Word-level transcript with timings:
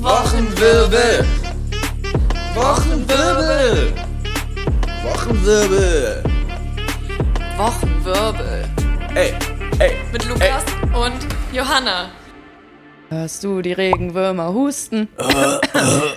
Wochenwirbel. 0.00 1.24
Wochenwirbel. 2.54 3.92
Wochenwirbel. 5.04 6.24
Wochenwirbel. 7.56 8.64
Ey, 9.14 9.34
ey. 9.78 9.92
Mit 10.12 10.24
Lukas 10.24 10.64
und 10.92 11.26
Johanna. 11.52 12.10
Hörst 13.08 13.44
du 13.44 13.62
die 13.62 13.74
Regenwürmer 13.74 14.52
husten, 14.52 15.08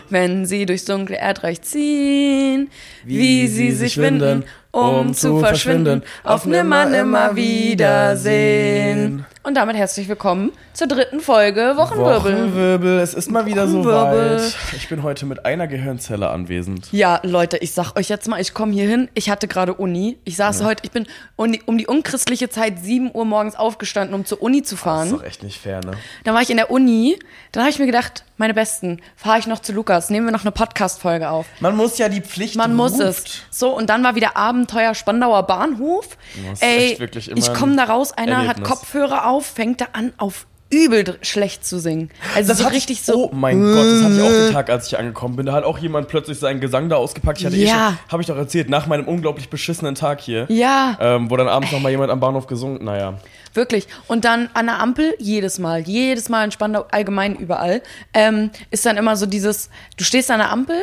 wenn 0.10 0.46
sie 0.46 0.66
durchs 0.66 0.86
dunkle 0.86 1.18
Erdreich 1.18 1.62
ziehen, 1.62 2.72
wie, 3.04 3.48
sie 3.48 3.72
sich 3.72 3.98
winden, 3.98 4.46
um 4.76 5.14
zu 5.14 5.40
verschwinden, 5.40 6.04
auf 6.24 6.46
nimmer, 6.46 6.86
nimmer 6.86 7.36
Wiedersehen. 7.36 9.26
Und 9.44 9.54
damit 9.56 9.76
herzlich 9.78 10.10
willkommen 10.10 10.52
zur 10.74 10.88
dritten 10.88 11.20
Folge 11.20 11.74
Wochenwirbel. 11.78 12.34
Wochenwirbel. 12.48 13.00
Es 13.00 13.14
ist 13.14 13.30
mal 13.32 13.46
wieder 13.46 13.72
Wochenwirbel. 13.72 14.40
soweit. 14.40 14.58
Ich 14.76 14.90
bin 14.90 15.04
heute 15.04 15.28
mit 15.28 15.46
einer 15.46 15.68
Gehirnzelle 15.68 16.30
anwesend. 16.30 16.92
Ja, 16.92 17.20
Leute, 17.24 17.58
ich 17.58 17.72
sag 17.72 17.96
euch 17.96 18.10
jetzt 18.10 18.28
mal, 18.28 18.42
ich 18.42 18.54
komme 18.56 18.74
hier 18.74 18.88
hin. 18.90 19.08
Ich 19.14 19.30
hatte 19.30 19.48
gerade 19.48 19.76
Uni. 19.76 20.18
Ich 20.26 20.36
saß 20.36 20.64
heute, 20.64 20.84
ich 20.84 20.92
bin 20.92 21.06
um 21.36 21.52
die, 21.52 21.62
um 21.66 21.78
die 21.78 21.86
unchristliche 21.88 22.50
Zeit 22.50 22.80
7 22.84 23.12
Uhr 23.14 23.24
morgens 23.24 23.56
aufgestanden, 23.56 24.16
um 24.16 24.26
zur 24.26 24.42
Uni 24.42 24.64
zu 24.64 24.76
Das 24.76 24.84
fahren. 24.84 25.08
ist 25.08 25.14
doch 25.14 25.24
echt 25.24 25.44
nicht 25.44 25.62
fair, 25.62 25.80
ne? 25.86 25.92
Dann 26.24 26.34
war 26.34 26.42
ich 26.42 26.50
in 26.50 26.58
der 26.58 26.72
Uni. 26.72 27.18
Dann 27.52 27.62
habe 27.64 27.70
ich 27.72 27.78
mir 27.80 27.86
gedacht, 27.86 28.24
meine 28.38 28.54
Besten, 28.54 29.00
fahre 29.16 29.40
ich 29.40 29.48
noch 29.48 29.60
zu 29.60 29.72
Lukas, 29.74 30.10
nehmen 30.10 30.26
wir 30.28 30.32
noch 30.32 30.42
eine 30.42 30.52
Podcast-Folge 30.52 31.30
auf. 31.30 31.46
Man 31.60 31.76
muss 31.76 31.98
ja 31.98 32.10
die 32.10 32.22
Pflicht 32.22 32.56
Man 32.56 32.76
muss 32.76 33.00
es. 33.00 33.20
ruft. 33.20 33.46
So, 33.50 33.70
und 33.76 33.90
dann 33.90 34.04
war 34.04 34.16
wieder 34.16 34.36
Abenteuer 34.38 34.94
Spandauer 34.96 35.44
Bahnhof. 35.44 36.18
Das 36.50 36.62
Ey, 36.62 36.98
ich 37.36 37.54
komme 37.54 37.76
da 37.76 37.86
raus, 37.86 38.12
einer 38.12 38.40
hat 38.40 38.58
Erlebnis. 38.58 38.70
Kopfhörer 38.70 39.28
auf, 39.28 39.46
fängt 39.46 39.82
da 39.82 39.86
an, 39.94 40.14
auf 40.18 40.48
übel 40.72 41.18
schlecht 41.22 41.64
zu 41.66 41.80
singen. 41.80 42.10
Also 42.36 42.54
so 42.54 42.66
hatte 42.66 42.76
richtig 42.76 42.98
ich, 43.00 43.06
so. 43.06 43.30
Oh 43.30 43.36
mein 43.36 43.62
Gott, 43.62 43.86
das 43.86 44.04
hatte 44.04 44.16
ich 44.16 44.22
auch 44.22 44.28
den 44.30 44.52
Tag, 44.52 44.70
als 44.70 44.88
ich 44.88 44.98
angekommen 44.98 45.36
bin. 45.36 45.46
Da 45.46 45.54
hat 45.54 45.64
auch 45.64 45.78
jemand 45.78 46.08
plötzlich 46.08 46.40
seinen 46.40 46.60
Gesang 46.60 46.90
da 46.90 46.96
ausgepackt. 46.98 47.40
Ich 47.40 47.46
hatte 47.46 47.56
eh 47.56 47.66
Ja. 47.66 47.90
schon, 47.90 48.12
habe 48.12 48.22
ich 48.24 48.28
doch 48.28 48.36
erzählt, 48.36 48.70
nach 48.70 48.88
meinem 48.88 49.08
unglaublich 49.08 49.50
beschissenen 49.50 49.96
Tag 49.96 50.20
hier. 50.22 50.48
Ja. 50.50 50.98
Ähm, 51.00 51.30
wo 51.30 51.38
dann 51.38 51.48
abends 51.48 51.72
noch 51.72 51.80
mal 51.80 51.90
jemand 51.92 52.12
am 52.12 52.20
Bahnhof 52.20 52.48
gesungen. 52.48 52.84
Naja. 52.84 53.14
Wirklich. 53.56 53.88
Und 54.08 54.26
dann 54.26 54.50
an 54.54 54.68
der 54.68 54.80
Ampel, 54.80 55.16
jedes 55.20 55.60
Mal, 55.60 55.82
jedes 55.82 56.30
Mal 56.30 56.46
in 56.46 56.52
Spandau, 56.52 56.86
allgemein 56.92 57.36
überall, 57.36 57.82
ähm, 58.14 58.52
ist 58.70 58.86
dann 58.86 58.98
immer 58.98 59.16
so 59.16 59.26
dieses, 59.26 59.70
du 59.98 60.04
stehst 60.04 60.30
an 60.30 60.40
der 60.40 60.52
Ampel 60.52 60.76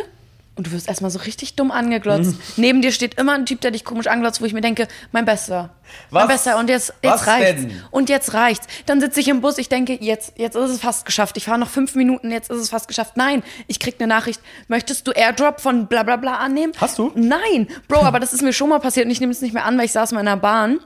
und 0.54 0.66
du 0.66 0.72
wirst 0.72 0.86
erstmal 0.86 1.10
so 1.10 1.18
richtig 1.20 1.56
dumm 1.56 1.70
angeglotzt. 1.70 2.32
Mhm. 2.32 2.38
Neben 2.56 2.82
dir 2.82 2.92
steht 2.92 3.18
immer 3.18 3.32
ein 3.32 3.46
Typ, 3.46 3.62
der 3.62 3.70
dich 3.70 3.84
komisch 3.84 4.06
anglotzt, 4.06 4.42
wo 4.42 4.44
ich 4.44 4.52
mir 4.52 4.60
denke, 4.60 4.86
mein 5.10 5.24
Bester. 5.24 5.70
Was? 6.10 6.22
Mein 6.22 6.28
Bester. 6.28 6.58
Und 6.58 6.68
jetzt, 6.68 6.92
Was 7.02 7.20
jetzt 7.20 7.26
reicht's. 7.26 7.62
denn? 7.62 7.82
Und 7.90 8.08
jetzt 8.10 8.34
reicht's. 8.34 8.66
Dann 8.84 9.00
sitze 9.00 9.20
ich 9.20 9.28
im 9.28 9.40
Bus, 9.40 9.56
ich 9.56 9.70
denke, 9.70 9.96
jetzt, 10.00 10.34
jetzt 10.36 10.54
ist 10.54 10.70
es 10.70 10.80
fast 10.80 11.06
geschafft. 11.06 11.36
Ich 11.38 11.46
fahre 11.46 11.58
noch 11.58 11.70
fünf 11.70 11.94
Minuten, 11.94 12.30
jetzt 12.30 12.50
ist 12.50 12.58
es 12.58 12.68
fast 12.68 12.86
geschafft. 12.86 13.16
Nein, 13.16 13.42
ich 13.66 13.80
krieg 13.80 13.96
eine 13.98 14.06
Nachricht, 14.06 14.40
möchtest 14.68 15.06
du 15.06 15.12
Airdrop 15.12 15.60
von 15.60 15.86
bla 15.86 16.02
bla 16.02 16.16
bla 16.16 16.36
annehmen? 16.36 16.74
Hast 16.78 16.98
du? 16.98 17.12
Nein, 17.14 17.68
Bro, 17.88 18.02
aber 18.02 18.20
das 18.20 18.34
ist 18.34 18.42
mir 18.42 18.52
schon 18.52 18.68
mal 18.68 18.78
passiert 18.80 19.06
und 19.06 19.12
ich 19.12 19.20
nehme 19.20 19.32
es 19.32 19.40
nicht 19.40 19.54
mehr 19.54 19.64
an, 19.64 19.78
weil 19.78 19.86
ich 19.86 19.92
saß 19.92 20.12
mal 20.12 20.20
in 20.20 20.28
einer 20.28 20.36
Bahn 20.36 20.80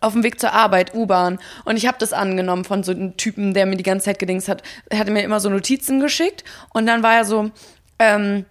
auf 0.00 0.12
dem 0.12 0.22
Weg 0.22 0.40
zur 0.40 0.52
Arbeit, 0.52 0.94
U-Bahn. 0.94 1.38
Und 1.64 1.76
ich 1.76 1.86
habe 1.86 1.98
das 1.98 2.12
angenommen 2.12 2.64
von 2.64 2.82
so 2.82 2.92
einem 2.92 3.16
Typen, 3.16 3.54
der 3.54 3.66
mir 3.66 3.76
die 3.76 3.82
ganze 3.82 4.06
Zeit 4.06 4.18
gedings 4.18 4.48
hat. 4.48 4.62
Er 4.88 4.98
hatte 4.98 5.10
mir 5.10 5.22
immer 5.22 5.40
so 5.40 5.48
Notizen 5.48 6.00
geschickt 6.00 6.44
und 6.72 6.86
dann 6.86 7.02
war 7.02 7.14
er 7.14 7.24
so, 7.24 7.50
ähm, 7.98 8.44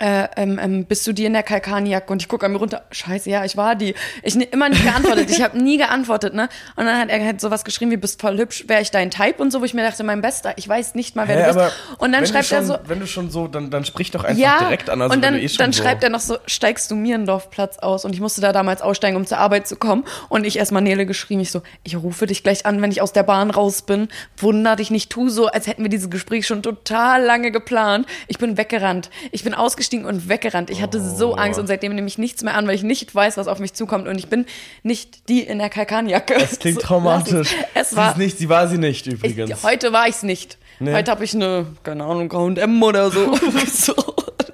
äh, 0.00 0.28
ähm, 0.36 0.58
ähm, 0.60 0.84
bist 0.86 1.06
du 1.06 1.12
die 1.12 1.26
in 1.26 1.34
der 1.34 1.42
Kalkanjacke? 1.42 2.10
Und 2.10 2.22
ich 2.22 2.28
gucke 2.28 2.46
an 2.46 2.52
mir 2.52 2.58
runter, 2.58 2.82
scheiße, 2.90 3.28
ja, 3.28 3.44
ich 3.44 3.56
war 3.56 3.76
die. 3.76 3.94
Ich 4.22 4.34
ne, 4.34 4.44
immer 4.44 4.68
nicht 4.70 4.82
geantwortet, 4.82 5.30
ich 5.30 5.42
habe 5.42 5.58
nie 5.60 5.76
geantwortet, 5.76 6.34
ne? 6.34 6.48
Und 6.76 6.86
dann 6.86 6.98
hat 6.98 7.10
er 7.10 7.24
halt 7.24 7.40
sowas 7.40 7.64
geschrieben 7.64 7.90
wie, 7.90 7.98
bist 7.98 8.20
voll 8.20 8.38
hübsch, 8.38 8.64
wäre 8.66 8.80
ich 8.80 8.90
dein 8.90 9.10
Type 9.10 9.42
und 9.42 9.50
so, 9.50 9.60
wo 9.60 9.64
ich 9.64 9.74
mir 9.74 9.82
dachte, 9.82 10.02
mein 10.02 10.22
Bester, 10.22 10.54
ich 10.56 10.66
weiß 10.66 10.94
nicht 10.94 11.16
mal, 11.16 11.28
wer 11.28 11.36
Hä, 11.36 11.52
du 11.52 11.58
bist. 11.58 11.76
Und 11.98 12.12
dann 12.12 12.26
schreibt 12.26 12.46
schon, 12.46 12.58
er 12.58 12.64
so, 12.64 12.78
Wenn 12.86 13.00
du 13.00 13.06
schon 13.06 13.30
so, 13.30 13.46
dann, 13.46 13.70
dann 13.70 13.84
sprich 13.84 14.10
doch 14.10 14.24
einfach 14.24 14.40
ja, 14.40 14.58
direkt 14.58 14.88
an. 14.88 15.02
Also 15.02 15.14
und 15.14 15.22
dann, 15.22 15.34
eh 15.34 15.46
dann 15.58 15.72
so 15.72 15.82
schreibt 15.82 16.02
er 16.02 16.10
noch 16.10 16.20
so, 16.20 16.38
steigst 16.46 16.90
du 16.90 16.96
Mierendorfplatz 16.96 17.78
aus? 17.78 18.06
Und 18.06 18.14
ich 18.14 18.20
musste 18.20 18.40
da 18.40 18.52
damals 18.52 18.80
aussteigen, 18.80 19.16
um 19.16 19.26
zur 19.26 19.38
Arbeit 19.38 19.68
zu 19.68 19.76
kommen. 19.76 20.04
Und 20.30 20.46
ich 20.46 20.56
erstmal 20.56 20.82
Nele 20.82 21.04
geschrieben, 21.04 21.40
ich 21.40 21.50
so, 21.50 21.62
ich 21.84 21.96
rufe 21.96 22.26
dich 22.26 22.42
gleich 22.42 22.64
an, 22.64 22.80
wenn 22.80 22.90
ich 22.90 23.02
aus 23.02 23.12
der 23.12 23.22
Bahn 23.22 23.50
raus 23.50 23.82
bin. 23.82 24.08
Wunder 24.38 24.76
dich 24.76 24.90
nicht, 24.90 25.10
tu 25.10 25.28
so, 25.28 25.48
als 25.48 25.66
hätten 25.66 25.82
wir 25.82 25.90
dieses 25.90 26.08
Gespräch 26.08 26.46
schon 26.46 26.62
total 26.62 27.22
lange 27.22 27.50
geplant. 27.50 28.06
Ich 28.28 28.38
bin 28.38 28.56
weggerannt. 28.56 29.10
Ich 29.30 29.44
bin 29.44 29.52
ausgestiegen 29.52 29.89
und 29.98 30.28
weggerannt. 30.28 30.70
Ich 30.70 30.80
hatte 30.82 30.98
Oh. 31.00 31.16
so 31.16 31.34
Angst 31.34 31.58
und 31.60 31.66
seitdem 31.66 31.94
nehme 31.94 32.06
ich 32.06 32.18
nichts 32.18 32.42
mehr 32.42 32.54
an, 32.54 32.66
weil 32.66 32.74
ich 32.74 32.82
nicht 32.82 33.14
weiß, 33.14 33.36
was 33.36 33.48
auf 33.48 33.58
mich 33.58 33.74
zukommt. 33.74 34.08
Und 34.08 34.18
ich 34.18 34.28
bin 34.28 34.46
nicht 34.82 35.28
die 35.28 35.40
in 35.42 35.58
der 35.58 35.68
Kalkanjacke. 35.70 36.34
Es 36.34 36.58
klingt 36.58 36.80
traumatisch. 36.80 37.54
Es, 37.74 37.82
es 37.82 37.90
sie, 37.90 37.96
war, 37.96 38.10
ist 38.12 38.18
nicht, 38.18 38.38
sie 38.38 38.48
war 38.48 38.68
sie 38.68 38.78
nicht 38.78 39.06
ich, 39.06 39.14
übrigens. 39.14 39.62
heute 39.64 39.92
war 39.92 40.08
ich's 40.08 40.22
nicht. 40.22 40.58
Nee. 40.78 40.94
Heute 40.94 41.10
habe 41.10 41.24
ich 41.24 41.34
eine, 41.34 41.66
keine 41.82 42.04
Ahnung, 42.04 42.32
H&M 42.32 42.82
oder 42.82 43.10
so. 43.10 43.34
so, 43.70 43.94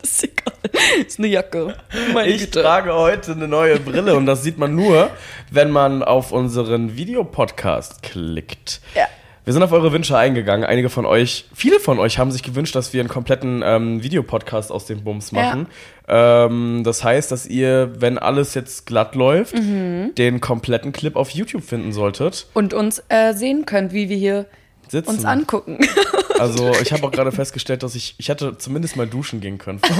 ist 0.03 0.25
egal. 0.25 0.53
Ist 1.07 1.19
eine 1.21 1.29
Jacke. 1.29 1.77
Meine 2.13 2.29
Ich 2.31 2.41
Güte. 2.41 2.63
trage 2.63 2.93
heute 2.95 3.33
eine 3.33 3.47
neue 3.47 3.79
Brille 3.79 4.17
und 4.17 4.27
das 4.27 4.43
sieht 4.43 4.59
man 4.59 4.75
nur, 4.75 5.11
wenn 5.51 5.71
man 5.71 6.03
auf 6.03 6.33
unseren 6.33 6.97
Videopodcast 6.97 8.03
klickt. 8.03 8.81
Ja. 8.95 9.07
Wir 9.47 9.53
sind 9.53 9.63
auf 9.63 9.71
eure 9.71 9.93
Wünsche 9.93 10.19
eingegangen. 10.19 10.65
Einige 10.67 10.89
von 10.91 11.07
euch, 11.07 11.45
viele 11.55 11.79
von 11.79 12.01
euch 12.01 12.19
haben 12.19 12.33
sich 12.33 12.43
gewünscht, 12.43 12.75
dass 12.75 12.93
wir 12.93 12.99
einen 13.01 13.09
kompletten 13.09 13.63
ähm, 13.65 14.03
Videopodcast 14.03 14.73
aus 14.73 14.87
dem 14.87 15.05
Bums 15.05 15.31
machen. 15.31 15.69
Ähm, 16.09 16.83
das 16.85 17.05
heißt, 17.05 17.31
dass 17.31 17.47
ihr, 17.47 17.93
wenn 18.01 18.19
alles 18.19 18.55
jetzt 18.55 18.87
glatt 18.87 19.15
läuft, 19.15 19.55
Mhm. 19.57 20.13
den 20.19 20.41
kompletten 20.41 20.91
Clip 20.91 21.15
auf 21.15 21.31
YouTube 21.31 21.63
finden 21.63 21.93
solltet. 21.93 22.49
Und 22.55 22.75
uns 22.75 23.01
äh, 23.09 23.35
sehen 23.35 23.67
könnt, 23.67 23.93
wie 23.93 24.09
wir 24.09 24.17
hier 24.17 24.47
Sitzen. 24.89 25.11
uns 25.11 25.25
angucken. 25.25 25.79
Also 26.39 26.73
ich 26.83 26.93
habe 26.93 27.07
auch 27.07 27.11
gerade 27.11 27.33
festgestellt, 27.33 27.83
dass 27.83 27.95
ich, 27.95 28.15
ich 28.19 28.29
hätte 28.29 28.59
zumindest 28.59 28.97
mal 28.97 29.07
duschen 29.07 29.41
gehen 29.41 29.59
können. 29.59 29.81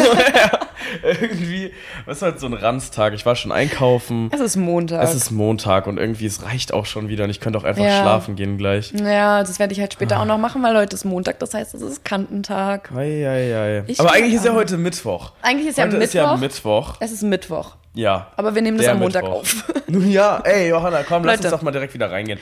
Irgendwie, 1.03 1.73
was 2.05 2.19
ist 2.19 2.23
halt 2.23 2.41
so 2.41 2.47
ein 2.47 2.53
Ranztag. 2.55 3.13
Ich 3.15 3.27
war 3.27 3.35
schon 3.37 3.53
einkaufen. 3.53 4.31
es 4.33 4.41
ist 4.41 4.57
Montag. 4.57 5.03
Es 5.03 5.15
ist 5.15 5.31
Montag 5.31 5.87
und 5.87 5.99
irgendwie, 5.99 6.27
es 6.27 6.43
reicht 6.45 6.73
auch 6.73 6.87
schon 6.87 7.09
wieder 7.09 7.25
und 7.25 7.31
ich 7.31 7.41
könnte 7.41 7.59
auch 7.59 7.65
einfach 7.65 7.83
Ja. 7.85 8.01
schlafen 8.03 8.37
gehen 8.37 8.57
gleich. 8.59 8.93
ja, 8.93 9.41
das 9.43 9.59
werde 9.59 9.73
ich 9.73 9.81
halt 9.81 9.93
Ah. 9.93 9.95
später 9.95 10.21
auch 10.21 10.25
noch 10.25 10.39
machen, 10.39 10.63
weil 10.63 10.77
heute 10.77 10.95
ist 10.95 11.05
Montag, 11.05 11.39
das 11.41 11.55
heißt, 11.55 11.75
es 11.75 11.83
ist 11.83 12.05
Kantentag. 12.05 12.91
Ei, 12.95 13.27
ei, 13.29 13.57
ei. 13.57 13.85
Ich 13.87 13.99
Aber 14.01 14.13
eigentlich 14.13 14.35
ist 14.35 14.45
ja 14.45 14.53
heute 14.55 14.77
Mittwoch. 14.77 15.33
Eigentlich 15.43 15.69
ist 15.69 15.79
ja 15.79 15.85
heute 15.85 15.97
Mittwoch. 15.97 16.07
ist 16.09 16.15
ja 16.15 16.37
Mittwoch. 16.37 16.95
Es 17.01 17.13
ist 17.13 17.23
Mittwoch. 17.23 17.77
Ja. 17.95 18.29
Aber 18.37 18.55
wir 18.55 18.63
nehmen 18.63 18.77
das 18.79 18.89
am 18.89 18.99
Montag 18.99 19.23
Mittwoch. 19.25 19.41
auf. 19.41 19.65
Nun 19.89 20.11
ja, 20.11 20.41
ey, 20.45 20.69
Johanna, 20.69 21.03
komm, 21.03 21.25
lass 21.25 21.37
Leute. 21.39 21.49
uns 21.49 21.57
doch 21.57 21.63
mal 21.63 21.71
direkt 21.71 21.95
wieder 21.95 22.11
reingehen. 22.11 22.39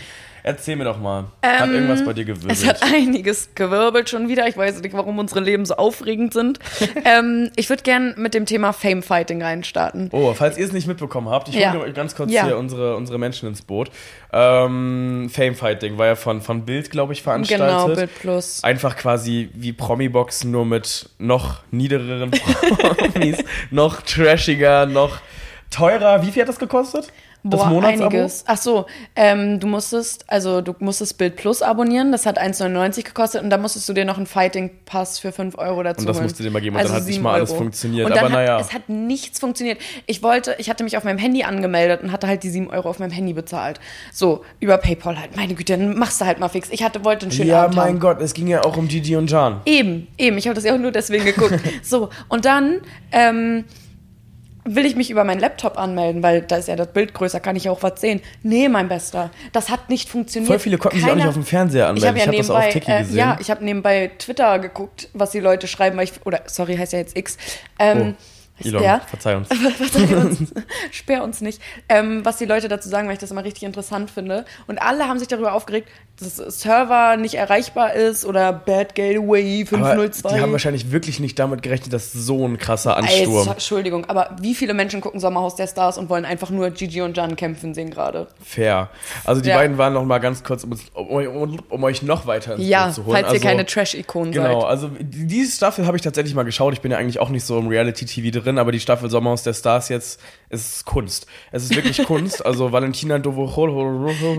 Erzähl 0.47 0.77
mir 0.77 0.84
doch 0.84 1.00
mal. 1.00 1.25
hat 1.43 1.71
irgendwas 1.71 2.05
bei 2.05 2.12
dir 2.12 2.27
gewirbelt? 2.27 2.53
Es 2.53 2.66
hat 2.66 2.82
einiges 2.82 3.55
gewirbelt 3.55 4.10
schon 4.10 4.28
wieder. 4.28 4.47
Ich 4.47 4.59
weiß 4.59 4.82
nicht, 4.82 4.93
warum 4.94 5.19
unsere 5.19 5.41
Leben 5.41 5.65
so 5.65 5.77
aufregend 5.77 6.34
sind. 6.34 6.59
ähm, 7.06 7.50
ich 7.56 7.71
würde 7.71 7.82
gern 7.82 8.12
mit 8.19 8.34
dem 8.34 8.44
Thema 8.44 8.75
Fame 8.75 9.03
Fighting 9.03 9.41
reinstarten. 9.43 10.10
Oh, 10.12 10.34
falls 10.34 10.59
ihr 10.59 10.66
es 10.66 10.72
nicht 10.72 10.87
mitbekommen 10.87 11.31
habt, 11.31 11.49
ich 11.49 11.55
Ja. 11.55 11.72
hole 11.72 11.91
ganz 11.94 12.15
kurz 12.15 12.31
Ja. 12.31 12.44
hier 12.44 12.59
unsere, 12.59 12.94
unsere 12.94 13.19
Menschen 13.19 13.49
ins 13.49 13.62
Boot. 13.62 13.91
Ähm, 14.34 15.31
Fame 15.32 15.55
Fighting 15.55 15.97
war 15.97 16.09
ja 16.09 16.15
von, 16.15 16.43
von 16.43 16.66
Bild, 16.66 16.91
glaube 16.91 17.15
ich, 17.15 17.22
veranstaltet. 17.22 17.66
Genau, 17.66 17.87
Bild 17.87 18.15
Plus. 18.21 18.62
Einfach 18.62 18.97
quasi 18.97 19.49
wie 19.55 19.72
Promi-Box, 19.72 20.44
nur 20.44 20.66
mit 20.66 21.09
noch 21.19 21.62
niedereren 21.71 22.31
Promis, 23.12 23.38
noch 23.71 24.03
trashiger, 24.03 24.84
noch 24.84 25.21
teurer. 25.71 26.22
Wie 26.22 26.31
viel 26.31 26.43
hat 26.43 26.50
das 26.50 26.59
gekostet? 26.59 27.11
Das 27.47 27.60
Boah, 27.60 27.66
Monatsabo? 27.69 28.05
einiges. 28.06 28.44
Ach 28.47 28.56
so, 28.56 28.87
ähm, 29.16 29.60
du 29.60 29.66
musstest, 29.66 30.25
also 30.28 30.62
du 30.62 30.75
musstest 30.78 31.19
Bild 31.19 31.37
Plus 31.37 31.60
abonnieren, 31.60 32.10
das 32.10 32.25
hat 32.25 32.41
1,99 32.41 33.03
gekostet 33.05 33.43
und 33.43 33.50
da 33.50 33.59
musstest 33.59 33.87
du 33.87 33.93
dir 33.93 34.06
noch 34.06 34.16
einen 34.16 34.25
Fighting 34.25 34.71
Pass 34.87 35.19
für 35.19 35.31
5 35.31 35.59
Euro 35.59 35.82
dazu 35.82 36.00
Und 36.00 36.06
das 36.06 36.16
holen. 36.16 36.25
musst 36.25 36.38
du 36.38 36.43
dir 36.43 36.50
mal 36.50 36.62
geben 36.62 36.75
und 36.75 36.82
dann 36.82 36.91
hat 36.93 37.05
nicht 37.05 37.12
7 37.16 37.22
mal 37.22 37.34
alles 37.34 37.50
Euro. 37.50 37.59
funktioniert. 37.59 38.06
Und 38.06 38.16
dann 38.16 38.25
Aber 38.25 38.34
naja. 38.34 38.55
Hat, 38.55 38.60
es 38.62 38.72
hat 38.72 38.88
nichts 38.88 39.41
funktioniert. 39.41 39.78
Ich 40.06 40.22
wollte, 40.22 40.55
ich 40.56 40.71
hatte 40.71 40.84
mich 40.84 40.97
auf 40.97 41.05
meinem 41.05 41.19
Handy 41.19 41.43
angemeldet 41.43 42.03
und 42.03 42.12
hatte 42.12 42.27
halt 42.28 42.43
die 42.44 42.49
7 42.49 42.71
Euro 42.71 42.88
auf 42.88 42.99
meinem 42.99 43.10
Handy 43.12 43.34
bezahlt. 43.34 43.78
So, 44.11 44.43
über 44.61 44.79
Paypal 44.79 45.20
halt. 45.20 45.37
Meine 45.37 45.52
Güte, 45.55 45.76
dann 45.76 45.99
machst 45.99 46.23
du 46.23 46.25
halt 46.25 46.41
mal 46.41 46.49
fix. 46.49 46.69
Ich 46.70 46.82
hatte, 46.82 47.05
wollte 47.05 47.26
einen 47.26 47.32
schönen 47.32 47.50
Ja, 47.50 47.64
Abend 47.64 47.76
mein 47.76 47.88
haben. 47.88 48.00
Gott, 48.00 48.23
es 48.23 48.32
ging 48.32 48.46
ja 48.46 48.64
auch 48.64 48.79
um 48.79 48.88
Gigi 48.88 49.17
und 49.17 49.31
Jan. 49.31 49.61
Eben, 49.67 50.06
eben. 50.17 50.38
Ich 50.38 50.46
habe 50.46 50.55
das 50.55 50.64
ja 50.64 50.73
auch 50.75 50.79
nur 50.79 50.93
deswegen 50.93 51.26
geguckt. 51.26 51.61
so, 51.82 52.08
und 52.31 52.46
dann 52.46 52.81
ähm, 53.12 53.64
will 54.64 54.87
ich 54.87 54.96
mich 54.96 55.11
über 55.11 55.25
meinen 55.25 55.40
Laptop 55.40 55.78
anmelden, 55.78 56.22
weil 56.22 56.43
da 56.43 56.56
ist 56.56 56.69
ja 56.69 56.76
das 56.76 56.88
Bild 56.88 57.12
größer, 57.14 57.38
kann 57.40 57.55
ich 57.56 57.64
ja 57.64 57.70
auch 57.70 57.82
was 57.82 58.00
sehen. 58.00 58.20
Nee, 58.43 58.69
mein 58.69 58.88
Bester, 58.88 59.31
das 59.52 59.69
hat 59.70 59.90
nicht 59.90 60.08
funktioniert. 60.08 60.49
Voll 60.49 60.58
viele 60.58 60.78
konnten 60.78 60.99
sich 60.99 61.11
auch 61.11 61.14
nicht 61.14 61.26
auf 61.26 61.34
dem 61.34 61.44
Fernseher 61.44 61.84
Ich 61.84 61.88
anmelden. 62.06 62.08
habe 62.08 62.19
ja 62.19 62.25
Ich 62.25 62.28
habe 62.28 62.37
das 62.38 62.46
nebenbei, 62.49 62.66
auf 62.69 62.72
Tiki 62.72 62.90
äh, 62.90 62.99
gesehen. 63.00 63.16
ja, 63.16 63.37
ich 63.40 63.50
habe 63.50 63.64
nebenbei 63.64 64.11
Twitter 64.19 64.58
geguckt, 64.58 65.08
was 65.12 65.31
die 65.31 65.40
Leute 65.40 65.66
schreiben, 65.66 65.96
weil 65.96 66.05
ich, 66.05 66.12
oder 66.25 66.40
sorry, 66.46 66.76
heißt 66.76 66.93
ja 66.93 66.99
jetzt 67.00 67.16
X. 67.16 67.37
Ähm, 67.78 68.14
Oh. 68.19 68.33
Elon, 68.62 68.83
Ja. 68.83 69.01
verzeih 69.01 69.37
uns. 69.37 69.49
Verzeih 69.77 70.17
uns, 70.17 70.39
sperr 70.93 71.25
uns 71.25 71.41
nicht. 71.41 71.61
Ähm, 71.89 72.25
was 72.25 72.37
die 72.37 72.45
Leute 72.45 72.69
dazu 72.69 72.89
sagen, 72.89 73.09
weil 73.09 73.15
ich 73.15 73.19
das 73.21 73.31
immer 73.33 73.43
richtig 73.45 73.65
interessant 73.65 74.11
finde. 74.11 74.45
Und 74.69 74.81
alle 74.81 75.09
haben 75.09 75.19
sich 75.19 75.27
darüber 75.29 75.55
aufgeregt, 75.55 75.89
dass 76.21 76.37
Server 76.37 77.17
nicht 77.17 77.35
erreichbar 77.35 77.95
ist 77.95 78.25
oder 78.25 78.53
Bad 78.53 78.95
Gateway 78.95 79.62
Aber 79.62 79.79
502. 79.87 80.29
die 80.37 80.41
haben 80.41 80.53
wahrscheinlich 80.53 80.93
wirklich 80.93 81.19
nicht 81.19 81.37
damit 81.41 81.62
gerechnet, 81.62 81.93
dass 81.93 82.12
so 82.12 82.47
ein 82.47 82.56
krasser 82.59 82.97
Ey, 82.97 83.03
Ansturm. 83.25 83.49
Entschuldigung, 83.49 84.05
aber 84.05 84.37
wie 84.41 84.55
viele 84.55 84.75
Menschen 84.75 85.01
gucken 85.01 85.19
Sommerhaus 85.19 85.56
der 85.56 85.67
Stars 85.67 85.99
und 85.99 86.09
wollen 86.09 86.25
einfach 86.25 86.51
nur 86.51 86.71
Gigi 86.71 87.03
und 87.03 87.17
Jan 87.17 87.35
kämpfen 87.35 87.75
sehen 87.75 87.91
gerade? 87.91 88.29
Fair. 88.41 88.91
Also 89.25 89.41
die 89.41 89.49
Ja. 89.49 89.56
beiden 89.56 89.77
waren 89.79 89.93
noch 89.93 90.05
mal 90.05 90.19
ganz 90.19 90.45
kurz, 90.45 90.62
um, 90.62 90.73
um, 90.95 91.59
um, 91.69 91.83
euch 91.83 92.03
noch 92.03 92.27
weiter 92.29 92.55
ins 92.55 92.69
Ja, 92.69 92.85
Boot 92.87 92.95
zu 92.95 93.05
holen. 93.06 93.15
falls 93.17 93.27
ihr 93.27 93.33
also, 93.33 93.47
keine 93.49 93.67
Trash-Ikonen 93.67 94.31
Genau, 94.33 94.61
seid. 94.61 94.71
also 94.71 94.89
die- 95.01 95.27
diese 95.27 95.56
Staffel 95.56 95.85
habe 95.87 95.97
ich 95.97 96.03
tatsächlich 96.05 96.37
mal 96.37 96.45
geschaut. 96.45 96.73
Ich 96.75 96.81
bin 96.81 96.93
ja 96.93 96.99
eigentlich 96.99 97.19
auch 97.19 97.31
nicht 97.31 97.45
so 97.45 97.59
im 97.59 97.67
Reality-TV 97.67 98.31
drin, 98.39 98.44
aber 98.58 98.73
die 98.73 98.81
Staffel 98.81 99.11
Sommerhaus 99.11 99.43
der 99.43 99.55
Stars 99.55 99.88
jetzt 99.88 100.20
ist 100.50 100.85
Kunst. 100.85 101.26
Es 101.52 101.64
ist 101.64 101.75
wirklich 101.75 102.02
Kunst. 102.06 102.44
Also 102.44 102.70
Valentina 102.73 103.19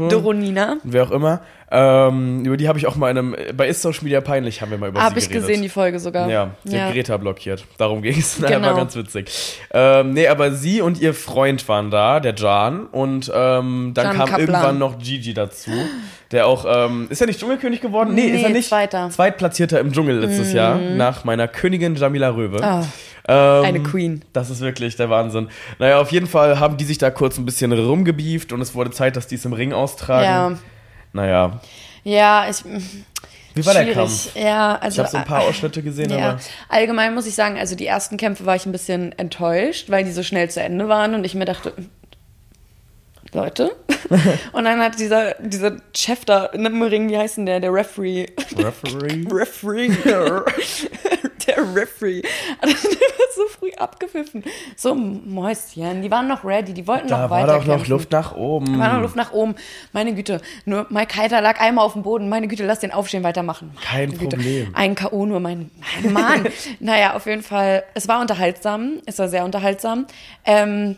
Doronina. 0.10 0.78
wer 0.84 1.04
auch 1.04 1.12
immer. 1.12 1.42
Ähm, 1.72 2.46
über 2.46 2.57
die 2.57 2.68
habe 2.68 2.78
ich 2.78 2.86
auch 2.88 2.96
mal 2.96 3.10
in 3.10 3.18
einem, 3.18 3.36
bei 3.57 3.68
Ist 3.68 3.81
Social 3.81 4.04
Media 4.04 4.22
Peinlich 4.22 4.62
haben 4.62 4.69
wir 4.72 4.78
mal 4.78 4.90
über 4.90 5.02
Habe 5.02 5.19
sie 5.19 5.25
ich 5.25 5.30
geredet. 5.30 5.48
gesehen, 5.48 5.62
die 5.63 5.69
Folge 5.69 6.00
sogar. 6.00 6.30
Ja, 6.30 6.52
sie 6.63 6.80
hat 6.80 6.94
Greta 6.94 7.18
blockiert. 7.18 7.66
Darum 7.78 8.02
ging 8.02 8.18
es. 8.18 8.40
Genau. 8.46 8.68
war 8.68 8.75
ganz 8.75 8.96
witzig. 8.96 9.60
Ähm, 9.74 10.13
nee, 10.13 10.28
aber 10.28 10.52
sie 10.52 10.81
und 10.81 11.02
ihr 11.02 11.13
Freund 11.16 11.68
waren 11.68 11.90
da, 11.90 12.19
der 12.19 12.36
Jan. 12.36 12.86
Und 12.86 13.31
ähm, 13.34 13.92
dann 13.96 14.06
Jan 14.06 14.16
kam 14.16 14.30
Kaplan. 14.30 14.40
irgendwann 14.40 14.78
noch 14.78 15.00
Gigi 15.00 15.34
dazu. 15.34 15.72
Der 16.31 16.46
auch, 16.48 16.66
ähm, 16.68 17.07
ist 17.10 17.19
er 17.22 17.28
nicht 17.28 17.40
Dschungelkönig 17.40 17.81
geworden? 17.81 18.13
Nee, 18.13 18.30
Nee, 18.30 18.38
ist 18.38 18.44
er 18.44 18.50
nicht. 18.50 18.69
Zweiter. 18.69 19.10
Zweitplatzierter 19.10 19.80
im 19.80 19.92
Dschungel 19.92 20.19
letztes 20.19 20.54
Jahr, 20.54 20.75
nach 20.78 21.24
meiner 21.24 21.48
Königin 21.48 21.96
Jamila 21.96 22.30
Röwe. 22.30 22.63
Ah, 22.63 22.84
Ähm, 23.27 23.63
eine 23.66 23.81
Queen. 23.83 24.24
Das 24.33 24.50
ist 24.50 24.62
wirklich 24.62 24.95
der 24.98 25.10
Wahnsinn. 25.10 25.50
Naja, 25.80 26.00
auf 26.00 26.12
jeden 26.12 26.27
Fall 26.27 26.60
haben 26.60 26.77
die 26.77 26.86
sich 26.86 26.98
da 27.00 27.10
kurz 27.10 27.38
ein 27.38 27.45
bisschen 27.45 27.72
rumgebieft 27.72 28.54
und 28.54 28.62
es 28.62 28.75
wurde 28.75 28.92
Zeit, 28.92 29.16
dass 29.16 29.27
die 29.27 29.36
es 29.36 29.45
im 29.45 29.54
Ring 29.54 29.74
austragen. 29.74 30.24
Ja. 30.25 30.51
Naja. 31.13 31.60
Ja, 32.04 32.45
ich. 32.50 32.63
Wie 33.56 33.66
war 33.66 33.74
der 33.74 33.81
schwierig. 33.83 33.95
Kampf? 33.95 34.36
Ja, 34.36 34.75
Ich 34.75 34.83
also. 34.83 35.00
habe 35.04 35.10
so 35.12 35.18
ein 35.18 35.24
paar 35.25 35.42
Ausschnitte 35.44 35.81
gesehen, 35.81 36.10
Ja, 36.12 36.31
aber. 36.31 36.39
allgemein 36.68 37.13
muss 37.16 37.25
ich 37.25 37.36
sagen, 37.36 37.57
also 37.57 37.74
die 37.75 37.86
ersten 37.88 38.18
Kämpfe 38.18 38.45
war 38.45 38.56
ich 38.57 38.66
ein 38.66 38.74
bisschen 38.74 39.18
enttäuscht, 39.18 39.89
weil 39.89 40.04
die 40.04 40.12
so 40.12 40.24
schnell 40.24 40.50
zu 40.50 40.62
Ende 40.62 40.89
waren 40.89 41.16
und 41.16 41.24
ich 41.24 41.36
mir 41.36 41.45
dachte, 41.45 41.71
Leute. 43.36 43.76
und 44.54 44.66
dann 44.66 44.80
hat 44.80 45.00
dieser, 45.00 45.36
dieser 45.36 45.78
Chef 45.96 46.26
da 46.26 46.46
in 46.48 46.64
dem 46.64 46.82
Ring, 46.82 47.10
wie 47.10 47.18
heißt 47.18 47.38
denn 47.38 47.46
der, 47.46 47.60
der 47.60 47.74
Referee? 47.74 48.28
Referee? 48.58 49.26
Referee. 49.32 49.90
der 51.48 51.76
Referee. 51.76 52.24
Hat 52.62 52.70
so 53.36 53.48
früh 53.48 53.72
abgepfiffen. 53.78 54.44
So, 54.76 54.96
Mäuschen, 54.96 56.02
die 56.02 56.10
waren 56.10 56.28
noch 56.28 56.44
ready, 56.44 56.74
die 56.74 56.88
wollten 56.88 57.08
Da 57.08 57.24
noch 57.24 57.30
war 57.30 57.42
weiter 57.42 57.60
doch 57.60 57.66
noch. 57.80 57.88
Luft 57.88 58.12
nach 58.12 58.36
oben. 58.36 58.80
War 58.80 58.94
noch 58.94 59.02
Luft 59.02 59.16
nach 59.16 59.34
oben. 59.34 59.56
Meine 59.92 60.14
Güte. 60.14 60.42
Nur 60.66 60.88
Mike 60.90 61.16
Heiter 61.16 61.42
lag 61.42 61.60
einmal 61.60 61.86
auf 61.86 61.94
dem 61.94 62.04
Boden. 62.04 62.30
Meine 62.30 62.48
Güte, 62.48 62.66
lass 62.66 62.80
den 62.80 62.92
aufstehen, 62.92 63.24
weitermachen. 63.24 63.76
Kein 63.84 64.12
Güte. 64.18 64.38
Problem. 64.38 64.70
Ein 64.74 64.96
K.O. 64.96 65.26
nur, 65.26 65.40
mein, 65.40 65.70
mein 66.02 66.14
Mann. 66.14 66.48
naja, 66.80 67.16
auf 67.16 67.26
jeden 67.26 67.44
Fall. 67.44 67.84
Es 67.94 68.08
war 68.08 68.22
unterhaltsam. 68.22 69.02
Es 69.06 69.20
war 69.20 69.28
sehr 69.28 69.44
unterhaltsam. 69.44 70.08
Ähm, 70.46 70.98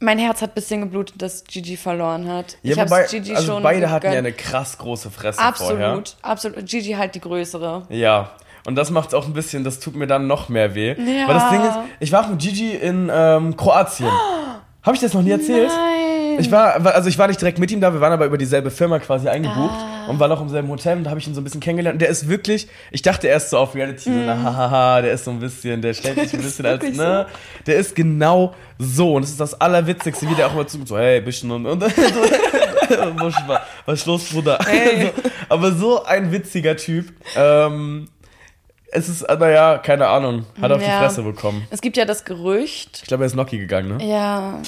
mein 0.00 0.18
Herz 0.18 0.42
hat 0.42 0.50
ein 0.50 0.54
bisschen 0.54 0.80
geblutet, 0.82 1.20
dass 1.20 1.44
Gigi 1.44 1.76
verloren 1.76 2.28
hat. 2.28 2.56
Ja, 2.62 2.72
ich 2.72 2.78
wobei, 2.78 3.04
Gigi 3.06 3.34
also 3.34 3.54
schon 3.54 3.62
beide 3.62 3.90
hatten 3.90 4.06
ja 4.06 4.12
gegönnt. 4.12 4.26
eine 4.26 4.32
krass 4.36 4.78
große 4.78 5.10
Fresse 5.10 5.38
Absolut, 5.38 5.70
vorher. 5.78 6.02
absolut. 6.22 6.66
Gigi 6.66 6.92
halt 6.92 7.14
die 7.14 7.20
größere. 7.20 7.82
Ja. 7.88 8.30
Und 8.66 8.74
das 8.74 8.90
macht 8.90 9.14
auch 9.14 9.26
ein 9.26 9.32
bisschen, 9.32 9.62
das 9.62 9.78
tut 9.78 9.94
mir 9.94 10.06
dann 10.08 10.26
noch 10.26 10.48
mehr 10.48 10.74
weh. 10.74 10.88
Ja. 10.98 11.28
Weil 11.28 11.34
das 11.34 11.50
Ding 11.50 11.60
ist, 11.62 11.78
ich 12.00 12.12
war 12.12 12.28
mit 12.28 12.40
Gigi 12.40 12.72
in 12.74 13.10
ähm, 13.12 13.56
Kroatien. 13.56 14.10
Habe 14.82 14.94
ich 14.94 15.00
das 15.00 15.14
noch 15.14 15.22
nie 15.22 15.30
erzählt? 15.30 15.68
Nein. 15.68 15.95
Ich 16.38 16.50
war, 16.50 16.84
also 16.94 17.08
ich 17.08 17.18
war 17.18 17.28
nicht 17.28 17.40
direkt 17.40 17.58
mit 17.58 17.70
ihm 17.70 17.80
da, 17.80 17.92
wir 17.92 18.00
waren 18.00 18.12
aber 18.12 18.26
über 18.26 18.38
dieselbe 18.38 18.70
Firma 18.70 18.98
quasi 18.98 19.28
eingebucht 19.28 19.70
Ah. 19.78 20.08
und 20.08 20.18
waren 20.20 20.30
auch 20.32 20.40
im 20.40 20.48
selben 20.48 20.68
Hotel 20.68 20.96
und 20.98 21.04
da 21.04 21.10
habe 21.10 21.20
ich 21.20 21.26
ihn 21.26 21.34
so 21.34 21.40
ein 21.40 21.44
bisschen 21.44 21.60
kennengelernt. 21.60 21.94
Und 21.96 22.00
der 22.02 22.08
ist 22.08 22.28
wirklich, 22.28 22.68
ich 22.90 23.02
dachte 23.02 23.26
erst 23.28 23.50
so 23.50 23.58
auf 23.58 23.74
Reality, 23.74 24.04
so, 24.04 24.10
na, 24.10 24.40
hahaha, 24.42 25.02
der 25.02 25.12
ist 25.12 25.24
so 25.24 25.30
ein 25.30 25.40
bisschen, 25.40 25.82
der 25.82 25.94
stellt 25.94 26.18
sich 26.20 26.34
ein 26.34 26.40
bisschen 26.42 26.66
als, 26.66 26.82
ne, 26.96 27.26
der 27.66 27.76
ist 27.76 27.94
genau 27.96 28.54
so 28.78 29.14
und 29.14 29.22
das 29.22 29.30
ist 29.30 29.40
das 29.40 29.60
Allerwitzigste, 29.60 30.28
wie 30.28 30.34
der 30.34 30.46
auch 30.48 30.52
immer 30.52 30.66
zu 30.66 30.78
so, 30.84 30.96
hey, 30.98 31.20
bisschen 31.20 31.50
und, 31.50 31.66
und 31.66 31.80
so, 31.84 31.90
was, 33.16 33.34
was 33.86 34.00
ist 34.00 34.06
los, 34.06 34.24
Bruder? 34.32 34.58
Hey. 34.66 35.06
So, 35.16 35.30
aber 35.48 35.72
so 35.72 36.04
ein 36.04 36.32
witziger 36.32 36.76
Typ. 36.76 37.12
Ähm, 37.36 38.08
es 38.92 39.08
ist, 39.08 39.22
naja, 39.28 39.78
keine 39.78 40.06
Ahnung, 40.08 40.46
hat 40.60 40.70
auf 40.72 40.80
Ja. 40.80 40.86
die 41.00 41.04
Fresse 41.06 41.22
bekommen. 41.22 41.66
Es 41.70 41.80
gibt 41.80 41.96
ja 41.96 42.04
das 42.04 42.24
Gerücht, 42.24 43.00
Ich 43.02 43.08
glaube, 43.08 43.24
er 43.24 43.26
ist 43.26 43.34
Noki 43.34 43.58
gegangen, 43.58 43.96
ne? 43.98 44.04
Ja, 44.08 44.60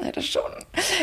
leider 0.00 0.22
schon. 0.22 0.42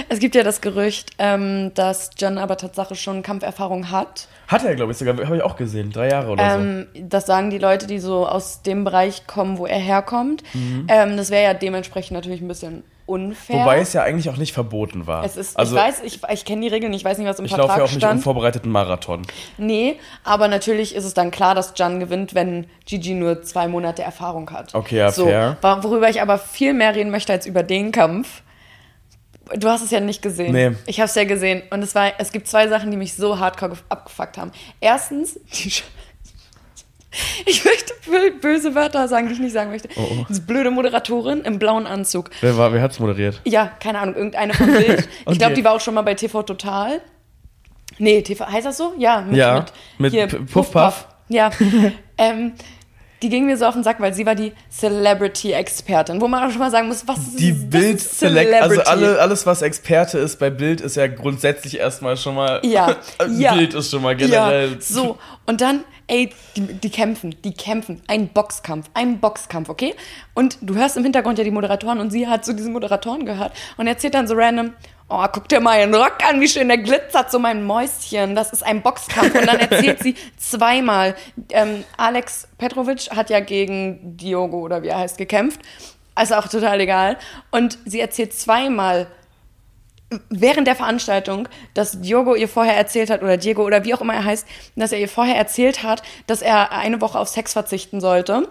Es 0.10 0.20
gibt 0.20 0.36
ja 0.36 0.44
das 0.44 0.62
Gerücht, 0.62 1.12
ähm, 1.20 1.72
dass 1.74 2.12
John 2.18 2.38
aber 2.38 2.58
Tatsache 2.58 2.96
schon 2.96 3.24
Kampferfahrung 3.24 3.92
hat. 3.92 4.28
Hat 4.48 4.64
er, 4.64 4.76
glaube 4.76 4.92
ich, 4.92 4.98
sogar, 4.98 5.18
habe 5.18 5.38
ich 5.38 5.44
auch 5.44 5.56
gesehen, 5.56 5.92
drei 5.92 6.10
Jahre 6.10 6.32
oder 6.32 6.54
so. 6.54 6.60
Ähm, 6.60 6.88
das 6.96 7.26
sagen 7.26 7.50
die 7.50 7.58
Leute, 7.58 7.88
die 7.88 8.00
so 8.00 8.28
aus 8.28 8.62
dem 8.62 8.84
Bereich 8.84 9.28
kommen, 9.28 9.58
wo 9.58 9.66
er 9.66 9.80
herkommt. 9.80 10.44
Mhm. 10.54 10.88
Ähm, 10.90 11.18
das 11.18 11.30
wäre 11.30 11.44
ja 11.44 11.54
dementsprechend 11.54 12.16
natürlich 12.16 12.42
ein 12.42 12.48
bisschen 12.48 12.84
unfair. 13.08 13.62
Wobei 13.62 13.80
es 13.80 13.94
ja 13.94 14.04
eigentlich 14.04 14.30
auch 14.30 14.38
nicht 14.38 14.54
verboten 14.54 15.08
war. 15.08 15.24
es 15.24 15.38
ist, 15.38 15.58
also, 15.58 15.76
ich 15.76 15.82
weiß, 15.82 16.02
ich, 16.04 16.20
ich 16.30 16.46
kenne 16.46 16.62
die 16.62 16.68
Regeln, 16.68 16.94
ich 16.94 17.04
weiß 17.04 17.18
nicht, 17.18 17.28
was 17.28 17.40
im 17.40 17.46
ich 17.46 17.52
laufe 17.52 17.62
Vertrag 17.62 17.78
ja 17.78 17.84
auch 17.86 17.90
nicht 17.90 17.98
stand. 17.98 18.18
unvorbereiteten 18.18 18.70
Marathon. 18.70 19.22
Nee, 19.58 19.98
aber 20.24 20.48
natürlich 20.48 20.94
ist 20.94 21.06
es 21.06 21.14
dann 21.14 21.32
klar, 21.32 21.56
dass 21.56 21.74
Jan 21.76 22.00
gewinnt, 22.00 22.36
wenn 22.36 22.68
Gigi 22.86 23.14
nur 23.14 23.42
zwei 23.42 23.68
Monate 23.68 24.04
Erfahrung 24.04 24.52
hat. 24.52 24.76
Okay, 24.76 24.98
ja, 24.98 25.12
so, 25.12 25.26
fair. 25.26 25.58
Worüber 25.62 26.10
ich 26.10 26.22
aber 26.22 26.38
viel 26.38 26.74
mehr 26.74 26.94
reden 26.94 27.10
möchte 27.10 27.32
als 27.32 27.46
über 27.46 27.64
den 27.64 27.92
Kampf. 27.92 28.44
Du 29.56 29.70
hast 29.70 29.82
es 29.82 29.92
ja 29.92 30.00
nicht 30.00 30.22
gesehen. 30.22 30.52
Nee. 30.54 30.72
Ich 30.86 31.00
habe 31.00 31.08
es 31.08 31.16
ja 31.16 31.24
gesehen. 31.24 31.64
Und 31.70 31.82
es, 31.82 31.96
war, 31.96 32.12
es 32.18 32.32
gibt 32.32 32.48
zwei 32.48 32.68
Sachen, 32.68 32.92
die 32.92 32.98
mich 32.98 33.14
so 33.14 33.40
hardcore 33.40 33.74
gef- 33.74 33.84
abgefuckt 33.90 34.38
haben. 34.38 34.52
Erstens, 34.82 35.40
die 35.54 35.70
Sch 35.72 35.84
ich 37.46 37.64
möchte 37.66 37.94
bö- 38.08 38.40
böse 38.40 38.76
Wörter 38.76 39.08
sagen, 39.08 39.28
die 39.28 39.34
ich 39.34 39.40
nicht 39.40 39.54
sagen 39.54 39.72
möchte. 39.72 39.90
Oh, 39.96 40.26
Diese 40.30 40.42
blöde 40.42 40.70
Moderatorin 40.70 41.42
im 41.42 41.58
blauen 41.58 41.88
Anzug. 41.88 42.30
Wer, 42.42 42.58
war, 42.58 42.74
wer 42.74 42.82
hat's 42.82 43.00
moderiert? 43.00 43.42
Ja, 43.46 43.68
keine 43.80 44.00
Ahnung, 44.00 44.16
irgendeine 44.16 44.54
von 44.54 44.68
Bild. 44.68 45.08
Ich 45.22 45.28
Okay. 45.28 45.38
glaube, 45.38 45.54
die 45.56 45.64
war 45.64 45.74
auch 45.74 45.82
schon 45.82 45.94
mal 45.96 46.02
bei 46.04 46.14
TV 46.14 46.44
Total. 46.44 47.02
Nee, 47.98 48.22
TV, 48.22 48.46
heißt 48.46 48.68
das 48.68 48.78
so? 48.78 48.94
Ja, 48.98 49.22
mit, 49.22 49.36
Ja, 49.38 49.60
mit, 49.60 49.74
mit 49.98 50.14
hier, 50.14 50.28
Puff 50.28 50.72
Puff. 50.72 51.08
Ja. 51.30 51.50
ähm, 52.18 52.54
die 53.22 53.30
ging 53.30 53.46
mir 53.46 53.58
so 53.58 53.66
auf 53.66 53.74
den 53.74 53.84
Sack, 53.84 54.00
weil 54.00 54.14
sie 54.14 54.26
war 54.26 54.36
die 54.36 54.54
Celebrity-Expertin, 54.70 56.22
wo 56.22 56.28
man 56.28 56.44
auch 56.44 56.52
schon 56.52 56.60
mal 56.60 56.72
sagen 56.72 56.88
muss, 56.88 57.08
was 57.08 57.18
ist 57.20 57.40
Die 57.40 57.52
Bild 57.52 57.96
ist 57.96 58.24
also 58.24 58.36
Celebrity? 58.36 58.82
alle, 58.86 59.20
alles, 59.20 59.46
was 59.46 59.62
Experte 59.62 60.20
ist 60.20 60.38
bei 60.38 60.50
Bild, 60.50 60.82
ist 60.82 60.96
ja 60.96 61.08
grundsätzlich 61.08 61.80
erstmal 61.80 62.18
schon 62.18 62.36
mal. 62.36 62.62
Ja, 62.64 62.96
ja. 63.38 63.56
Bild 63.56 63.74
ist 63.74 63.92
schon 63.92 64.04
mal 64.04 64.16
generell. 64.16 64.72
Ja, 64.72 64.78
so. 64.80 65.18
Und 65.46 65.62
dann, 65.62 65.84
ey, 66.08 66.30
die, 66.56 66.62
die 66.62 66.90
kämpfen, 66.90 67.36
die 67.44 67.54
kämpfen. 67.54 68.02
Ein 68.08 68.28
Boxkampf, 68.28 68.90
ein 68.94 69.20
Boxkampf, 69.20 69.70
okay? 69.70 69.96
Und 70.34 70.58
du 70.62 70.76
hörst 70.76 70.98
im 70.98 71.04
Hintergrund 71.04 71.38
ja 71.40 71.44
die 71.44 71.52
Moderatoren 71.52 72.00
und 72.00 72.12
sie 72.12 72.28
hat 72.28 72.46
zu 72.46 72.54
diesen 72.54 72.74
Moderatoren 72.74 73.26
gehört 73.26 73.54
und 73.78 73.88
erzählt 73.88 74.14
dann 74.14 74.28
so 74.28 74.36
random, 74.36 74.74
oh, 75.10 75.26
guck 75.32 75.48
dir 75.48 75.60
mal 75.60 75.80
ihren 75.80 75.96
Rock 75.96 76.18
an, 76.28 76.42
wie 76.42 76.48
schön 76.48 76.68
der 76.68 76.78
glitzert, 76.78 77.32
so 77.32 77.40
mein 77.40 77.64
Mäuschen, 77.64 78.36
das 78.36 78.52
ist 78.52 78.64
ein 78.64 78.82
Boxkampf. 78.82 79.34
Und 79.36 79.48
dann 79.48 79.60
erzählt 79.60 80.04
sie 80.04 80.16
zweimal, 80.38 81.16
ähm, 81.50 81.84
Alex 81.98 82.48
Petrovic 82.58 83.10
hat 83.16 83.30
ja 83.30 83.40
gegen 83.40 84.18
Diogo 84.18 84.60
oder 84.60 84.84
wie 84.84 84.88
er 84.88 85.00
heißt 85.00 85.18
gekämpft. 85.18 85.62
Also 86.16 86.36
auch 86.36 86.48
total 86.48 86.82
egal. 86.82 87.18
Und 87.52 87.78
sie 87.86 88.00
erzählt 88.00 88.34
zweimal 88.34 89.08
während 90.30 90.68
der 90.68 90.76
Veranstaltung, 90.76 91.50
dass 91.74 92.02
Diogo 92.02 92.36
ihr 92.36 92.48
vorher 92.48 92.76
erzählt 92.76 93.10
hat, 93.10 93.22
oder 93.22 93.38
Diego 93.38 93.64
oder 93.64 93.84
wie 93.84 93.94
auch 93.94 94.02
immer 94.02 94.14
er 94.14 94.24
heißt, 94.24 94.48
dass 94.76 94.92
er 94.92 95.00
ihr 95.00 95.10
vorher 95.10 95.36
erzählt 95.36 95.84
hat, 95.84 96.02
dass 96.28 96.42
er 96.42 96.72
eine 96.72 97.02
Woche 97.02 97.20
auf 97.20 97.28
Sex 97.28 97.54
verzichten 97.54 98.00
sollte. 98.00 98.48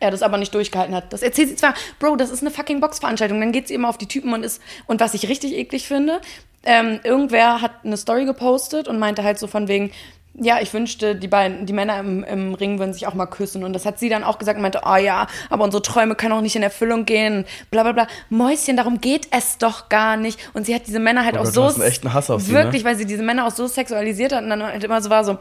Er 0.00 0.10
das 0.10 0.22
aber 0.22 0.38
nicht 0.38 0.54
durchgehalten 0.54 0.94
hat. 0.94 1.12
Das 1.12 1.22
erzählt 1.22 1.48
sie 1.48 1.56
zwar, 1.56 1.74
Bro, 1.98 2.16
das 2.16 2.30
ist 2.30 2.40
eine 2.42 2.50
fucking 2.50 2.80
Boxveranstaltung. 2.80 3.40
Dann 3.40 3.52
geht 3.52 3.68
sie 3.68 3.74
immer 3.74 3.88
auf 3.88 3.98
die 3.98 4.06
Typen 4.06 4.32
und 4.32 4.44
ist. 4.44 4.62
Und 4.86 5.00
was 5.00 5.14
ich 5.14 5.28
richtig 5.28 5.54
eklig 5.54 5.88
finde, 5.88 6.20
ähm, 6.64 7.00
irgendwer 7.02 7.62
hat 7.62 7.72
eine 7.84 7.96
Story 7.96 8.24
gepostet 8.24 8.86
und 8.86 8.98
meinte 8.98 9.24
halt 9.24 9.38
so 9.38 9.46
von 9.46 9.66
wegen, 9.66 9.90
ja, 10.40 10.60
ich 10.60 10.72
wünschte, 10.72 11.16
die 11.16 11.26
beiden, 11.26 11.66
die 11.66 11.72
Männer 11.72 11.98
im, 11.98 12.22
im 12.22 12.54
Ring 12.54 12.78
würden 12.78 12.92
sich 12.92 13.06
auch 13.08 13.14
mal 13.14 13.26
küssen. 13.26 13.64
Und 13.64 13.72
das 13.72 13.84
hat 13.84 13.98
sie 13.98 14.08
dann 14.08 14.22
auch 14.22 14.38
gesagt 14.38 14.56
und 14.56 14.62
meinte, 14.62 14.82
oh 14.84 14.96
ja, 14.96 15.26
aber 15.50 15.64
unsere 15.64 15.82
Träume 15.82 16.14
können 16.14 16.32
auch 16.32 16.40
nicht 16.40 16.54
in 16.54 16.62
Erfüllung 16.62 17.04
gehen. 17.04 17.44
Bla 17.72 17.82
bla 17.82 17.92
bla. 17.92 18.06
Mäuschen, 18.30 18.76
darum 18.76 19.00
geht 19.00 19.28
es 19.32 19.58
doch 19.58 19.88
gar 19.88 20.16
nicht. 20.16 20.38
Und 20.54 20.66
sie 20.66 20.74
hat 20.74 20.86
diese 20.86 21.00
Männer 21.00 21.24
halt 21.24 21.34
Oh 21.36 21.40
auch 21.40 21.44
Gott, 21.44 21.54
so. 21.54 21.60
du 21.62 21.66
hast 21.68 21.74
einen 21.80 21.88
echten 21.88 22.12
Hass 22.14 22.30
auf 22.30 22.42
sie, 22.42 22.52
Wirklich, 22.52 22.84
ne? 22.84 22.90
weil 22.90 22.96
sie 22.96 23.06
diese 23.06 23.22
Männer 23.22 23.46
auch 23.46 23.50
so 23.50 23.66
sexualisiert 23.66 24.32
hat 24.32 24.44
und 24.44 24.50
dann 24.50 24.62
halt 24.62 24.84
immer 24.84 25.00
so 25.02 25.10
war 25.10 25.24
so, 25.24 25.38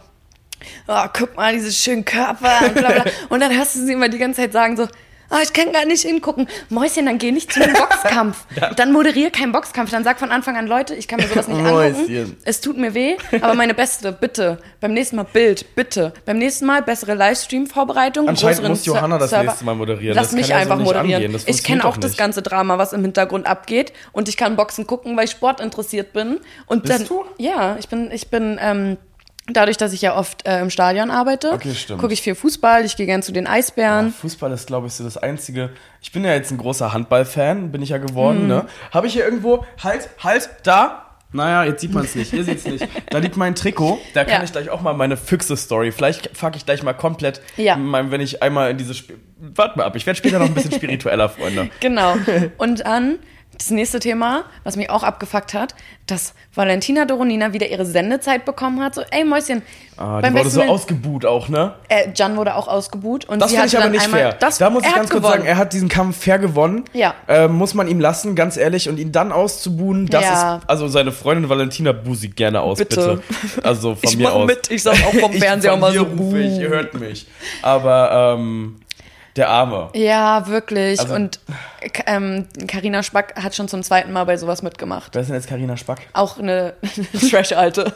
oh, 0.87 1.03
guck 1.13 1.35
mal, 1.35 1.53
diese 1.53 1.71
schönen 1.71 2.05
Körper 2.05 2.65
und 2.65 2.75
bla 2.75 2.91
bla. 2.91 3.05
und 3.29 3.39
dann 3.39 3.55
hörst 3.55 3.75
du 3.75 3.85
sie 3.85 3.93
immer 3.93 4.09
die 4.09 4.17
ganze 4.17 4.41
Zeit 4.41 4.53
sagen 4.53 4.77
so, 4.77 4.87
oh, 5.29 5.35
ich 5.41 5.53
kann 5.53 5.71
gar 5.71 5.85
nicht 5.85 6.03
hingucken. 6.03 6.47
Mäuschen, 6.69 7.05
dann 7.05 7.17
geh 7.17 7.31
nicht 7.31 7.51
zu 7.51 7.61
einem 7.63 7.73
Boxkampf. 7.77 8.45
Dann 8.75 8.91
moderier 8.91 9.29
keinen 9.29 9.51
Boxkampf. 9.51 9.91
Dann 9.91 10.03
sag 10.03 10.19
von 10.19 10.31
Anfang 10.31 10.57
an, 10.57 10.67
Leute, 10.67 10.95
ich 10.95 11.07
kann 11.07 11.19
mir 11.19 11.27
sowas 11.27 11.47
nicht 11.47 11.57
angucken. 11.57 11.73
Mäuschen. 11.73 12.37
Es 12.43 12.61
tut 12.61 12.77
mir 12.77 12.93
weh, 12.93 13.17
aber 13.41 13.53
meine 13.53 13.73
Beste, 13.73 14.11
bitte. 14.11 14.59
Beim 14.79 14.93
nächsten 14.93 15.15
Mal 15.15 15.23
Bild, 15.25 15.75
bitte. 15.75 16.13
Beim 16.25 16.37
nächsten 16.37 16.65
Mal 16.65 16.81
bessere 16.81 17.13
Livestream-Vorbereitung. 17.15 18.27
Anscheinend 18.27 18.67
muss 18.67 18.85
Johanna 18.85 19.17
das 19.17 19.29
Server. 19.29 19.45
nächste 19.45 19.65
Mal 19.65 19.75
moderieren. 19.75 20.15
Lass 20.15 20.27
Das 20.27 20.35
mich 20.35 20.47
so 20.47 20.53
einfach 20.53 20.77
nicht 20.77 20.85
moderieren. 20.85 21.35
ich 21.45 21.63
kenne 21.63 21.85
auch 21.85 21.97
das 21.97 22.17
ganze 22.17 22.41
Drama, 22.41 22.77
was 22.77 22.93
im 22.93 23.01
Hintergrund 23.01 23.47
abgeht. 23.47 23.93
Und 24.11 24.29
ich 24.29 24.37
kann 24.37 24.55
Boxen 24.55 24.87
gucken, 24.87 25.17
weil 25.17 25.25
ich 25.25 25.31
Sport 25.31 25.59
interessiert 25.59 26.13
bin. 26.13 26.39
Und 26.65 26.83
Bist 26.83 27.01
dann, 27.01 27.07
du? 27.07 27.25
Ja, 27.37 27.77
ich 27.79 27.89
bin, 27.89 28.11
ich 28.11 28.29
bin, 28.29 28.57
ähm, 28.61 28.97
dadurch, 29.47 29.77
dass 29.77 29.93
ich 29.93 30.01
ja 30.01 30.15
oft 30.15 30.47
äh, 30.47 30.59
im 30.61 30.69
Stadion 30.69 31.09
arbeite, 31.11 31.51
Okay, 31.53 31.73
gucke 31.97 32.13
ich 32.13 32.21
viel 32.21 32.35
Fußball, 32.35 32.85
ich 32.85 32.95
gehe 32.97 33.05
gern 33.05 33.23
zu 33.23 33.31
den 33.31 33.47
Eisbären. 33.47 34.11
Fußball 34.13 34.51
ist, 34.51 34.67
glaube 34.67 34.87
ich, 34.87 34.93
so 34.93 35.03
das 35.03 35.17
Einzige. 35.17 35.71
Ich 36.01 36.11
bin 36.11 36.23
ja 36.23 36.33
jetzt 36.33 36.51
ein 36.51 36.57
großer 36.57 36.93
Handball-Fan, 36.93 37.71
bin 37.71 37.81
ich 37.81 37.89
ja 37.89 37.97
geworden, 37.97 38.43
Mhm. 38.43 38.47
ne? 38.47 38.65
Habe 38.91 39.07
ich 39.07 39.13
hier 39.13 39.25
irgendwo, 39.25 39.65
halt, 39.83 40.09
halt, 40.23 40.49
da. 40.63 41.03
Naja, 41.33 41.65
jetzt 41.65 41.81
sieht 41.81 41.93
man 41.93 42.05
es 42.05 42.15
nicht. 42.15 42.31
Ihr 42.31 42.45
seht 42.45 42.59
es 42.59 42.65
nicht. 42.65 42.87
Da 43.09 43.17
liegt 43.17 43.35
mein 43.35 43.53
Trikot. 43.53 43.99
Da 44.13 44.23
kann 44.23 44.35
Ja. 44.39 44.43
ich 44.43 44.51
gleich 44.53 44.69
auch 44.69 44.79
mal 44.79 44.93
meine 44.93 45.17
Füchse-Story. 45.17 45.91
Vielleicht 45.91 46.35
fuck 46.37 46.55
ich 46.55 46.65
gleich 46.65 46.83
mal 46.83 46.93
komplett, 46.93 47.41
Ja. 47.57 47.75
mein, 47.75 48.11
wenn 48.11 48.21
ich 48.21 48.41
einmal 48.41 48.71
in 48.71 48.77
diese. 48.77 48.93
Sp 48.95 49.19
Warte 49.39 49.77
mal 49.77 49.83
ab, 49.85 49.95
ich 49.97 50.05
werde 50.05 50.17
später 50.17 50.39
noch 50.39 50.45
ein 50.47 50.53
bisschen 50.53 50.71
spiritueller, 50.73 51.27
Freunde. 51.29 51.69
Genau. 51.81 52.15
Und 52.57 52.79
dann 52.85 53.19
das 53.57 53.71
nächste 53.71 53.99
Thema, 53.99 54.43
was 54.63 54.75
mich 54.75 54.89
auch 54.89 55.03
abgefuckt 55.03 55.53
hat, 55.53 55.73
dass 56.05 56.33
Valentina 56.53 57.05
Doronina 57.05 57.53
wieder 57.53 57.67
ihre 57.67 57.85
Sendezeit 57.85 58.45
bekommen 58.45 58.81
hat. 58.81 58.95
So, 58.95 59.01
ey 59.11 59.23
Mäuschen, 59.25 59.61
Ah, 59.97 60.21
die 60.21 60.31
wurde 60.31 60.49
so 60.49 60.61
ausgebuht 60.61 61.25
auch, 61.25 61.49
ne? 61.49 61.73
äh, 61.89 62.09
Jan 62.15 62.37
wurde 62.37 62.53
auch 62.55 62.67
ausgebuht 62.67 63.25
und 63.25 63.39
Das 63.41 63.51
finde 63.51 63.65
ich 63.65 63.75
aber 63.77 63.89
nicht 63.89 64.05
einmal, 64.05 64.19
fair. 64.19 64.33
Das, 64.39 64.59
da 64.59 64.69
muss 64.69 64.83
ich 64.85 64.93
ganz 64.93 65.09
kurz 65.09 65.21
gewonnen. 65.23 65.33
sagen, 65.39 65.45
er 65.47 65.57
hat 65.57 65.73
diesen 65.73 65.89
Kampf 65.89 66.17
fair 66.23 66.37
gewonnen. 66.37 66.85
Ja. 66.93 67.15
Äh, 67.27 67.47
muss 67.47 67.73
man 67.73 67.87
ihm 67.87 67.99
lassen, 67.99 68.35
ganz 68.35 68.57
ehrlich. 68.57 68.89
Und 68.89 68.99
ihn 68.99 69.11
dann 69.11 69.31
auszubuhen, 69.31 70.05
das 70.05 70.23
Ja. 70.23 70.57
ist. 70.57 70.69
Also 70.69 70.87
seine 70.87 71.11
Freundin 71.11 71.49
Valentina 71.49 71.93
buht 71.93 72.35
gerne 72.35 72.61
aus, 72.61 72.77
bitte. 72.77 73.21
Bitte. 73.27 73.65
Also 73.65 73.95
von 73.95 73.99
Ich 74.09 74.17
mir 74.17 74.25
mach 74.25 74.33
aus. 74.35 74.45
mit, 74.47 74.69
ich 74.69 74.83
sag 74.83 74.93
auch 75.03 75.13
vom 75.15 75.31
Ich- 75.33 75.39
Fernseher 75.43 75.75
mal 75.77 75.91
so, 75.93 76.03
rufe 76.03 76.39
ich, 76.39 76.55
buh. 76.55 76.61
ihr 76.61 76.69
hört 76.69 76.93
mich. 76.93 77.25
Aber 77.63 78.35
ähm, 78.37 78.75
der 79.37 79.49
Arme. 79.49 79.89
Ja, 79.93 80.47
wirklich. 80.47 80.99
Also- 80.99 81.13
und 81.15 81.39
ähm, 82.05 82.47
Carina 82.67 83.03
Spack 83.03 83.35
hat 83.41 83.55
schon 83.55 83.67
zum 83.67 83.83
zweiten 83.83 84.11
Mal 84.11 84.23
bei 84.25 84.35
sowas 84.37 84.61
mitgemacht. 84.63 85.13
Wer 85.13 85.21
ist 85.21 85.27
denn 85.27 85.35
jetzt 85.35 85.47
Karina 85.47 85.77
Spack? 85.77 85.99
Auch 86.13 86.39
eine 86.39 86.73
Trash-Alte. 87.29 87.93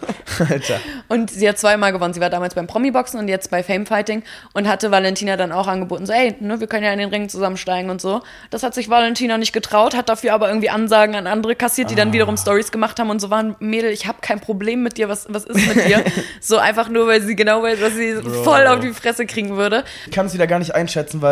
Alter. 0.49 0.79
Und 1.07 1.31
sie 1.31 1.47
hat 1.49 1.57
zweimal 1.57 1.91
gewonnen. 1.91 2.13
Sie 2.13 2.21
war 2.21 2.29
damals 2.29 2.55
beim 2.55 2.67
Promi-Boxen 2.67 3.19
und 3.19 3.27
jetzt 3.27 3.49
bei 3.51 3.63
Fame 3.63 3.85
Fighting 3.85 4.23
und 4.53 4.67
hatte 4.67 4.91
Valentina 4.91 5.35
dann 5.37 5.51
auch 5.51 5.67
angeboten, 5.67 6.05
so, 6.05 6.13
ey, 6.13 6.35
ne, 6.39 6.59
wir 6.59 6.67
können 6.67 6.83
ja 6.83 6.93
in 6.93 6.99
den 6.99 7.09
Ring 7.09 7.27
zusammensteigen 7.29 7.89
und 7.89 8.01
so. 8.01 8.21
Das 8.49 8.63
hat 8.63 8.73
sich 8.73 8.89
Valentina 8.89 9.37
nicht 9.37 9.51
getraut, 9.53 9.95
hat 9.95 10.09
dafür 10.09 10.33
aber 10.33 10.47
irgendwie 10.47 10.69
Ansagen 10.69 11.15
an 11.15 11.27
andere 11.27 11.55
kassiert, 11.55 11.89
die 11.89 11.95
Ah. 11.95 11.97
dann 11.97 12.13
wiederum 12.13 12.37
Stories 12.37 12.71
gemacht 12.71 12.99
haben 12.99 13.09
und 13.09 13.19
so 13.19 13.29
waren, 13.29 13.55
Mädel, 13.59 13.91
ich 13.91 14.07
habe 14.07 14.19
kein 14.21 14.39
Problem 14.39 14.83
mit 14.83 14.97
dir, 14.97 15.09
was, 15.09 15.25
was 15.29 15.43
ist 15.45 15.75
mit 15.75 15.85
dir? 15.87 16.03
so 16.41 16.57
einfach 16.57 16.87
nur, 16.89 17.07
weil 17.07 17.21
sie 17.21 17.35
genau 17.35 17.63
weiß, 17.63 17.79
dass 17.79 17.93
sie 17.95 18.13
Bro. 18.13 18.43
voll 18.43 18.67
auf 18.67 18.79
die 18.79 18.93
Fresse 18.93 19.25
kriegen 19.25 19.57
würde. 19.57 19.83
Ich 20.05 20.11
kann 20.13 20.25
es 20.27 20.33
wieder 20.33 20.47
gar 20.47 20.59
nicht 20.59 20.73
einschätzen, 20.75 21.21
weil 21.21 21.30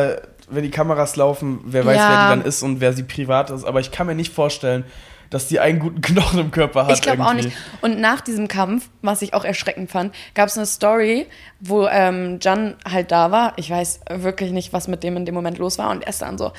wenn 0.49 0.63
die 0.63 0.71
Kameras 0.71 1.15
laufen, 1.15 1.59
wer 1.65 1.85
weiß, 1.85 1.95
Ja. 1.97 2.09
wer 2.09 2.23
die 2.35 2.39
dann 2.39 2.47
ist 2.47 2.63
und 2.63 2.79
wer 2.81 2.93
sie 2.93 3.03
privat 3.03 3.49
ist. 3.51 3.65
Aber 3.65 3.79
ich 3.79 3.91
kann 3.91 4.07
mir 4.07 4.15
nicht 4.15 4.33
vorstellen, 4.33 4.83
dass 5.29 5.47
die 5.47 5.59
einen 5.59 5.77
guten 5.77 6.01
Knochen 6.09 6.39
im 6.39 6.49
Körper 6.51 6.87
hat. 6.87 6.93
Ich 6.93 7.01
glaube 7.01 7.23
auch 7.23 7.33
nicht. 7.33 7.51
Und 7.81 7.99
nach 7.99 8.21
diesem 8.21 8.47
Kampf, 8.47 8.89
was 9.03 9.21
ich 9.21 9.35
auch 9.35 9.43
erschreckend 9.45 9.91
fand, 9.91 10.15
gab 10.33 10.47
es 10.47 10.57
eine 10.57 10.65
Story, 10.65 11.27
wo 11.59 11.85
ähm, 11.87 12.39
Jan 12.41 12.75
halt 12.89 13.11
da 13.11 13.29
war. 13.29 13.53
Ich 13.57 13.69
weiß 13.69 13.99
wirklich 14.09 14.51
nicht, 14.51 14.73
was 14.73 14.87
mit 14.87 15.03
dem 15.03 15.17
in 15.17 15.25
dem 15.25 15.35
Moment 15.35 15.59
los 15.59 15.77
war. 15.77 15.91
Und 15.91 16.01
er 16.03 16.09
ist 16.09 16.23
dann 16.23 16.39
so, 16.39 16.51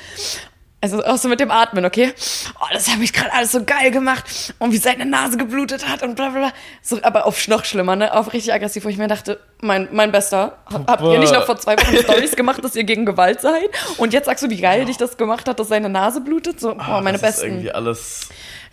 also 0.81 1.03
auch 1.03 1.17
so 1.17 1.29
mit 1.29 1.39
dem 1.39 1.51
Atmen, 1.51 1.85
okay? 1.85 2.11
Oh, 2.59 2.65
das 2.73 2.89
habe 2.89 3.03
ich 3.03 3.13
gerade 3.13 3.31
alles 3.33 3.51
so 3.51 3.63
geil 3.63 3.91
gemacht. 3.91 4.25
Und 4.59 4.71
wie 4.71 4.77
seine 4.77 5.05
Nase 5.05 5.37
geblutet 5.37 5.87
hat 5.87 6.01
und 6.03 6.15
bla 6.15 6.29
bla 6.29 6.39
bla. 6.39 6.51
So, 6.81 6.99
aber 7.03 7.25
auf 7.25 7.47
noch 7.47 7.63
schlimmer, 7.65 7.95
ne? 7.95 8.13
Auf 8.13 8.33
richtig 8.33 8.51
aggressiv, 8.53 8.83
wo 8.85 8.89
ich 8.89 8.97
mir 8.97 9.07
dachte, 9.07 9.39
mein, 9.61 9.87
mein 9.91 10.11
Bester, 10.11 10.57
hab- 10.71 10.89
habt 10.89 11.03
ihr 11.03 11.19
nicht 11.19 11.33
noch 11.33 11.45
vor 11.45 11.57
zwei 11.59 11.77
Wochen 11.77 11.97
Stories 11.97 12.35
gemacht, 12.35 12.63
dass 12.63 12.75
ihr 12.75 12.83
gegen 12.83 13.05
Gewalt 13.05 13.41
seid? 13.41 13.69
Und 13.97 14.11
jetzt 14.13 14.25
sagst 14.25 14.43
du, 14.43 14.49
wie 14.49 14.59
geil 14.59 14.85
dich 14.85 14.97
das 14.97 15.17
gemacht 15.17 15.47
hat, 15.47 15.59
dass 15.59 15.67
seine 15.67 15.87
Nase 15.89 16.19
blutet? 16.21 16.59
So, 16.59 16.73
boah, 16.75 16.81
Ah, 16.87 17.01
meine 17.01 17.17
das 17.17 17.29
ist 17.29 17.35
besten. 17.37 17.45
irgendwie 17.47 17.71
alles. 17.71 18.29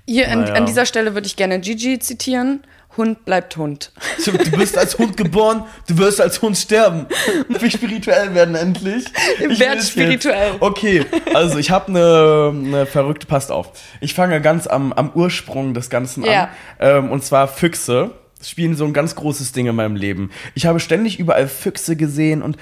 Hier 0.06 0.30
an, 0.32 0.40
Naja. 0.40 0.54
an 0.54 0.64
dieser 0.64 0.86
Stelle 0.86 1.12
würde 1.14 1.26
ich 1.26 1.36
gerne 1.36 1.60
Gigi 1.60 1.98
zitieren. 1.98 2.62
Hund 2.98 3.24
bleibt 3.24 3.56
Hund. 3.56 3.92
Du 4.24 4.32
bist 4.58 4.76
als 4.76 4.98
Hund 4.98 5.16
geboren, 5.16 5.64
du 5.88 5.96
wirst 5.96 6.20
als 6.20 6.42
Hund 6.42 6.56
sterben. 6.58 7.06
Wir 7.48 7.70
spirituell 7.70 8.34
werden 8.34 8.54
endlich. 8.54 9.06
Ich 9.38 9.58
Werd 9.58 9.76
will's 9.76 9.88
spirituell. 9.88 10.52
Jetzt. 10.52 10.62
Okay, 10.62 11.06
also 11.32 11.58
ich 11.58 11.70
habe 11.70 11.88
eine 11.88 12.52
ne 12.52 12.86
verrückte, 12.86 13.26
passt 13.26 13.50
auf. 13.50 13.70
Ich 14.00 14.12
fange 14.12 14.40
ganz 14.42 14.66
am, 14.66 14.92
am 14.92 15.10
Ursprung 15.14 15.72
des 15.72 15.88
Ganzen 15.88 16.24
Ja. 16.24 16.42
an. 16.44 16.48
Ähm, 16.80 17.10
und 17.12 17.24
zwar 17.24 17.48
Füchse 17.48 18.10
spielen 18.44 18.76
so 18.76 18.84
ein 18.84 18.92
ganz 18.92 19.14
großes 19.14 19.52
Ding 19.52 19.66
in 19.66 19.74
meinem 19.74 19.96
Leben. 19.96 20.30
Ich 20.54 20.66
habe 20.66 20.78
ständig 20.80 21.18
überall 21.18 21.48
Füchse 21.48 21.96
gesehen 21.96 22.42
und 22.42 22.56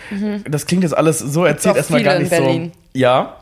das 0.49 0.67
klingt 0.67 0.83
jetzt 0.85 0.97
alles 0.97 1.19
so 1.19 1.45
erzählt 1.45 1.77
erstmal 1.77 2.03
gar 2.03 2.19
nicht 2.19 2.31
Berlin. 2.31 2.73
so. 2.75 2.81
Ja. 3.01 3.37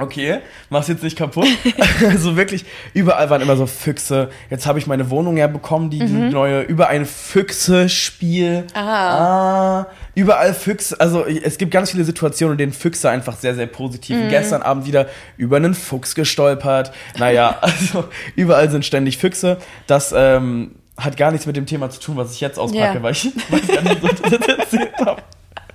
Okay, 0.00 0.38
mach's 0.70 0.88
jetzt 0.88 1.02
nicht 1.02 1.16
kaputt. 1.18 1.48
also 2.08 2.36
wirklich, 2.36 2.64
überall 2.94 3.30
waren 3.30 3.40
immer 3.42 3.56
so 3.56 3.66
Füchse. 3.66 4.30
Jetzt 4.50 4.66
habe 4.66 4.78
ich 4.78 4.86
meine 4.86 5.10
Wohnung 5.10 5.36
ja 5.36 5.46
bekommen, 5.46 5.90
die 5.90 5.98
neue, 6.02 6.62
über 6.62 6.88
ein 6.88 7.04
Füchse-Spiel. 7.06 8.64
Ah. 8.74 9.86
Überall 10.14 10.54
Füchse, 10.54 10.98
also 11.00 11.24
es 11.24 11.58
gibt 11.58 11.70
ganz 11.72 11.90
viele 11.90 12.04
Situationen, 12.04 12.52
in 12.52 12.58
denen 12.58 12.72
Füchse 12.72 13.10
einfach 13.10 13.36
sehr, 13.36 13.54
sehr 13.54 13.66
positiv. 13.66 14.16
Gestern 14.30 14.62
Abend 14.62 14.86
wieder 14.86 15.06
über 15.36 15.56
einen 15.56 15.74
Fuchs 15.74 16.14
gestolpert. 16.14 16.92
Naja, 17.18 17.58
also 17.60 18.04
überall 18.36 18.70
sind 18.70 18.84
ständig 18.84 19.18
Füchse. 19.18 19.58
Das 19.86 20.12
ähm, 20.16 20.72
hat 20.96 21.16
gar 21.16 21.30
nichts 21.30 21.46
mit 21.46 21.56
dem 21.56 21.66
Thema 21.66 21.90
zu 21.90 22.00
tun, 22.00 22.16
was 22.16 22.32
ich 22.32 22.40
jetzt 22.40 22.58
auspacke, 22.58 22.96
Ja. 22.98 23.02
weil 23.02 23.12
ich 23.12 23.24
weiß 23.50 23.66
gar 23.68 23.82
nicht, 23.82 24.02
was 24.02 24.12
ich 24.12 24.38
das 24.38 24.48
erzählt 24.58 24.92
habe. 24.98 25.22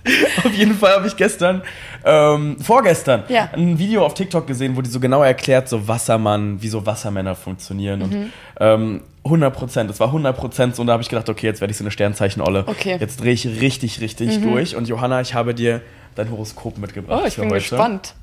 Auf 0.44 0.54
jeden 0.54 0.76
Fall 0.76 0.94
habe 0.96 1.08
ich 1.08 1.16
gestern, 1.16 1.62
ähm, 2.06 2.58
vorgestern, 2.60 3.24
Ja. 3.30 3.50
ein 3.54 3.80
Video 3.80 4.06
auf 4.06 4.14
TikTok 4.14 4.46
gesehen, 4.48 4.76
wo 4.76 4.82
die 4.82 4.90
so 4.90 5.00
genau 5.00 5.24
erklärt, 5.24 5.70
so 5.70 5.88
Wassermann, 5.88 6.62
wie 6.62 6.68
so 6.68 6.86
Wassermänner 6.86 7.36
funktionieren. 7.36 8.00
Mhm. 8.00 8.04
Und 8.06 8.32
ähm, 8.60 9.02
100 9.26 9.54
Prozent, 9.54 9.90
es 9.90 10.00
war 10.02 10.08
100 10.08 10.36
Prozent 10.36 10.76
so. 10.76 10.82
Und 10.82 10.88
da 10.88 10.94
habe 10.94 11.04
ich 11.04 11.08
gedacht, 11.10 11.30
okay, 11.30 11.46
jetzt 11.48 11.62
werde 11.62 11.72
ich 11.72 11.78
so 11.78 11.84
eine 11.84 11.92
Sternzeichen-Olle. 11.92 12.66
Okay. 12.68 12.96
Mhm. 12.96 13.00
Jetzt 13.00 13.22
drehe 13.22 13.32
ich 13.34 13.46
richtig, 13.48 14.02
richtig 14.02 14.42
durch. 14.42 14.76
Und 14.76 14.90
Johanna, 14.90 15.22
ich 15.22 15.34
habe 15.34 15.54
dir 15.54 15.82
dein 16.16 16.30
Horoskop 16.30 16.78
mitgebracht 16.78 17.22
Oh, 17.24 17.28
ich 17.28 17.36
bin 17.38 17.46
heute. 17.46 17.56
gespannt. 17.56 18.14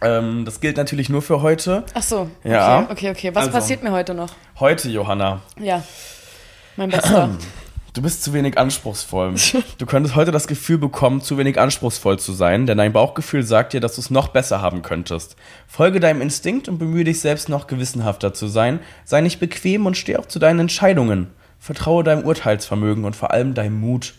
Ähm, 0.00 0.44
das 0.44 0.60
gilt 0.60 0.76
natürlich 0.76 1.08
nur 1.08 1.22
für 1.22 1.42
heute. 1.42 1.82
Ach 1.94 2.02
so. 2.02 2.28
Ja. 2.44 2.82
Okay, 2.82 2.92
okay, 2.92 3.10
okay. 3.10 3.30
Was 3.34 3.46
Also. 3.46 3.58
passiert 3.58 3.82
mir 3.82 3.90
heute 3.92 4.14
noch? 4.14 4.30
Heute, 4.60 4.88
Johanna, 4.88 5.40
Ja. 5.58 5.82
Mein 6.76 6.90
Bester. 6.90 7.30
Du 7.94 8.02
bist 8.02 8.24
zu 8.24 8.32
wenig 8.32 8.58
anspruchsvoll. 8.58 9.34
Du 9.78 9.86
könntest 9.86 10.16
heute 10.16 10.32
das 10.32 10.48
Gefühl 10.48 10.78
bekommen, 10.78 11.20
zu 11.20 11.38
wenig 11.38 11.60
anspruchsvoll 11.60 12.18
zu 12.18 12.32
sein, 12.32 12.66
denn 12.66 12.76
dein 12.76 12.92
Bauchgefühl 12.92 13.44
sagt 13.44 13.72
dir, 13.72 13.80
dass 13.80 13.94
du 13.94 14.00
es 14.00 14.10
noch 14.10 14.28
besser 14.28 14.60
haben 14.60 14.82
könntest. 14.82 15.36
Folge 15.68 16.00
deinem 16.00 16.20
Instinkt 16.20 16.68
und 16.68 16.78
bemühe 16.78 17.04
dich 17.04 17.20
selbst 17.20 17.48
noch 17.48 17.68
gewissenhafter 17.68 18.34
zu 18.34 18.48
sein. 18.48 18.80
Sei 19.04 19.20
nicht 19.20 19.38
bequem 19.38 19.86
und 19.86 19.96
steh 19.96 20.16
auch 20.16 20.26
zu 20.26 20.40
deinen 20.40 20.58
Entscheidungen. 20.58 21.28
Vertraue 21.60 22.02
deinem 22.02 22.24
Urteilsvermögen 22.24 23.04
und 23.04 23.14
vor 23.14 23.30
allem 23.30 23.54
deinem 23.54 23.78
Mut. 23.78 24.14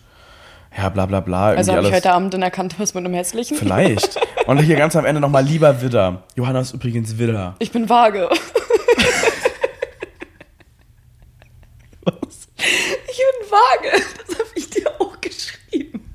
Ja, 0.77 0.87
bla 0.87 1.05
bla 1.05 1.19
bla. 1.19 1.47
Also 1.49 1.73
habe 1.73 1.85
ich 1.85 1.93
heute 1.93 2.13
Abend 2.13 2.33
in 2.33 2.41
erkannt, 2.41 2.75
was 2.77 2.93
mit 2.93 3.03
einem 3.03 3.13
hässlichen. 3.13 3.57
Vielleicht. 3.57 4.17
Und 4.45 4.57
hier 4.59 4.77
ganz 4.77 4.95
am 4.95 5.03
Ende 5.03 5.19
nochmal 5.19 5.43
lieber 5.43 5.81
Widder. 5.81 6.23
Johanna 6.35 6.61
ist 6.61 6.73
übrigens 6.73 7.17
Widder. 7.17 7.55
Ich 7.59 7.73
bin 7.73 7.89
vage. 7.89 8.29
Ich 13.09 13.17
bin 13.17 13.49
vage. 13.51 14.03
Das 14.27 14.39
habe 14.39 14.49
ich 14.55 14.69
dir 14.69 14.89
auch 14.99 15.19
geschrieben. 15.21 16.13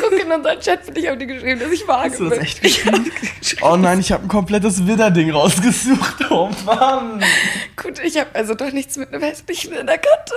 Guck 0.00 0.12
in 0.20 0.32
unseren 0.32 0.60
Chat, 0.60 0.84
für 0.84 0.92
dich 0.92 1.06
habe 1.06 1.20
ich 1.20 1.26
dir 1.26 1.34
geschrieben, 1.34 1.60
dass 1.60 1.70
ich 1.70 1.86
vage 1.86 2.10
Hast 2.10 2.20
du 2.20 2.24
das 2.28 2.38
bin. 2.38 2.42
echt 2.46 2.62
geschrieben. 2.62 3.12
Oh 3.62 3.76
nein, 3.76 4.00
ich 4.00 4.12
habe 4.12 4.24
ein 4.24 4.28
komplettes 4.28 4.86
Widder-Ding 4.86 5.30
rausgesucht. 5.30 6.30
Oh 6.30 6.50
Mann. 6.64 7.22
Gut, 7.76 7.98
ich 7.98 8.16
habe 8.18 8.30
also 8.34 8.54
doch 8.54 8.70
nichts 8.72 8.96
mit 8.96 9.12
einem 9.12 9.22
hässlichen 9.22 9.72
in 9.74 9.86
der 9.86 9.98
Kante. 9.98 10.34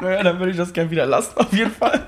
Naja, 0.00 0.22
dann 0.22 0.38
würde 0.38 0.50
ich 0.52 0.56
das 0.58 0.72
gerne 0.72 0.90
wieder 0.90 1.06
lassen, 1.06 1.36
auf 1.36 1.52
jeden 1.52 1.72
Fall. 1.72 2.04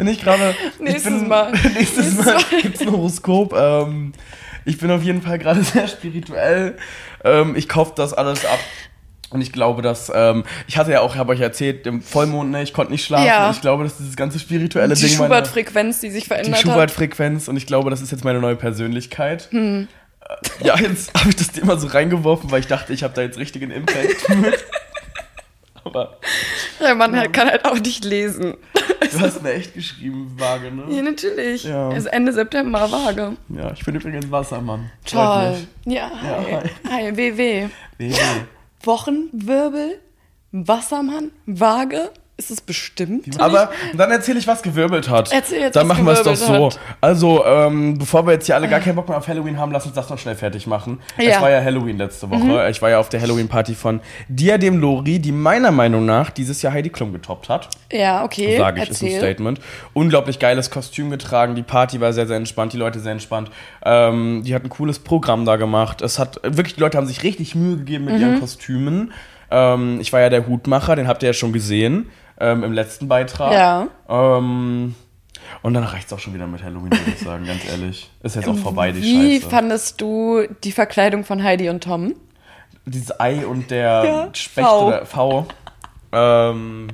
Bin 0.00 0.08
ich 0.08 0.22
gerade. 0.22 0.54
Nächstes 0.80 1.12
bin, 1.12 1.28
Mal. 1.28 1.52
Nächstes 1.74 2.16
Mal 2.16 2.36
Mal. 2.36 2.42
gibt's 2.62 2.80
ein 2.80 2.90
Horoskop. 2.90 3.52
Ähm, 3.52 4.14
ich 4.64 4.78
bin 4.78 4.90
auf 4.90 5.02
jeden 5.02 5.20
Fall 5.20 5.38
gerade 5.38 5.62
sehr 5.62 5.88
spirituell. 5.88 6.78
Ähm, 7.22 7.54
ich 7.54 7.68
kaufe 7.68 7.92
das 7.96 8.14
alles 8.14 8.46
ab. 8.46 8.58
Und 9.28 9.42
ich 9.42 9.52
glaube, 9.52 9.82
dass, 9.82 10.10
ähm, 10.14 10.44
ich 10.66 10.78
hatte 10.78 10.90
ja 10.90 11.02
auch, 11.02 11.16
habe 11.16 11.32
euch 11.32 11.40
erzählt, 11.40 11.86
im 11.86 12.00
Vollmond, 12.00 12.50
ne, 12.50 12.62
ich 12.62 12.72
konnte 12.72 12.92
nicht 12.92 13.04
schlafen. 13.04 13.26
Ja. 13.26 13.50
Ich 13.50 13.60
glaube, 13.60 13.84
dass 13.84 13.98
dieses 13.98 14.16
ganze 14.16 14.38
spirituelle 14.38 14.94
Die 14.94 15.02
Ding 15.02 15.18
meine, 15.18 15.34
Schubert-Frequenz, 15.34 16.00
die 16.00 16.10
sich 16.10 16.22
die 16.24 16.28
verändert 16.28 16.54
hat. 16.54 16.62
Schubert-Frequenz 16.62 17.46
und 17.48 17.58
ich 17.58 17.66
glaube, 17.66 17.90
das 17.90 18.00
ist 18.00 18.10
jetzt 18.10 18.24
meine 18.24 18.40
neue 18.40 18.56
Persönlichkeit. 18.56 19.48
Hm. 19.50 19.86
Äh, 20.62 20.66
Ja, 20.66 20.78
jetzt 20.78 21.12
habe 21.12 21.28
ich 21.28 21.36
das 21.36 21.52
Thema 21.52 21.76
so 21.76 21.88
reingeworfen, 21.88 22.50
weil 22.50 22.60
ich 22.60 22.68
dachte, 22.68 22.94
ich 22.94 23.02
habe 23.02 23.12
da 23.12 23.20
jetzt 23.20 23.36
richtigen 23.38 23.70
Impact 23.70 24.30
mit. 24.30 24.64
Aber 25.84 26.18
Der 26.80 26.94
Mann 26.94 27.14
halt 27.14 27.34
kann 27.34 27.48
halt 27.50 27.66
auch 27.66 27.78
nicht 27.78 28.04
lesen. 28.06 28.56
Du 29.00 29.20
hast 29.20 29.42
mir 29.42 29.52
echt 29.54 29.74
geschrieben, 29.74 30.32
Waage, 30.38 30.70
ne? 30.70 30.84
Ja, 30.88 31.02
natürlich. 31.02 31.64
Ja. 31.64 31.90
Ist 31.92 32.06
Ende 32.06 32.32
September 32.32 32.90
Waage. 32.90 33.36
Ja, 33.48 33.72
ich 33.72 33.84
bin 33.84 33.94
übrigens 33.94 34.30
Wassermann. 34.30 34.90
Toll. 35.04 35.56
Ja, 35.86 36.10
Ja, 36.22 36.44
hi. 36.62 36.70
hi. 36.90 37.16
WW. 37.16 37.68
Nee, 37.98 38.14
Wochenwirbel, 38.82 39.98
Wassermann, 40.52 41.30
Waage. 41.46 42.10
Ist 42.40 42.50
es 42.50 42.62
bestimmt? 42.62 43.38
Aber 43.38 43.70
dann 43.94 44.10
erzähle 44.10 44.38
ich, 44.38 44.46
was 44.46 44.62
gewirbelt 44.62 45.10
hat. 45.10 45.30
Erzähl 45.30 45.60
jetzt, 45.60 45.76
dann 45.76 45.86
machen 45.86 46.06
wir 46.06 46.12
es 46.14 46.22
doch 46.22 46.34
so. 46.34 46.66
hat. 46.68 46.80
Also, 47.02 47.44
ähm, 47.44 47.98
bevor 47.98 48.26
wir 48.26 48.32
jetzt 48.32 48.46
hier 48.46 48.54
alle 48.54 48.66
gar 48.66 48.80
keinen 48.80 48.96
Bock 48.96 49.08
mehr 49.10 49.18
auf 49.18 49.28
Halloween 49.28 49.58
haben, 49.58 49.70
lass 49.72 49.84
uns 49.84 49.94
das 49.94 50.08
noch 50.08 50.18
schnell 50.18 50.36
fertig 50.36 50.66
machen. 50.66 51.00
Es 51.18 51.26
Ja. 51.26 51.38
Mhm. 51.38 51.42
war 51.42 51.50
ja 51.50 51.62
Halloween 51.62 51.98
letzte 51.98 52.30
Woche. 52.30 52.70
Ich 52.70 52.80
war 52.80 52.88
ja 52.88 52.98
auf 52.98 53.10
der 53.10 53.20
Halloween-Party 53.20 53.74
von 53.74 54.00
Diadem 54.28 54.78
Lori, 54.80 55.18
die 55.18 55.32
meiner 55.32 55.70
Meinung 55.70 56.06
nach 56.06 56.30
dieses 56.30 56.62
Jahr 56.62 56.72
Heidi 56.72 56.88
Klum 56.88 57.12
getoppt 57.12 57.50
hat. 57.50 57.68
ja, 57.92 58.24
okay. 58.24 58.56
Sage 58.56 58.82
ich, 58.82 58.88
ist 58.88 59.02
ein 59.02 59.06
Erzähl. 59.08 59.20
Statement. 59.20 59.60
Unglaublich 59.92 60.38
geiles 60.38 60.70
Kostüm 60.70 61.10
getragen. 61.10 61.54
Die 61.56 61.62
Party 61.62 62.00
war 62.00 62.14
sehr, 62.14 62.26
sehr 62.26 62.38
entspannt. 62.38 62.72
Die 62.72 62.78
Leute 62.78 63.00
sehr 63.00 63.12
entspannt. 63.12 63.50
Ähm, 63.84 64.44
die 64.46 64.54
hat 64.54 64.64
ein 64.64 64.70
cooles 64.70 64.98
Programm 64.98 65.44
da 65.44 65.56
gemacht. 65.56 66.00
Es 66.00 66.18
hat 66.18 66.40
wirklich, 66.42 66.76
die 66.76 66.80
Leute 66.80 66.96
haben 66.96 67.06
sich 67.06 67.22
richtig 67.22 67.54
Mühe 67.54 67.76
gegeben 67.76 68.06
mit 68.06 68.14
Mhm. 68.14 68.20
ihren 68.22 68.40
Kostümen. 68.40 69.12
Ähm, 69.50 69.98
ich 70.00 70.12
war 70.12 70.20
ja 70.20 70.28
der 70.30 70.46
Hutmacher, 70.46 70.94
den 70.96 71.08
habt 71.08 71.22
ihr 71.22 71.30
ja 71.30 71.32
schon 71.32 71.52
gesehen 71.52 72.08
ähm, 72.40 72.64
im 72.64 72.72
letzten 72.72 73.08
Beitrag. 73.08 73.52
Ja. 73.52 73.88
Ähm, 74.08 74.94
und 75.62 75.74
dann 75.74 75.84
reicht's 75.84 76.12
auch 76.12 76.18
schon 76.18 76.34
wieder 76.34 76.46
mit 76.46 76.62
Halloween, 76.62 76.90
würde 76.90 77.10
ich 77.12 77.18
sagen, 77.20 77.46
ganz 77.46 77.64
ehrlich. 77.68 78.10
Ist 78.22 78.36
jetzt 78.36 78.48
auch 78.48 78.56
vorbei, 78.56 78.92
die 78.92 79.02
Wie 79.02 79.36
Scheiße. 79.40 79.50
fandest 79.50 80.00
du 80.00 80.42
die 80.64 80.72
Verkleidung 80.72 81.24
von 81.24 81.42
Heidi 81.42 81.68
und 81.68 81.82
Tom? 81.84 82.14
Dieses 82.86 83.18
Ei 83.20 83.46
und 83.46 83.70
der 83.70 84.04
Ja, 84.04 84.28
Specht 84.32 84.66
V. 84.66 84.86
oder 84.88 85.06
V. 85.06 85.46
Ähm, 86.12 86.88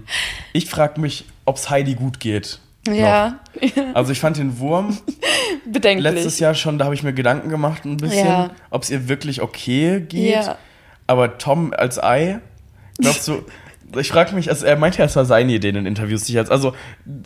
ich 0.52 0.68
frage 0.68 1.00
mich, 1.00 1.24
ob's 1.44 1.70
Heidi 1.70 1.94
gut 1.94 2.20
geht. 2.20 2.60
Ja, 2.88 3.40
Also 3.94 4.12
ich 4.12 4.20
fand 4.20 4.36
den 4.36 4.58
Wurm 4.60 4.96
bedenklich. 5.66 6.04
letztes 6.14 6.38
Jahr 6.38 6.54
schon, 6.54 6.78
da 6.78 6.84
habe 6.84 6.94
ich 6.94 7.02
mir 7.02 7.12
Gedanken 7.12 7.48
gemacht 7.48 7.84
ein 7.84 7.96
bisschen, 7.96 8.26
Ja. 8.26 8.50
ob 8.70 8.84
es 8.84 8.90
ihr 8.90 9.08
wirklich 9.08 9.42
okay 9.42 10.00
geht. 10.00 10.34
Ja. 10.34 10.56
Aber 11.08 11.38
Tom 11.38 11.72
als 11.76 12.00
Ei, 12.02 12.38
glaubst 12.98 13.26
du, 13.26 13.42
ich 13.96 14.08
frage 14.08 14.34
mich, 14.34 14.48
also 14.50 14.66
er 14.66 14.76
meinte 14.76 14.98
ja, 14.98 15.04
es 15.04 15.16
war 15.16 15.24
seine 15.24 15.52
Idee 15.52 15.68
in 15.68 15.74
den 15.76 15.86
Interviews. 15.86 16.24
sich 16.26 16.36
als, 16.38 16.50
also 16.50 16.74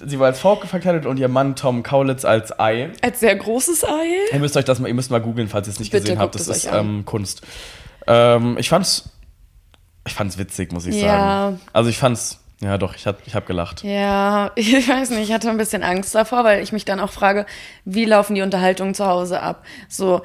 sie 0.05 0.19
war 0.19 0.27
als 0.27 0.41
Frau 0.41 0.57
verkleidet 0.57 1.07
und 1.07 1.19
ihr 1.19 1.29
Mann 1.29 1.57
Tom 1.57 1.83
Kaulitz 1.83 2.25
als 2.25 2.59
Ei. 2.59 2.91
Als 3.03 3.21
sehr 3.21 3.35
großes 3.37 3.85
Ei. 3.85 4.07
Ihr 4.33 4.39
müsst 4.41 4.57
euch 4.57 4.65
das 4.65 4.79
mal, 4.81 4.89
ihr 4.89 4.95
müsst 4.95 5.11
mal 5.11 5.21
googeln, 5.21 5.49
falls 5.49 5.69
ihr 5.69 5.73
es 5.73 5.79
nicht 5.79 5.93
Bitte 5.93 6.03
gesehen 6.05 6.19
habt. 6.19 6.35
Das 6.35 6.49
ist 6.49 6.69
ähm, 6.73 7.05
Kunst. 7.05 7.43
Ähm, 8.07 8.57
ich 8.59 8.69
fand's, 8.69 9.11
ich 10.07 10.13
fand's 10.15 10.39
witzig, 10.39 10.73
muss 10.73 10.87
ich 10.87 10.97
Ja. 10.97 11.09
sagen. 11.09 11.61
Also 11.73 11.91
ich 11.91 11.99
fand's, 11.99 12.41
ja 12.63 12.77
doch, 12.77 12.95
ich 12.95 13.07
hab, 13.07 13.27
ich 13.27 13.35
hab 13.35 13.47
gelacht. 13.47 13.83
Ja, 13.85 14.51
ich 14.57 14.89
weiß 14.89 15.11
nicht, 15.11 15.29
ich 15.29 15.33
hatte 15.33 15.49
ein 15.51 15.57
bisschen 15.57 15.83
Angst 15.83 16.15
davor, 16.15 16.45
weil 16.45 16.63
ich 16.63 16.73
mich 16.73 16.85
dann 16.85 17.01
auch 17.01 17.11
frage, 17.11 17.47
wie 17.85 18.05
laufen 18.05 18.35
die 18.35 18.43
Unterhaltungen 18.43 18.95
zu 18.95 19.07
Hause 19.07 19.41
ab? 19.41 19.65
So, 19.89 20.23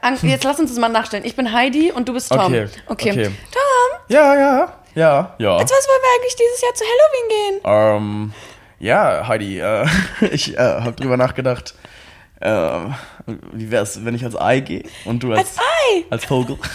an, 0.00 0.16
jetzt 0.22 0.44
lass 0.44 0.58
uns 0.58 0.70
das 0.70 0.78
mal 0.78 0.88
nachstellen. 0.88 1.24
Ich 1.24 1.36
bin 1.36 1.52
Heidi 1.52 1.92
und 1.92 2.08
du 2.08 2.14
bist 2.14 2.30
Tom. 2.30 2.40
Okay, 2.40 2.68
okay. 2.86 3.10
okay. 3.10 3.24
Tom, 3.24 4.00
Ja, 4.08 4.34
ja, 4.34 4.72
ja, 4.94 5.34
ja. 5.38 5.56
als 5.56 5.70
was 5.70 5.88
wollen 5.88 6.02
wir 6.02 6.20
eigentlich 6.20 6.36
dieses 6.36 6.60
Jahr 6.60 6.74
zu 6.74 6.84
Halloween 6.84 7.28
gehen? 7.28 7.60
Ähm, 7.64 8.32
ja, 8.78 9.26
Heidi, 9.28 9.60
äh, 9.60 9.86
ich 10.32 10.54
äh, 10.54 10.58
habe 10.58 10.92
drüber 10.92 11.16
nachgedacht, 11.16 11.74
äh, 12.40 12.78
wie 13.52 13.70
wär's, 13.70 14.04
wenn 14.04 14.14
ich 14.14 14.24
als 14.24 14.36
Ei 14.40 14.60
gehe 14.60 14.82
und 15.04 15.22
du 15.22 15.32
als, 15.32 15.40
Als 15.40 15.58
Ei! 15.58 16.04
als 16.10 16.24
Vogel. 16.24 16.58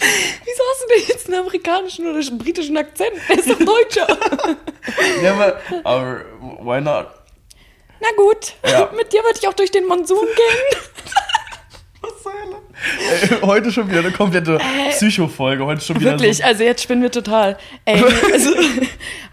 Wieso 0.00 0.62
hast 0.70 0.82
du 0.82 0.86
denn 0.94 1.04
jetzt 1.08 1.26
einen 1.26 1.40
amerikanischen 1.40 2.06
oder 2.08 2.18
einen 2.26 2.38
britischen 2.38 2.76
Akzent? 2.76 3.12
Der 3.28 3.38
ist 3.38 3.50
doch 3.50 3.58
Deutscher. 3.58 4.06
ja, 5.22 5.32
aber, 5.34 5.60
aber 5.84 6.20
why 6.62 6.80
not? 6.80 7.08
Na 8.00 8.08
gut, 8.16 8.54
Ja. 8.64 8.90
mit 8.96 9.12
dir 9.12 9.22
würde 9.24 9.38
ich 9.40 9.48
auch 9.48 9.54
durch 9.54 9.72
den 9.72 9.86
Monsun 9.86 10.24
gehen. 10.24 10.80
Ey, 13.10 13.28
heute 13.42 13.72
schon 13.72 13.88
wieder 13.90 14.00
eine 14.00 14.12
komplette 14.12 14.58
Psycho-Folge, 14.90 15.64
heute 15.64 15.80
schon 15.80 16.00
wieder 16.00 16.12
Wirklich, 16.12 16.38
so. 16.38 16.44
also 16.44 16.62
jetzt 16.64 16.82
spinnen 16.82 17.02
wir 17.02 17.10
total. 17.10 17.56
Ey, 17.84 18.02
also, 18.32 18.50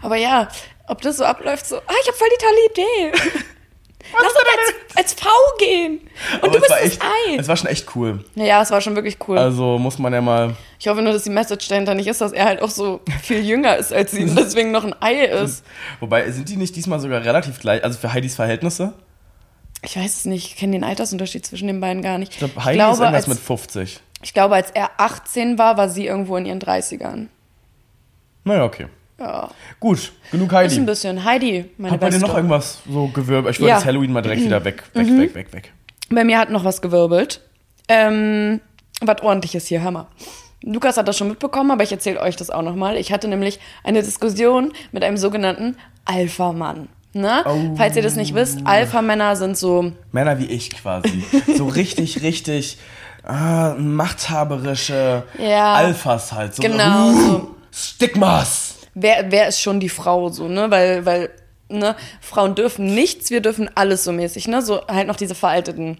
aber 0.02 0.16
ja, 0.16 0.48
ob 0.88 1.00
das 1.02 1.18
so 1.18 1.24
abläuft, 1.24 1.66
so, 1.66 1.76
ah, 1.76 1.94
ich 2.02 2.08
habe 2.08 2.16
voll 2.16 2.28
die 2.38 2.44
tolle 2.44 3.10
Idee. 3.12 3.36
Lass 4.12 4.22
uns 4.22 4.34
als, 4.94 4.96
als 4.96 5.12
V 5.14 5.28
gehen. 5.58 6.00
Und 6.34 6.44
Aber 6.44 6.52
du 6.52 6.58
es 6.58 6.60
bist 6.60 6.70
war 6.70 6.78
das 6.78 6.86
echt, 6.86 7.02
Ei. 7.02 7.36
es 7.38 7.48
war 7.48 7.56
schon 7.56 7.68
echt 7.68 7.96
cool. 7.96 8.24
Naja, 8.36 8.62
es 8.62 8.70
war 8.70 8.80
schon 8.80 8.94
wirklich 8.94 9.16
cool. 9.26 9.36
Also 9.36 9.78
muss 9.78 9.98
man 9.98 10.12
ja 10.12 10.20
mal, 10.20 10.54
ich 10.78 10.86
hoffe 10.86 11.02
nur, 11.02 11.12
dass 11.12 11.24
die 11.24 11.30
Message 11.30 11.66
dahinter 11.68 11.94
nicht 11.94 12.06
ist, 12.06 12.20
dass 12.20 12.32
er 12.32 12.44
halt 12.44 12.62
auch 12.62 12.70
so 12.70 13.00
viel 13.22 13.44
jünger 13.44 13.76
ist 13.76 13.92
als 13.92 14.12
sie 14.12 14.22
und 14.22 14.36
deswegen 14.38 14.70
noch 14.70 14.84
ein 14.84 14.94
Ei 15.00 15.24
ist. 15.24 15.64
wobei, 16.00 16.30
sind 16.30 16.48
die 16.48 16.56
nicht 16.56 16.76
diesmal 16.76 17.00
sogar 17.00 17.24
relativ 17.24 17.58
gleich, 17.60 17.82
also 17.82 17.98
für 17.98 18.12
Heidis 18.12 18.36
Verhältnisse? 18.36 18.92
Ich 19.86 19.96
weiß 19.96 20.16
es 20.18 20.24
nicht, 20.24 20.46
ich 20.48 20.56
kenne 20.56 20.72
den 20.72 20.84
Altersunterschied 20.84 21.46
zwischen 21.46 21.68
den 21.68 21.80
beiden 21.80 22.02
gar 22.02 22.18
nicht. 22.18 22.32
Ich 22.32 22.38
glaube, 22.38 22.64
Heidi 22.64 22.78
ist 22.78 22.84
irgendwas 22.84 23.14
als, 23.14 23.26
mit 23.28 23.38
50. 23.38 24.00
ich 24.22 24.34
glaube, 24.34 24.56
als 24.56 24.70
er 24.72 24.90
18 24.98 25.58
war, 25.58 25.76
war 25.76 25.88
sie 25.88 26.06
irgendwo 26.06 26.36
in 26.36 26.44
ihren 26.46 26.60
30ern. 26.60 27.26
Naja, 28.44 28.64
okay. 28.64 28.86
Ja, 29.18 29.48
Gut, 29.80 30.12
genug 30.30 30.50
das 30.50 30.66
ist 30.66 30.72
ein 30.72 30.80
Heidi. 30.80 30.86
bisschen. 30.86 31.24
Heidi, 31.24 31.70
meine 31.78 31.94
Hat 31.94 32.00
bei 32.00 32.10
dir 32.10 32.18
noch 32.18 32.34
irgendwas 32.34 32.80
so 32.88 33.06
gewirbelt? 33.08 33.54
Ich 33.54 33.60
würde 33.60 33.70
Ja. 33.70 33.74
das 33.76 33.86
Halloween 33.86 34.12
mal 34.12 34.20
direkt 34.22 34.42
wieder 34.42 34.62
weg, 34.64 34.82
weg, 34.92 35.06
Mhm. 35.06 35.18
weg, 35.20 35.34
weg, 35.34 35.52
weg. 35.52 35.72
Bei 36.10 36.22
mir 36.22 36.38
hat 36.38 36.50
noch 36.50 36.64
was 36.64 36.82
gewirbelt. 36.82 37.40
Ähm, 37.88 38.60
was 39.00 39.22
ordentliches 39.22 39.66
hier, 39.68 39.82
Hammer. 39.82 40.08
Lukas 40.62 40.96
hat 40.96 41.06
das 41.08 41.16
schon 41.16 41.28
mitbekommen, 41.28 41.70
aber 41.70 41.82
ich 41.84 41.92
erzähle 41.92 42.20
euch 42.20 42.36
das 42.36 42.50
auch 42.50 42.62
nochmal. 42.62 42.96
Ich 42.96 43.12
hatte 43.12 43.28
nämlich 43.28 43.58
eine 43.84 44.02
Diskussion 44.02 44.72
mit 44.92 45.02
einem 45.04 45.16
sogenannten 45.16 45.76
Alpha-Mann. 46.04 46.88
Ne? 47.16 47.44
Oh. 47.46 47.74
Falls 47.76 47.96
ihr 47.96 48.02
das 48.02 48.14
nicht 48.16 48.34
wisst, 48.34 48.58
Alpha-Männer 48.64 49.36
sind 49.36 49.56
so, 49.56 49.92
Männer 50.12 50.38
wie 50.38 50.44
ich 50.46 50.70
quasi. 50.70 51.24
so 51.56 51.66
richtig, 51.66 52.22
richtig 52.22 52.78
ah, 53.24 53.74
machthaberische 53.78 55.22
Ja. 55.38 55.74
Alphas 55.74 56.32
halt. 56.32 56.54
So, 56.54 56.62
Genau, 56.62 57.08
uh, 57.08 57.12
so. 57.20 57.56
Stigmas. 57.72 58.74
wer, 58.94 59.30
wer 59.30 59.48
ist 59.48 59.60
schon 59.60 59.80
die 59.80 59.88
Frau 59.88 60.28
so, 60.28 60.46
ne? 60.48 60.70
Weil, 60.70 61.04
weil, 61.06 61.30
ne, 61.68 61.96
Frauen 62.20 62.54
dürfen 62.54 62.94
nichts, 62.94 63.30
wir 63.30 63.40
dürfen 63.40 63.70
alles 63.74 64.04
so 64.04 64.12
mäßig, 64.12 64.48
ne? 64.48 64.62
So 64.62 64.86
halt 64.86 65.08
noch 65.08 65.16
diese 65.16 65.34
veralteten 65.34 65.98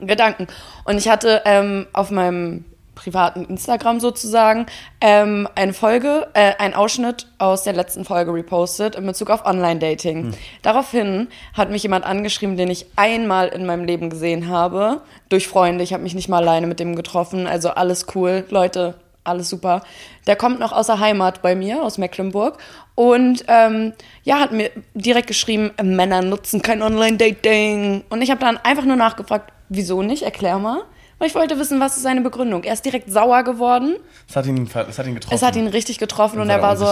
Gedanken. 0.00 0.46
Und 0.84 0.96
ich 0.98 1.08
hatte 1.08 1.42
ähm, 1.44 1.86
auf 1.92 2.10
meinem 2.10 2.64
privaten 2.98 3.44
Instagram 3.44 4.00
sozusagen 4.00 4.66
ähm, 5.00 5.48
eine 5.54 5.72
Folge, 5.72 6.28
äh, 6.34 6.54
einen 6.58 6.74
Ausschnitt 6.74 7.26
aus 7.38 7.62
der 7.62 7.72
letzten 7.72 8.04
Folge 8.04 8.32
repostet 8.32 8.96
in 8.96 9.06
Bezug 9.06 9.30
auf 9.30 9.46
Online-Dating. 9.46 10.34
Daraufhin 10.62 11.28
hat 11.54 11.70
mich 11.70 11.84
jemand 11.84 12.04
angeschrieben, 12.04 12.56
den 12.56 12.70
ich 12.70 12.86
einmal 12.96 13.48
in 13.48 13.64
meinem 13.66 13.84
Leben 13.84 14.10
gesehen 14.10 14.48
habe, 14.48 15.02
durch 15.28 15.46
Freunde. 15.46 15.84
Ich 15.84 15.92
habe 15.92 16.02
mich 16.02 16.14
nicht 16.14 16.28
mal 16.28 16.38
alleine 16.38 16.66
mit 16.66 16.80
dem 16.80 16.96
getroffen, 16.96 17.46
also 17.46 17.70
alles 17.70 18.06
cool. 18.14 18.44
Leute, 18.50 18.94
alles 19.24 19.48
super. 19.48 19.82
Der 20.26 20.36
kommt 20.36 20.58
noch 20.58 20.72
aus 20.72 20.86
der 20.86 20.98
Heimat 20.98 21.42
bei 21.42 21.54
mir, 21.54 21.82
aus 21.82 21.98
Mecklenburg. 21.98 22.58
Und 22.94 23.44
ähm, 23.46 23.92
ja, 24.24 24.40
hat 24.40 24.52
mir 24.52 24.70
direkt 24.94 25.28
geschrieben, 25.28 25.70
Männer 25.80 26.22
nutzen 26.22 26.62
kein 26.62 26.82
Online-Dating. 26.82 28.04
Und 28.10 28.22
ich 28.22 28.30
habe 28.30 28.40
dann 28.40 28.56
einfach 28.56 28.84
nur 28.84 28.96
nachgefragt, 28.96 29.52
wieso 29.68 30.02
nicht? 30.02 30.22
Erklär 30.22 30.58
mal. 30.58 30.82
Weil 31.18 31.28
ich 31.28 31.34
wollte 31.34 31.58
wissen, 31.58 31.80
was 31.80 31.96
ist 31.96 32.04
seine 32.04 32.20
Begründung. 32.20 32.64
Er 32.64 32.74
ist 32.74 32.84
direkt 32.84 33.10
sauer 33.10 33.42
geworden. 33.42 33.96
Es 34.28 34.36
hat 34.36 34.46
ihn, 34.46 34.68
es 34.88 34.98
hat 34.98 35.06
ihn 35.06 35.14
getroffen. 35.14 35.34
Es 35.34 35.42
hat 35.42 35.56
ihn 35.56 35.66
richtig 35.66 35.98
getroffen 35.98 36.40
und 36.40 36.48
er 36.48 36.62
war 36.62 36.76
so, 36.76 36.86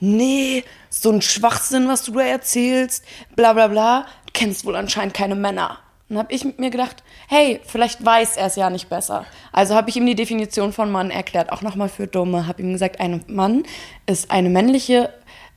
nee, 0.00 0.64
so 0.90 1.10
ein 1.10 1.22
Schwachsinn, 1.22 1.88
was 1.88 2.04
du 2.04 2.12
da 2.12 2.20
erzählst, 2.20 3.04
bla 3.34 3.52
bla 3.52 3.66
bla. 3.66 4.06
Du 4.26 4.32
kennst 4.32 4.64
wohl 4.64 4.76
anscheinend 4.76 5.14
keine 5.14 5.34
Männer. 5.34 5.78
Dann 6.08 6.18
habe 6.18 6.32
ich 6.32 6.44
mir 6.56 6.70
gedacht, 6.70 7.02
hey, 7.28 7.60
vielleicht 7.66 8.02
weiß 8.04 8.38
er 8.38 8.46
es 8.46 8.56
ja 8.56 8.70
nicht 8.70 8.88
besser. 8.88 9.26
Also 9.52 9.74
habe 9.74 9.90
ich 9.90 9.96
ihm 9.96 10.06
die 10.06 10.14
Definition 10.14 10.72
von 10.72 10.90
Mann 10.90 11.10
erklärt, 11.10 11.52
auch 11.52 11.60
nochmal 11.60 11.90
für 11.90 12.06
Dumme. 12.06 12.46
Habe 12.46 12.62
ihm 12.62 12.72
gesagt, 12.72 12.98
ein 12.98 13.22
Mann 13.26 13.64
ist 14.06 14.30
eine 14.30 14.48
männliche, 14.48 15.12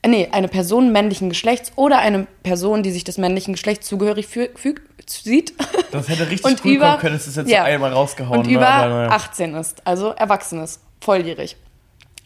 nee, 0.06 0.30
eine 0.32 0.48
Person 0.48 0.92
männlichen 0.92 1.30
Geschlechts 1.30 1.72
oder 1.76 2.00
eine 2.00 2.28
Person, 2.44 2.84
die 2.84 2.92
sich 2.92 3.04
des 3.04 3.18
männlichen 3.18 3.54
Geschlechts 3.54 3.88
zugehörig 3.88 4.26
fü- 4.28 4.56
fügt, 4.58 5.10
sieht. 5.10 5.54
Das 5.92 6.08
hätte 6.08 6.30
richtig 6.30 6.46
Und 6.46 6.64
cool 6.64 6.72
über- 6.72 6.86
kommen 6.88 7.00
können, 7.00 7.16
es 7.18 7.28
ist 7.28 7.36
jetzt 7.36 7.50
so 7.50 7.56
einmal 7.56 7.92
rausgehauen. 7.92 8.40
Und 8.40 8.48
ne? 8.48 8.54
über 8.54 8.62
naja. 8.62 9.10
18 9.10 9.56
ist, 9.56 9.86
also 9.86 10.12
erwachsen 10.12 10.64
ist, 10.64 10.80
volljährig. 11.02 11.58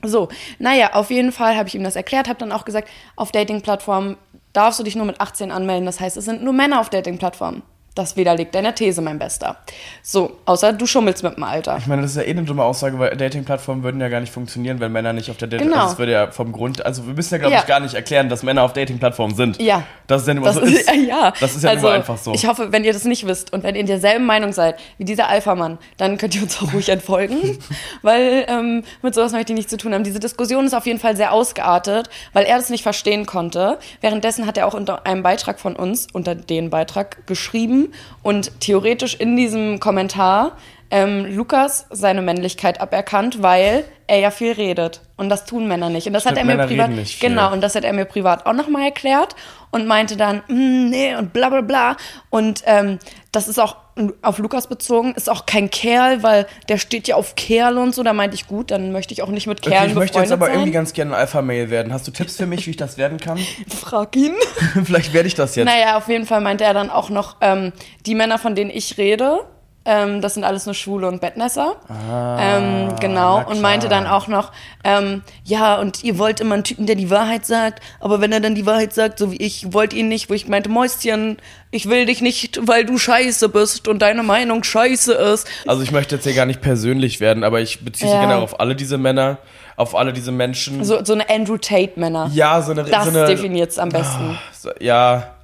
So, 0.04 0.30
naja, 0.60 0.94
auf 0.94 1.10
jeden 1.10 1.32
Fall 1.32 1.58
habe 1.58 1.68
ich 1.68 1.74
ihm 1.74 1.84
das 1.84 1.96
erklärt, 1.96 2.28
habe 2.28 2.38
dann 2.38 2.52
auch 2.52 2.64
gesagt, 2.64 2.88
auf 3.16 3.32
Dating-Plattformen 3.32 4.18
darfst 4.54 4.80
du 4.80 4.84
dich 4.84 4.96
nur 4.96 5.06
mit 5.08 5.20
18 5.20 5.50
anmelden. 5.52 5.88
Das 5.88 6.00
heißt, 6.00 6.16
es 6.16 6.26
sind 6.26 6.44
nur 6.44 6.54
Männer 6.54 6.80
auf 6.80 6.90
Dating-Plattformen. 6.92 7.64
Das 7.96 8.18
widerlegt 8.18 8.54
deine 8.54 8.76
These, 8.76 9.02
mein 9.02 9.18
Bester. 9.20 9.56
So, 10.04 10.40
außer 10.44 10.74
du 10.74 10.86
schummelst 10.86 11.24
mit 11.24 11.38
dem 11.38 11.44
Alter. 11.44 11.78
Ich 11.78 11.88
meine, 11.88 12.02
das 12.02 12.12
ist 12.12 12.18
ja 12.18 12.24
eh 12.24 12.32
eine 12.32 12.44
dumme 12.44 12.62
Aussage, 12.62 13.00
weil 13.00 13.16
Dating-Plattformen 13.16 13.84
würden 13.84 14.02
ja 14.02 14.10
gar 14.10 14.20
nicht 14.20 14.34
funktionieren, 14.34 14.82
wenn 14.82 14.92
Männer 14.92 15.14
nicht 15.14 15.32
auf 15.32 15.38
der 15.38 15.48
Dating... 15.48 15.70
Genau. 15.70 15.80
Also 15.84 15.94
es 15.94 16.00
würde 16.00 16.12
ja 16.12 16.30
vom 16.30 16.52
Grund... 16.52 16.86
Also 16.86 17.08
wir 17.08 17.14
müssen 17.14 17.34
ja, 17.34 17.38
glaube 17.38 17.54
Ja. 17.54 17.62
ich, 17.62 17.68
gar 17.68 17.80
nicht 17.80 17.94
erklären, 17.94 18.28
dass 18.28 18.44
Männer 18.44 18.64
auf 18.64 18.74
Dating-Plattformen 18.74 19.34
sind. 19.36 19.62
Ja. 19.62 19.84
Das 20.08 20.24
ist 20.24 20.28
ja 20.28 20.34
nur 20.34 20.44
Das 20.44 20.56
so 20.56 20.62
ist, 20.62 20.92
ja. 21.08 21.32
Das 21.40 21.56
ist 21.56 21.64
ja 21.64 21.70
also, 21.70 21.84
nur 21.84 21.94
einfach 21.94 22.18
so. 22.18 22.34
Ich 22.34 22.46
hoffe, 22.46 22.74
wenn 22.74 22.84
ihr 22.84 22.92
das 22.92 23.06
nicht 23.06 23.26
wisst 23.28 23.54
und 23.54 23.64
wenn 23.64 23.76
ihr 23.76 23.82
in 23.82 23.88
derselben 23.88 24.26
Meinung 24.26 24.52
seid 24.52 24.76
wie 24.98 25.06
dieser 25.06 25.30
Alpha-Mann, 25.30 25.78
dann 25.96 26.18
könnt 26.18 26.36
ihr 26.36 26.44
uns 26.44 26.62
auch 26.62 26.74
ruhig 26.74 26.90
entfolgen, 26.90 27.58
weil 28.02 28.46
ähm, 28.50 28.84
mit 29.04 29.16
sowas 29.16 29.32
möchte 29.32 29.54
ich 29.54 29.58
nichts 29.58 29.72
zu 29.72 29.78
tun 29.78 29.94
haben. 29.94 30.04
Diese 30.04 30.20
Diskussion 30.20 30.66
ist 30.66 30.74
auf 30.74 30.86
jeden 30.86 31.00
Fall 31.00 31.16
sehr 31.16 31.32
ausgeartet, 31.32 32.10
weil 32.34 32.44
er 32.46 32.58
das 32.58 32.70
nicht 32.70 32.84
verstehen 32.84 33.26
konnte. 33.26 33.80
Währenddessen 34.02 34.46
hat 34.48 34.58
er 34.58 34.68
auch 34.68 34.74
unter 34.74 35.06
einem 35.06 35.24
Beitrag 35.24 35.62
von 35.62 35.78
uns, 35.78 36.08
unter 36.12 36.36
den 36.36 36.70
Beitrag, 36.70 37.26
geschrieben 37.26 37.85
und 38.24 38.60
theoretisch 38.60 39.16
in 39.16 39.36
diesem 39.36 39.80
Kommentar 39.80 40.58
ähm, 40.92 41.26
Lukas 41.36 41.88
seine 41.90 42.22
Männlichkeit 42.22 42.80
aberkannt, 42.82 43.42
weil 43.42 43.84
er 44.08 44.20
ja 44.20 44.32
viel 44.32 44.52
redet. 44.52 45.02
Und 45.18 45.30
das 45.30 45.46
tun 45.46 45.68
Männer 45.68 45.90
nicht. 45.90 46.08
Und 46.08 46.14
das 46.14 46.24
Stimmt, 46.24 46.38
hat 46.38 46.44
er 46.44 46.46
mir 46.46 46.56
Männer 46.66 46.68
privat. 46.68 47.20
Genau, 47.20 47.52
und 47.54 47.62
das 47.62 47.76
hat 47.76 47.84
er 47.84 47.94
mir 47.94 48.06
privat 48.06 48.46
auch 48.46 48.54
nochmal 48.54 48.84
erklärt 48.84 49.36
und 49.72 49.88
meinte 49.88 50.16
dann, 50.18 50.44
"Mm, 50.48 50.90
nee, 50.90 51.16
und 51.16 51.34
bla 51.34 51.50
bla 51.50 51.62
bla. 51.62 51.98
Und 52.30 52.62
ähm, 52.66 53.00
das 53.32 53.48
ist 53.48 53.60
auch 53.60 53.78
auf 54.22 54.40
Lukas 54.40 54.68
bezogen, 54.68 55.14
ist 55.16 55.30
auch 55.30 55.46
kein 55.46 55.70
Kerl, 55.70 56.22
weil 56.22 56.48
der 56.68 56.78
steht 56.78 57.08
ja 57.08 57.16
auf 57.16 57.36
Kerl 57.36 57.78
und 57.78 57.96
so. 57.96 58.04
Da 58.04 58.12
meinte 58.12 58.36
ich, 58.36 58.46
gut, 58.46 58.70
dann 58.70 58.92
möchte 58.92 59.14
ich 59.14 59.22
auch 59.24 59.30
nicht 59.30 59.48
mit 59.48 59.60
Okay, 59.62 59.70
Kerlen 59.72 59.90
ich 59.92 59.96
möchte 59.96 60.20
jetzt 60.20 60.34
aber 60.34 60.48
sein. 60.48 60.56
irgendwie 60.56 60.72
ganz 60.74 60.92
gerne 60.92 61.14
ein 61.16 61.20
Alpha-Mail 61.22 61.70
werden. 61.70 61.94
Hast 61.94 62.06
du 62.06 62.12
Tipps 62.12 62.36
für 62.36 62.46
mich, 62.46 62.66
wie 62.68 62.72
ich 62.72 62.78
das 62.78 62.98
werden 62.98 63.20
kann? 63.20 63.40
Frag 63.70 64.16
ihn. 64.18 64.34
Vielleicht 64.84 65.14
werde 65.14 65.28
ich 65.28 65.36
das 65.36 65.56
jetzt. 65.56 65.66
Naja, 65.66 65.98
auf 65.98 66.10
jeden 66.10 66.26
Fall 66.26 66.42
meinte 66.42 66.66
er 66.66 66.74
dann 66.74 66.90
auch 66.90 67.10
noch, 67.10 67.38
ähm, 67.40 67.72
die 68.06 68.16
Männer, 68.16 68.38
von 68.38 68.54
denen 68.54 68.70
ich 68.70 68.98
rede, 68.98 69.46
ähm, 69.86 70.22
das 70.22 70.34
sind 70.34 70.44
alles 70.44 70.66
nur 70.66 70.74
Schwule 70.76 71.08
und 71.08 71.22
Bettnässer. 71.22 71.76
ähm, 71.90 72.96
genau. 73.00 73.38
Ah, 73.38 73.42
na 73.46 73.52
Und 73.52 73.62
meinte 73.62 73.88
dann 73.88 74.08
auch 74.08 74.28
noch, 74.28 74.52
ähm, 74.84 75.22
ja, 75.44 75.76
und 75.80 76.04
ihr 76.04 76.18
wollt 76.18 76.40
immer 76.40 76.56
einen 76.56 76.64
Typen, 76.64 76.86
der 76.88 76.96
die 76.96 77.10
Wahrheit 77.10 77.46
sagt, 77.46 77.82
aber 78.00 78.20
wenn 78.22 78.32
er 78.32 78.40
dann 78.40 78.56
die 78.56 78.66
Wahrheit 78.66 78.94
sagt, 78.94 79.20
so 79.20 79.32
wie 79.32 79.38
ich, 79.38 79.72
wollt 79.74 79.94
ihn 79.94 80.08
nicht, 80.08 80.30
wo 80.30 80.34
ich 80.34 80.48
meinte, 80.48 80.70
Mäuschen, 80.70 81.38
ich 81.72 81.88
will 81.90 82.06
dich 82.06 82.22
nicht, 82.22 82.60
weil 82.68 82.86
du 82.86 82.98
scheiße 82.98 83.50
bist 83.50 83.88
und 83.88 84.00
deine 84.02 84.24
Meinung 84.24 84.64
scheiße 84.64 85.14
ist. 85.14 85.48
Also 85.68 85.84
ich 85.84 85.92
möchte 85.92 86.16
jetzt 86.16 86.24
hier 86.24 86.34
gar 86.34 86.46
nicht 86.46 86.62
persönlich 86.62 87.20
werden, 87.20 87.44
aber 87.44 87.62
ich 87.62 87.84
beziehe 87.86 88.12
Ja. 88.12 88.22
genau 88.22 88.42
auf 88.42 88.60
alle 88.60 88.76
diese 88.76 88.98
Männer, 88.98 89.38
auf 89.76 89.94
alle 89.94 90.14
diese 90.14 90.32
Menschen. 90.32 90.84
So, 90.84 91.04
so 91.04 91.14
eine 91.14 91.30
Andrew 91.30 91.58
Tate-Männer. 91.58 92.32
ja, 92.34 92.62
so 92.62 92.72
eine... 92.72 92.86
das 92.86 93.06
so 93.06 93.10
eine 93.12 93.28
definiert's 93.28 93.78
am 93.78 93.90
besten. 93.90 94.40
so, 94.58 94.72
ja, 94.80 95.35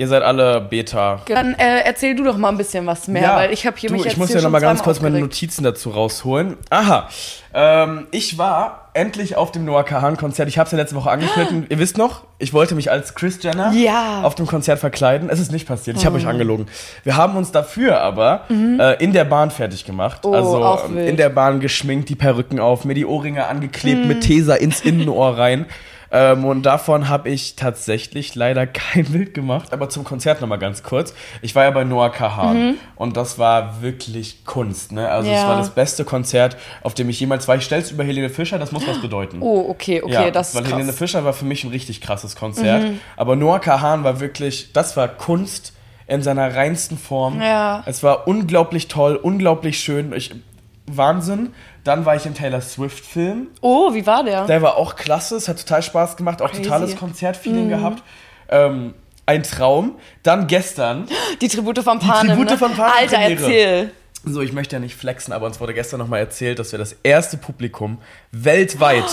ihr 0.00 0.08
seid 0.08 0.22
alle 0.22 0.62
Beta. 0.62 1.20
Dann 1.26 1.54
äh, 1.54 1.80
erzähl 1.84 2.14
du 2.16 2.24
doch 2.24 2.38
mal 2.38 2.48
ein 2.48 2.56
bisschen 2.56 2.86
was 2.86 3.06
mehr, 3.06 3.36
weil 3.36 3.52
ich 3.52 3.66
habe 3.66 3.76
hier 3.76 3.90
du, 3.90 3.96
mich 3.96 4.06
ich 4.06 4.16
muss 4.16 4.32
ja 4.32 4.40
noch 4.40 4.48
mal 4.50 4.60
ganz 4.60 4.82
kurz 4.82 5.00
meine 5.00 5.16
aufgeregt. 5.16 5.34
Notizen 5.34 5.62
dazu 5.62 5.90
rausholen. 5.90 6.56
Aha, 6.70 7.08
ähm, 7.52 8.06
ich 8.10 8.38
war 8.38 8.90
endlich 8.94 9.36
auf 9.36 9.52
dem 9.52 9.64
Noah 9.66 9.84
Kahan 9.84 10.16
Konzert. 10.16 10.48
Ich 10.48 10.58
habe 10.58 10.64
es 10.66 10.72
ja 10.72 10.78
letzte 10.78 10.96
Woche 10.96 11.10
angeschnitten. 11.10 11.66
Ihr 11.68 11.78
wisst 11.78 11.98
noch, 11.98 12.22
ich 12.38 12.52
wollte 12.52 12.74
mich 12.74 12.90
als 12.90 13.14
Chris 13.14 13.40
Jenner 13.42 13.72
Ja. 13.72 14.22
auf 14.22 14.34
dem 14.34 14.46
Konzert 14.46 14.78
verkleiden. 14.80 15.28
Es 15.30 15.38
ist 15.38 15.52
nicht 15.52 15.68
passiert. 15.68 15.96
Ich 15.98 16.06
habe 16.06 16.16
euch 16.16 16.26
angelogen. 16.26 16.66
Wir 17.04 17.16
haben 17.16 17.36
uns 17.36 17.52
dafür 17.52 18.00
aber 18.00 18.46
äh, 18.50 19.02
in 19.04 19.12
der 19.12 19.24
Bahn 19.24 19.50
fertig 19.50 19.84
gemacht. 19.84 20.24
Mhm. 20.24 20.30
Oh, 20.30 20.34
also 20.34 20.78
ähm, 20.88 20.98
in 20.98 21.16
der 21.18 21.28
Bahn 21.28 21.60
geschminkt, 21.60 22.08
die 22.08 22.16
Perücken 22.16 22.58
auf, 22.58 22.84
mir 22.84 22.94
die 22.94 23.04
Ohrringe 23.06 23.46
angeklebt 23.46 24.00
Mhm. 24.02 24.08
mit 24.08 24.22
Tesa 24.22 24.54
ins 24.54 24.80
Innenohr 24.80 25.36
rein. 25.36 25.66
Ähm, 26.12 26.44
und 26.44 26.62
davon 26.64 27.08
habe 27.08 27.28
ich 27.30 27.54
tatsächlich 27.56 28.34
leider 28.34 28.66
kein 28.66 29.04
Bild 29.12 29.32
gemacht. 29.34 29.72
Aber 29.72 29.88
zum 29.88 30.04
Konzert 30.04 30.40
nochmal 30.40 30.58
ganz 30.58 30.82
kurz. 30.82 31.14
Ich 31.42 31.54
war 31.54 31.64
ja 31.64 31.70
bei 31.70 31.84
Noah 31.84 32.10
Kahan 32.10 32.76
und 32.96 33.16
das 33.16 33.38
war 33.38 33.80
wirklich 33.82 34.44
Kunst. 34.44 34.92
Ne? 34.92 35.08
Also 35.08 35.28
es 35.30 35.36
Mhm. 35.36 35.42
Ja. 35.42 35.48
war 35.48 35.58
das 35.58 35.70
beste 35.70 36.04
Konzert, 36.04 36.56
auf 36.82 36.94
dem 36.94 37.08
ich 37.08 37.20
jemals 37.20 37.46
war. 37.46 37.56
Ich 37.56 37.64
stell's 37.64 37.90
über 37.90 38.02
Helene 38.04 38.28
Fischer, 38.30 38.58
das 38.58 38.72
muss 38.72 38.86
was 38.88 39.00
bedeuten. 39.00 39.38
Oh, 39.40 39.66
okay, 39.68 40.02
okay, 40.02 40.12
ja, 40.12 40.30
das 40.30 40.48
ist 40.48 40.54
weil 40.56 40.62
krass. 40.62 40.72
Mhm. 40.72 40.76
Helene 40.78 40.92
Fischer 40.92 41.24
war 41.24 41.32
für 41.32 41.44
mich 41.44 41.62
ein 41.64 41.70
richtig 41.70 42.00
krasses 42.00 42.34
Konzert. 42.36 42.84
Aber 43.16 43.36
Noah 43.36 43.60
Kahan 43.60 44.02
war 44.04 44.20
wirklich, 44.20 44.72
das 44.72 44.96
war 44.96 45.06
Kunst 45.08 45.72
in 46.06 46.22
seiner 46.22 46.56
reinsten 46.56 46.98
Form. 46.98 47.40
Ja. 47.40 47.84
Es 47.86 48.02
war 48.02 48.26
unglaublich 48.26 48.88
toll, 48.88 49.14
unglaublich 49.14 49.78
schön. 49.78 50.12
Ich, 50.12 50.34
Wahnsinn. 50.96 51.54
Dann 51.84 52.04
war 52.04 52.16
ich 52.16 52.26
im 52.26 52.34
Taylor 52.34 52.60
Swift 52.60 53.04
Film. 53.04 53.48
Oh, 53.60 53.94
wie 53.94 54.06
war 54.06 54.22
der? 54.24 54.46
Der 54.46 54.62
war 54.62 54.76
auch 54.76 54.96
klasse, 54.96 55.36
es 55.36 55.48
hat 55.48 55.58
total 55.58 55.82
Spaß 55.82 56.16
gemacht, 56.16 56.42
auch 56.42 56.50
Crazy. 56.50 56.62
totales 56.62 56.96
Konzertfeeling 56.96 57.68
gehabt. 57.68 58.02
Ähm, 58.48 58.94
ein 59.26 59.42
Traum. 59.42 59.96
Dann 60.22 60.46
gestern, 60.46 61.06
Die 61.40 61.48
Tribute 61.48 61.78
von 61.78 61.98
Panem. 62.00 62.32
Tribute 62.32 62.50
ne? 62.50 62.58
von 62.58 62.72
Panem 62.72 62.92
Alter, 62.98 63.16
Premiere. 63.18 63.42
erzähl. 63.42 63.92
so 64.24 64.40
ich 64.42 64.52
möchte 64.52 64.76
ja 64.76 64.80
nicht 64.80 64.96
flexen, 64.96 65.32
aber 65.32 65.46
uns 65.46 65.60
wurde 65.60 65.72
gestern 65.72 66.00
nochmal 66.00 66.20
erzählt, 66.20 66.58
dass 66.58 66.72
wir 66.72 66.78
das 66.78 66.96
erste 67.02 67.36
Publikum 67.36 67.98
weltweit, 68.32 69.04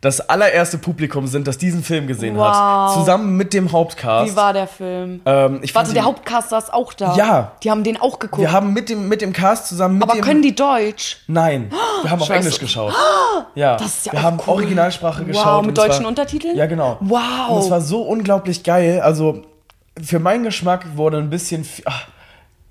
das 0.00 0.20
allererste 0.20 0.78
Publikum 0.78 1.26
sind, 1.26 1.46
das 1.48 1.58
diesen 1.58 1.82
Film 1.82 2.06
gesehen 2.06 2.36
Wow. 2.36 2.46
hat. 2.48 2.94
Zusammen 2.94 3.36
mit 3.36 3.52
dem 3.54 3.72
Hauptcast. 3.72 4.32
Wie 4.32 4.36
war 4.36 4.52
der 4.52 4.66
Film? 4.66 5.20
ähm, 5.24 5.60
ich 5.62 5.74
Warte, 5.74 5.92
der 5.94 6.04
Hauptcast 6.04 6.50
saß 6.50 6.70
auch 6.70 6.92
da. 6.92 7.14
Ja. 7.16 7.52
Die 7.62 7.70
haben 7.70 7.82
den 7.84 8.00
auch 8.00 8.18
geguckt. 8.18 8.40
Wir 8.42 8.52
haben 8.52 8.72
mit 8.72 8.88
dem, 8.88 9.08
mit 9.08 9.20
dem 9.22 9.32
Cast 9.32 9.68
zusammen 9.68 9.94
mit 9.98 10.02
Aber 10.04 10.14
dem... 10.14 10.22
können 10.22 10.42
die 10.42 10.54
Deutsch? 10.54 11.18
Nein, 11.26 11.70
wir 12.02 12.10
haben 12.10 12.20
auf 12.20 12.26
Scheiße. 12.28 12.40
Englisch 12.40 12.58
geschaut. 12.58 12.92
Ja, 13.54 13.76
Das 13.76 13.86
ist 13.88 14.06
ja 14.06 14.12
wir 14.12 14.22
haben 14.22 14.38
cool. 14.46 14.54
Originalsprache 14.54 15.20
Wow, 15.22 15.26
geschaut. 15.28 15.66
mit 15.66 15.78
deutschen 15.78 16.02
war, 16.02 16.08
Untertiteln? 16.08 16.56
Ja, 16.56 16.66
genau. 16.66 16.96
Wow. 17.00 17.20
Und 17.50 17.58
es 17.60 17.70
war 17.70 17.80
so 17.80 18.02
unglaublich 18.02 18.62
geil. 18.64 19.00
Also 19.00 19.42
für 20.02 20.18
meinen 20.18 20.44
Geschmack 20.44 20.84
wurde 20.96 21.16
ein 21.18 21.30
bisschen 21.30 21.64
viel, 21.64 21.84
ach, 21.86 22.06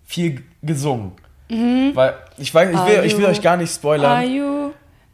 viel 0.05 0.43
gesungen. 0.61 1.13
Weil 1.49 2.13
ich 2.37 2.53
weiß, 2.53 2.69
ich 2.69 2.85
will, 2.85 2.97
Mhm. 2.99 3.03
Ich 3.05 3.17
will 3.17 3.25
euch 3.25 3.41
gar 3.41 3.55
nicht 3.57 3.73
spoilern. 3.73 4.23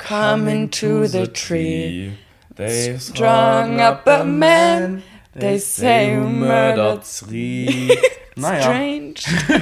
Coming 0.08 0.70
to 0.70 1.08
the 1.08 1.28
tree? 1.28 2.18
They 2.56 2.98
Strung 3.00 3.80
up 3.80 4.08
a 4.08 4.24
man. 4.24 5.04
They 5.34 5.60
say 5.60 6.14
you 6.14 6.22
murdered 6.22 7.04
three. 7.04 7.98
Naja, 8.36 8.62
Strange. 8.62 9.14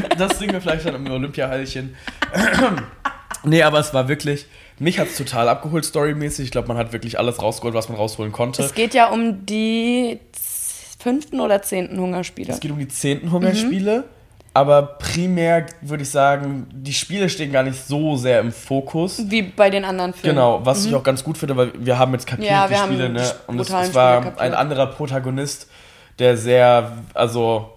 das 0.18 0.38
singen 0.38 0.54
wir 0.54 0.62
vielleicht 0.62 0.86
dann 0.86 0.96
im 0.96 1.10
Olympiahallchen. 1.10 1.96
nee, 3.44 3.64
aber 3.64 3.80
es 3.80 3.96
war 3.96 4.08
wirklich, 4.08 4.46
mich 4.78 5.00
hat 5.00 5.08
es 5.08 5.18
total 5.18 5.50
abgeholt, 5.50 5.86
storymäßig. 5.86 6.46
Ich 6.46 6.52
glaube, 6.52 6.68
man 6.68 6.78
hat 6.78 6.94
wirklich 6.94 7.18
alles 7.18 7.42
rausgeholt, 7.42 7.74
was 7.74 7.90
man 7.90 7.98
rausholen 7.98 8.32
konnte. 8.32 8.62
Es 8.62 8.76
geht 8.76 8.94
ja 8.94 9.10
um 9.10 9.46
die 9.46 10.20
fünften 11.00 11.40
oder 11.40 11.62
zehnten 11.62 12.00
Hungerspiele. 12.00 12.54
Es 12.54 12.60
geht 12.60 12.72
um 12.72 12.78
die 12.78 12.88
zehnten 12.88 13.32
Hungerspiele, 13.32 14.04
aber 14.54 14.82
primär 14.82 15.66
würde 15.82 16.04
ich 16.04 16.10
sagen, 16.10 16.68
die 16.74 16.94
Spiele 16.94 17.30
stehen 17.30 17.52
gar 17.52 17.64
nicht 17.64 17.88
so 17.88 18.16
sehr 18.18 18.40
im 18.40 18.52
Fokus. 18.52 19.22
Wie 19.30 19.42
bei 19.44 19.70
den 19.70 19.86
anderen 19.86 20.14
Filmen. 20.14 20.36
Genau, 20.36 20.60
was 20.64 20.86
ich 20.86 20.94
auch 20.96 21.04
ganz 21.04 21.24
gut 21.24 21.38
finde, 21.38 21.56
weil 21.56 21.72
wir 21.78 21.98
haben 22.00 22.12
jetzt 22.14 22.26
kapiert, 22.28 22.50
Mhm. 22.50 22.56
Ja, 22.56 22.68
die 22.68 22.76
Spiele, 22.76 23.10
ne? 23.10 23.32
Und 23.48 23.60
es, 23.60 23.70
es 23.70 23.94
war 23.96 24.22
kapiert. 24.22 24.40
ein 24.40 24.54
anderer 24.54 24.88
Protagonist, 24.88 25.68
der 26.18 26.36
sehr, 26.38 26.92
also 27.14 27.70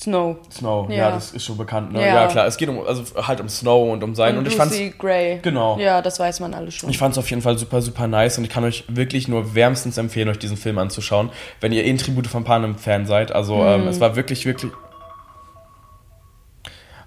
Snow. 0.00 0.36
Snow, 0.52 0.88
ja, 0.90 0.96
Ja. 0.96 1.10
das 1.10 1.32
ist 1.32 1.44
schon 1.44 1.56
bekannt, 1.56 1.92
ne? 1.92 2.00
Ja. 2.00 2.14
Ja. 2.14 2.26
klar, 2.28 2.46
es 2.46 2.56
geht 2.56 2.68
um, 2.68 2.86
also 2.86 3.02
halt 3.26 3.40
um 3.40 3.48
Snow 3.48 3.90
und 3.92 4.04
um 4.04 4.14
sein. 4.14 4.34
Und, 4.34 4.40
Und 4.44 4.46
ich 4.46 4.54
fand's, 4.54 4.78
Gray. 4.96 5.40
Genau. 5.42 5.76
Ja, 5.80 6.00
das 6.02 6.20
weiß 6.20 6.38
man 6.38 6.54
alle 6.54 6.70
schon. 6.70 6.88
ich 6.88 6.98
fand's 6.98 7.18
auf 7.18 7.28
jeden 7.30 7.42
Fall 7.42 7.58
super, 7.58 7.82
super 7.82 8.06
nice 8.06 8.38
und 8.38 8.44
ich 8.44 8.50
kann 8.50 8.62
euch 8.62 8.84
wirklich 8.86 9.26
nur 9.26 9.56
wärmstens 9.56 9.98
empfehlen, 9.98 10.28
euch 10.28 10.38
diesen 10.38 10.56
Film 10.56 10.78
anzuschauen, 10.78 11.30
wenn 11.60 11.72
ihr 11.72 11.84
eh 11.84 11.90
ein 11.90 11.98
Tribute 11.98 12.28
von 12.28 12.44
Panem 12.44 12.76
Fan 12.76 13.06
seid. 13.06 13.32
Also 13.32 13.56
Mhm. 13.56 13.66
ähm, 13.66 13.88
es 13.88 13.98
war 13.98 14.14
wirklich, 14.14 14.46
wirklich. 14.46 14.70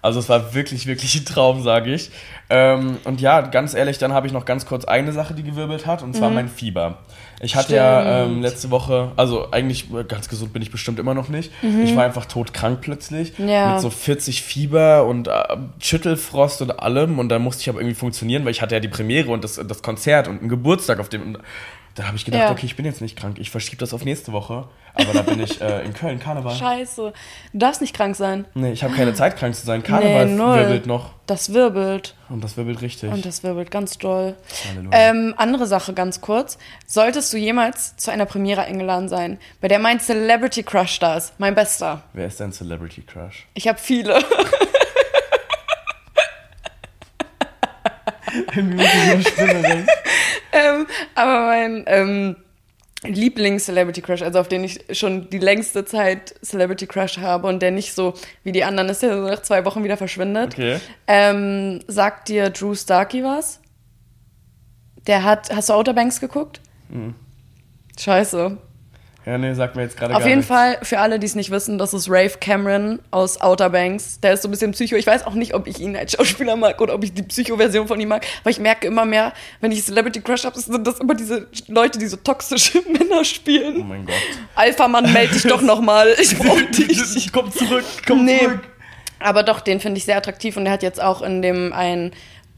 Also 0.02 0.20
es 0.20 0.30
war 0.30 0.54
wirklich, 0.54 0.88
wirklich 0.88 1.16
ein 1.16 1.26
Traum, 1.26 1.62
sage 1.64 1.94
ich. 1.94 2.10
Ähm, 2.50 2.98
und 3.04 3.22
ja, 3.22 3.42
ganz 3.42 3.74
ehrlich, 3.74 3.98
dann 3.98 4.14
habe 4.14 4.28
ich 4.28 4.34
noch 4.34 4.46
ganz 4.46 4.66
kurz 4.66 4.84
eine 4.86 5.12
Sache, 5.14 5.34
die 5.34 5.44
gewirbelt 5.44 5.86
hat, 5.86 6.02
und 6.04 6.16
zwar 6.16 6.30
mein 6.32 6.50
Fieber. 6.50 6.98
Ich 7.40 7.56
hatte 7.56 7.76
ja 7.76 8.02
Mhm. 8.02 8.06
Stimmt. 8.26 8.32
ähm, 8.38 8.42
letzte 8.42 8.70
Woche, 8.72 9.12
also 9.16 9.52
eigentlich 9.52 9.92
äh, 9.94 10.04
ganz 10.04 10.28
gesund 10.30 10.54
bin 10.54 10.62
ich 10.62 10.70
bestimmt 10.72 11.00
immer 11.00 11.14
noch 11.14 11.30
nicht. 11.30 11.52
Ich 11.84 11.96
war 11.96 12.04
einfach 12.04 12.26
todkrank 12.26 12.82
plötzlich. 12.82 13.38
Mhm. 13.40 13.48
Ja. 13.48 13.74
Mit 13.74 13.82
so 13.82 13.90
40 13.90 14.42
Fieber 14.42 15.06
und 15.06 15.28
äh, 15.28 15.32
Schüttelfrost 15.80 16.62
und 16.62 16.80
allem. 16.80 17.20
Und 17.20 17.30
dann 17.30 17.42
musste 17.42 17.62
ich 17.62 17.70
aber 17.70 17.80
irgendwie 17.80 17.96
funktionieren, 17.96 18.44
weil 18.46 18.52
ich 18.52 18.62
hatte 18.62 18.76
ja 18.76 18.80
die 18.80 18.88
Premiere 18.88 19.30
und 19.32 19.44
das, 19.44 19.56
das 19.68 19.82
Konzert 19.82 20.28
und 20.28 20.40
einen 20.40 20.50
Geburtstag 20.50 21.00
auf 21.00 21.10
dem. 21.10 21.38
Da 21.96 22.08
habe 22.08 22.16
ich 22.16 22.24
gedacht, 22.26 22.42
Ja. 22.44 22.52
okay, 22.52 22.66
ich 22.66 22.76
bin 22.76 22.86
jetzt 22.86 23.02
nicht 23.02 23.18
krank. 23.18 23.38
Ich 23.40 23.50
verschiebe 23.50 23.78
das 23.78 23.94
auf 23.94 24.06
nächste 24.06 24.32
Woche. 24.32 24.68
Aber 24.94 25.14
da 25.14 25.22
bin 25.22 25.42
ich 25.42 25.62
äh, 25.62 25.86
in 25.86 25.94
Köln, 25.94 26.20
Karneval. 26.20 26.54
Scheiße. 26.56 27.14
Du 27.54 27.58
darfst 27.58 27.80
nicht 27.82 27.96
krank 27.96 28.16
sein. 28.16 28.46
Nee, 28.54 28.72
ich 28.74 28.84
habe 28.84 28.94
keine 28.94 29.14
Zeit, 29.14 29.38
krank 29.38 29.56
zu 29.56 29.66
sein. 29.66 29.84
Karneval 29.84 30.26
Nee, 30.28 30.38
wirbelt 30.38 30.86
noch. 30.86 31.12
Das 31.28 31.54
wirbelt. 31.54 32.16
Und 32.30 32.44
das 32.44 32.58
wirbelt 32.58 32.82
richtig. 32.82 33.12
Und 33.12 33.26
das 33.26 33.44
wirbelt 33.44 33.72
ganz 33.72 33.98
doll. 33.98 34.36
Halleluja. 34.70 34.90
Ähm, 34.98 35.34
andere 35.38 35.66
Sache 35.66 35.94
ganz 35.94 36.20
kurz. 36.20 36.58
Solltest 36.88 37.32
du 37.32 37.38
jemals 37.38 37.96
zu 37.98 38.12
einer 38.12 38.26
Premiere 38.26 38.62
eingeladen 38.64 39.08
sein, 39.08 39.38
bei 39.62 39.68
der 39.70 39.80
mein 39.80 40.00
Celebrity 40.02 40.64
Crush 40.64 41.00
da 41.00 41.16
ist, 41.16 41.34
mein 41.40 41.56
Bester. 41.56 42.04
Wer 42.14 42.28
ist 42.28 42.40
dein 42.42 42.52
Celebrity 42.52 43.02
Crush? 43.02 43.48
Ich 43.54 43.68
habe 43.70 43.80
viele. 43.80 44.20
ähm, 50.52 50.88
aber 51.16 51.46
mein, 51.48 51.84
ähm, 51.88 52.36
Lieblings-Celebrity-Crush, 53.04 54.22
also 54.22 54.40
auf 54.40 54.48
den 54.48 54.64
ich 54.64 54.80
schon 54.92 55.30
die 55.30 55.40
längste 55.40 55.86
Zeit 55.86 56.36
Celebrity-Crush 56.44 57.18
habe 57.18 57.48
und 57.48 57.62
der 57.62 57.72
nicht 57.72 57.94
so 57.94 58.14
wie 58.44 58.52
die 58.52 58.64
anderen 58.64 58.90
ist, 58.90 59.02
der 59.02 59.16
so 59.16 59.28
nach 59.28 59.42
zwei 59.42 59.66
Wochen 59.66 59.84
wieder 59.84 59.98
verschwindet. 59.98 60.54
Okay. 60.54 60.80
Ähm, 61.08 61.80
sagt 61.88 62.30
dir 62.30 62.52
Drew 62.52 62.76
Starkey 62.76 63.24
was? 63.24 63.60
Der 65.08 65.24
hat, 65.24 65.50
hast 65.54 65.70
du 65.70 65.74
Outer 65.74 65.94
Banks 65.94 66.20
geguckt? 66.20 66.62
Mhm. 66.90 67.16
Scheiße. 68.00 68.58
Ja, 69.24 69.38
nee, 69.38 69.54
sagt 69.54 69.76
mir 69.76 69.84
jetzt 69.84 69.98
gerade 69.98 70.16
Auf 70.16 70.24
jeden 70.26 70.38
nichts. 70.40 70.48
Fall, 70.52 70.80
für 70.82 70.98
alle, 70.98 71.20
die 71.20 71.28
es 71.28 71.36
nicht 71.36 71.52
wissen, 71.52 71.78
das 71.78 71.94
ist 71.94 72.08
Rafe 72.10 72.40
Cameron 72.40 72.98
aus 73.12 73.40
Outer 73.40 73.70
Banks. 73.70 74.20
Der 74.20 74.34
ist 74.34 74.42
so 74.42 74.48
ein 74.48 74.52
bisschen 74.52 74.72
Psycho. 74.72 74.96
Ich 74.96 75.06
weiß 75.06 75.28
auch 75.28 75.36
nicht, 75.36 75.54
ob 75.54 75.68
ich 75.68 75.80
ihn 75.80 75.96
als 75.96 76.14
Schauspieler 76.14 76.56
mag 76.56 76.82
oder 76.82 76.96
ob 76.96 77.04
ich 77.04 77.14
die 77.14 77.22
Psycho-Version 77.22 77.88
von 77.88 78.00
ihm 78.00 78.08
mag. 78.08 78.26
Aber 78.42 78.50
ich 78.50 78.58
merke 78.60 78.88
immer 78.88 79.06
mehr, 79.06 79.32
wenn 79.60 79.72
ich 79.72 79.84
Celebrity 79.86 80.22
Crush 80.22 80.44
habe, 80.46 80.60
sind 80.60 80.88
das 80.88 81.00
immer 81.00 81.14
diese 81.14 81.48
Leute, 81.68 82.00
die 82.00 82.08
so 82.08 82.18
toxische 82.18 82.82
Männer 82.92 83.20
Oh 83.20 83.24
spielen. 83.24 83.88
mein 83.88 84.06
Gott. 84.08 84.16
Alpha-Mann, 84.56 85.14
melde 85.14 85.34
dich 85.34 85.44
doch 85.44 85.62
nochmal. 85.62 86.16
Ich 86.20 86.36
brauche 86.38 86.66
dich. 86.66 87.00
Ich 87.16 87.32
komm 87.32 87.52
zurück, 87.52 87.86
komm 88.08 88.26
Nee. 88.26 88.40
zurück. 88.40 88.62
Aber 89.20 89.44
doch, 89.44 89.60
den 89.60 89.80
finde 89.80 90.00
ich 90.00 90.06
sehr 90.06 90.18
attraktiv 90.18 90.58
und 90.58 90.64
der 90.64 90.74
hat 90.74 90.82
jetzt 90.82 91.00
auch 91.00 91.22
in 91.22 91.44
dem 91.44 91.74
ein 91.74 92.12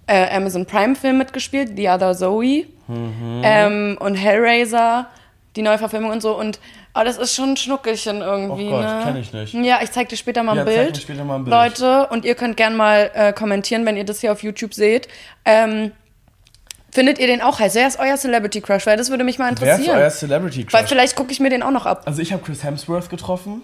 äh, 0.08 0.34
Amazon 0.34 0.65
Prime 0.65 0.95
Film 0.95 1.17
mitgespielt, 1.17 1.71
The 1.76 1.89
Other 1.89 2.15
Zoe 2.15 2.67
Mhm. 2.88 3.41
ähm, 3.43 3.97
und 3.99 4.15
Hellraiser, 4.15 5.08
die 5.55 5.61
Neuverfilmung 5.61 6.11
und 6.11 6.21
so 6.21 6.37
und 6.37 6.59
aber 6.93 7.05
das 7.05 7.17
ist 7.17 7.35
schon 7.35 7.51
ein 7.51 7.57
Schnuckelchen 7.57 8.21
irgendwie. 8.21 8.67
Oh 8.67 8.71
Gott, 8.71 8.81
ne? 8.85 9.01
kenn 9.03 9.15
ich 9.17 9.33
nicht. 9.33 9.53
Ja, 9.53 9.79
ich 9.81 9.91
zeig 9.91 10.09
dir 10.09 10.17
später 10.17 10.43
mal 10.43 10.53
ein 10.53 10.57
Ja, 10.59 10.65
zeig 10.65 10.75
Bild. 10.75 10.97
später 10.97 11.23
mal 11.23 11.35
ein 11.35 11.43
Bild. 11.45 11.55
Leute, 11.55 12.07
und 12.07 12.25
ihr 12.25 12.35
könnt 12.35 12.57
gern 12.57 12.75
mal 12.75 13.09
äh, 13.13 13.33
kommentieren, 13.33 13.85
wenn 13.85 13.97
ihr 13.97 14.03
das 14.05 14.19
hier 14.21 14.31
auf 14.31 14.43
YouTube 14.43 14.73
seht. 14.73 15.07
Ähm, 15.45 15.91
findet 16.91 17.17
ihr 17.19 17.27
den 17.27 17.41
auch 17.41 17.59
heiß? 17.59 17.75
Wer 17.75 17.87
ist 17.87 17.99
euer 17.99 18.15
Celebrity 18.17 18.61
Crush? 18.61 18.85
Weil 18.85 18.97
das 18.97 19.09
würde 19.09 19.23
mich 19.23 19.39
mal 19.39 19.45
Wer 19.59 19.73
ist 19.73 19.79
interessieren. 19.79 19.97
euer 19.97 20.09
Celebrity 20.09 20.67
Weil 20.71 20.81
Crush? 20.81 20.89
vielleicht 20.89 21.15
gucke 21.15 21.31
ich 21.31 21.39
mir 21.39 21.49
den 21.49 21.63
auch 21.63 21.71
noch 21.71 21.85
ab. 21.85 22.03
Also 22.05 22.21
ich 22.21 22.31
habe 22.33 22.43
Chris 22.43 22.63
Hemsworth 22.63 23.09
getroffen. 23.09 23.63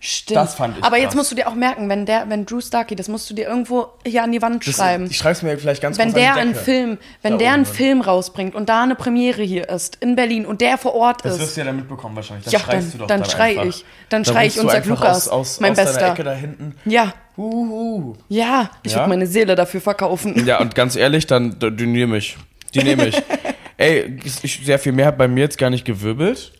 Stimmt. 0.00 0.36
Das 0.36 0.54
fand 0.54 0.78
ich 0.78 0.84
Aber 0.84 0.96
jetzt 0.96 1.08
krass. 1.08 1.14
musst 1.16 1.30
du 1.32 1.34
dir 1.36 1.48
auch 1.48 1.54
merken, 1.54 1.88
wenn 1.88 2.06
der, 2.06 2.28
wenn 2.28 2.46
Drew 2.46 2.60
Starkey, 2.60 2.96
das 2.96 3.08
musst 3.08 3.28
du 3.28 3.34
dir 3.34 3.46
irgendwo 3.48 3.88
hier 4.06 4.22
an 4.22 4.32
die 4.32 4.40
Wand 4.42 4.66
Das, 4.66 4.76
schreiben. 4.76 5.06
Ich 5.10 5.16
schreibe 5.18 5.32
es 5.32 5.42
mir 5.42 5.58
vielleicht 5.58 5.82
ganz 5.82 5.98
wenn 5.98 6.08
kurz 6.12 6.14
der 6.22 6.30
an 6.30 6.34
die 6.36 6.40
einen. 6.40 6.54
Film, 6.54 6.98
wenn 7.22 7.38
der 7.38 7.52
einen. 7.52 7.64
Film 7.66 8.00
rausbringt 8.00 8.54
und 8.54 8.68
da 8.68 8.82
eine 8.82 8.94
Premiere 8.94 9.42
hier 9.42 9.68
ist 9.68 9.96
in 10.00 10.16
Berlin 10.16 10.46
und 10.46 10.60
der 10.60 10.78
vor 10.78 10.94
Ort 10.94 11.24
Das 11.24 11.32
wirst 11.38 11.42
ist, 11.50 11.56
du 11.56 11.60
ja 11.60 11.66
dann 11.66 11.76
mitbekommen 11.76 12.16
wahrscheinlich. 12.16 12.44
Das 12.44 12.52
Ja, 12.52 12.60
schreist 12.60 12.86
dann- 12.86 12.92
du 12.92 12.98
doch 12.98 13.06
dann 13.06 13.20
dann 13.22 13.30
schrei 13.30 13.50
einfach. 13.50 13.64
ich. 13.64 13.84
Dann 14.08 14.22
Da 14.22 14.32
schrei 14.32 14.46
ich 14.46 14.58
und 14.60 14.70
sag, 14.70 14.86
Lukas, 14.86 15.28
aus, 15.28 15.28
aus, 15.28 15.60
mein 15.60 15.72
aus 15.72 15.76
Bester. 15.78 16.12
Ecke 16.12 16.24
da 16.24 16.32
hinten. 16.32 16.74
ja, 16.84 17.12
Uhu. 17.36 18.14
ja, 18.28 18.70
ich 18.82 18.92
Ja? 18.92 18.98
würde 18.98 19.08
meine 19.10 19.26
Seele 19.26 19.54
dafür 19.54 19.80
verkaufen. 19.80 20.46
Ja, 20.46 20.60
und 20.60 20.74
ganz 20.74 20.96
ehrlich, 20.96 21.26
dann 21.26 21.56
die 21.60 21.86
nehme 21.86 22.16
ich. 22.18 22.36
Die 22.74 22.82
nehme 22.82 23.06
ich. 23.08 23.22
Ey, 23.76 24.18
ich, 24.22 24.60
sehr 24.64 24.78
viel 24.78 24.92
mehr 24.92 25.06
hat 25.06 25.16
bei 25.18 25.26
mir 25.26 25.40
jetzt 25.40 25.56
gar 25.58 25.70
nicht 25.70 25.84
gewirbelt. 25.84 26.52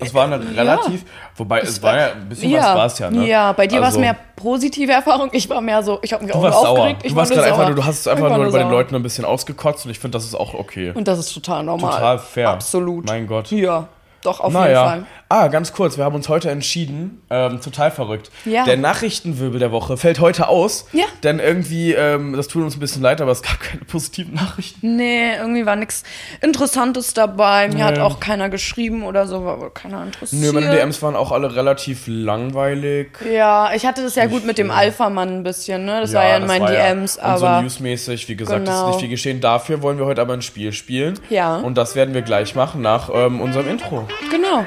Es 0.00 0.12
war 0.12 0.24
eine 0.24 0.40
relativ, 0.56 1.04
wobei 1.36 1.60
es 1.60 1.80
war 1.82 1.96
ja 1.96 2.06
ein 2.12 2.28
bisschen 2.28 2.52
was 2.52 2.64
war 2.64 2.86
es 2.86 2.98
ja, 2.98 3.10
ne? 3.10 3.26
Ja, 3.28 3.52
bei 3.52 3.66
dir 3.68 3.76
war 3.76 3.82
es 3.82 3.94
Also, 3.94 4.00
mehr 4.00 4.16
positive 4.34 4.90
Erfahrung. 4.90 5.28
Ich 5.32 5.48
war 5.48 5.60
mehr 5.60 5.82
so, 5.84 6.00
ich 6.02 6.12
habe 6.12 6.24
mich 6.24 6.34
auch 6.34 6.40
nur 6.42 6.50
sauer. 6.52 6.68
aufgeregt. 6.70 7.02
Ich 7.04 7.10
Du 7.12 7.16
war 7.16 7.20
warst 7.20 7.30
nur 7.32 7.40
gerade 7.42 7.52
einfach, 7.54 7.66
nur- 7.68 7.76
du 7.76 7.84
hast 7.84 8.00
es 8.00 8.08
einfach 8.08 8.28
war 8.30 8.38
nur 8.38 8.50
bei 8.50 8.58
den. 8.58 8.70
Leuten 8.70 8.94
ein 8.96 9.02
bisschen 9.04 9.24
ausgekotzt 9.24 9.84
und 9.84 9.92
ich 9.92 9.98
finde, 10.00 10.16
das 10.18 10.24
ist 10.24 10.34
auch 10.34 10.52
okay. 10.54 10.90
Und 10.94 11.06
das 11.06 11.18
ist 11.20 11.32
total 11.32 11.62
normal. 11.62 11.92
Total 11.92 12.18
fair. 12.18 12.48
Absolut. 12.50 13.06
Mein 13.06 13.26
Gott. 13.28 13.50
Ja, 13.52 13.86
doch, 14.22 14.40
auf 14.40 14.52
jeden 14.52 14.64
Naja. 14.64 14.84
Fall. 14.84 15.06
Ah, 15.36 15.48
ganz 15.48 15.72
kurz, 15.72 15.96
wir 15.98 16.04
haben 16.04 16.14
uns 16.14 16.28
heute 16.28 16.48
entschieden, 16.48 17.20
ähm, 17.28 17.60
total 17.60 17.90
verrückt. 17.90 18.30
Ja. 18.44 18.62
Der 18.66 18.76
Nachrichtenwirbel 18.76 19.58
der 19.58 19.72
Woche 19.72 19.96
fällt 19.96 20.20
heute 20.20 20.46
aus. 20.46 20.86
Ja. 20.92 21.06
Denn 21.24 21.40
irgendwie, 21.40 21.92
ähm, 21.92 22.34
das 22.36 22.46
tut 22.46 22.62
uns 22.62 22.76
ein 22.76 22.78
bisschen 22.78 23.02
leid, 23.02 23.20
aber 23.20 23.32
es 23.32 23.42
gab 23.42 23.58
keine 23.60 23.82
positiven 23.84 24.34
Nachrichten. 24.34 24.94
Nee, 24.94 25.34
irgendwie 25.34 25.66
war 25.66 25.74
nichts 25.74 26.04
Interessantes 26.40 27.14
dabei. 27.14 27.66
Mir 27.66 27.84
hat 27.84 27.96
Nee. 27.96 28.00
auch 28.02 28.20
keiner 28.20 28.48
geschrieben 28.48 29.02
oder 29.02 29.26
so, 29.26 29.44
war 29.44 29.60
wohl 29.60 29.70
keiner 29.70 30.04
interessiert. 30.04 30.40
Nö, 30.40 30.52
meine 30.52 30.70
DMs 30.70 31.02
waren 31.02 31.16
auch 31.16 31.32
alle 31.32 31.56
relativ 31.56 32.04
langweilig. 32.06 33.08
Ja, 33.28 33.72
ich 33.74 33.84
hatte 33.86 34.04
das 34.04 34.14
ja 34.14 34.26
gut 34.26 34.46
mit 34.46 34.56
dem 34.56 34.70
Alpha-Mann 34.70 35.38
ein 35.38 35.42
bisschen, 35.42 35.84
ne? 35.84 36.00
Das 36.02 36.12
war 36.14 36.24
ja 36.28 36.36
in 36.36 36.46
meinen 36.46 36.62
ja- 36.72 36.92
DMs, 36.94 37.16
und 37.16 37.22
so 37.38 37.44
aber. 37.46 37.62
newsmäßig, 37.62 38.28
wie 38.28 38.36
gesagt, 38.36 38.60
ist 38.62 38.72
Genau. 38.72 38.86
nicht 38.90 39.00
viel 39.00 39.08
geschehen. 39.08 39.40
Dafür 39.40 39.82
wollen 39.82 39.98
wir 39.98 40.06
heute 40.06 40.20
aber 40.20 40.34
ein 40.34 40.42
Spiel 40.42 40.72
spielen. 40.72 41.18
Ja. 41.28 41.56
Und 41.56 41.76
das 41.76 41.96
werden 41.96 42.14
wir 42.14 42.22
gleich 42.22 42.54
machen 42.54 42.82
nach 42.82 43.10
ähm, 43.12 43.40
unserem 43.40 43.68
Intro. 43.68 44.06
genau. 44.30 44.64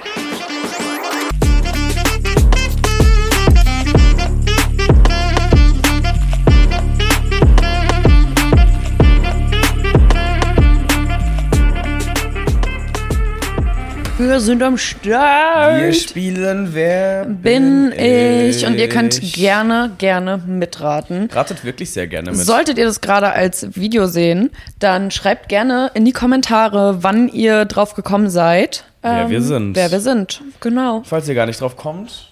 Wir 14.20 14.40
sind 14.40 14.64
am 14.64 14.80
Start. 14.80 15.80
Wir 15.80 15.94
spielen 15.94 16.74
Wer 16.74 17.26
bin 17.26 17.92
ich. 17.92 18.66
Und 18.66 18.76
ihr 18.76 18.90
könnt 18.90 19.22
gerne, 19.34 19.92
gerne 20.00 20.38
mitraten. 20.38 21.30
Ratet 21.32 21.64
wirklich 21.64 21.92
sehr 21.92 22.08
gerne 22.08 22.32
mit. 22.32 22.40
Solltet 22.40 22.80
ihr 22.80 22.86
das 22.86 23.02
gerade 23.02 23.32
als 23.32 23.76
Video 23.76 24.08
sehen, 24.08 24.50
dann 24.80 25.12
schreibt 25.12 25.50
gerne 25.50 25.92
in 25.94 26.04
die 26.04 26.14
Kommentare, 26.14 27.04
wann 27.04 27.28
ihr 27.28 27.66
drauf 27.66 27.94
gekommen 27.94 28.32
seid. 28.32 28.86
Wer 29.04 29.30
wir 29.30 29.42
sind. 29.44 29.76
Wer 29.76 29.92
wir 29.92 30.00
sind, 30.00 30.42
genau. 30.62 31.04
Falls 31.06 31.28
ihr 31.30 31.36
gar 31.36 31.46
nicht 31.46 31.62
drauf 31.62 31.78
kommt, 31.78 32.32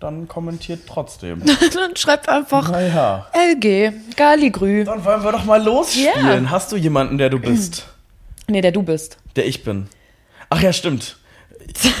dann 0.00 0.28
kommentiert 0.28 0.80
trotzdem. 0.88 1.42
dann 1.74 1.96
schreibt 1.96 2.30
einfach 2.30 2.70
naja. 2.70 3.26
LG, 3.34 3.92
Galigrü. 4.16 4.84
Dann 4.84 5.04
wollen 5.04 5.22
wir 5.22 5.32
doch 5.32 5.44
mal 5.44 5.62
losspielen. 5.62 6.44
Ja. 6.44 6.50
Hast 6.50 6.72
du 6.72 6.76
jemanden, 6.76 7.18
der 7.18 7.28
du 7.28 7.38
bist? 7.38 7.86
Nee, 8.48 8.62
der 8.62 8.72
du 8.72 8.82
bist. 8.82 9.18
Der 9.36 9.46
ich 9.46 9.62
bin. 9.64 9.88
Ach 10.48 10.62
ja, 10.62 10.72
stimmt. 10.72 11.18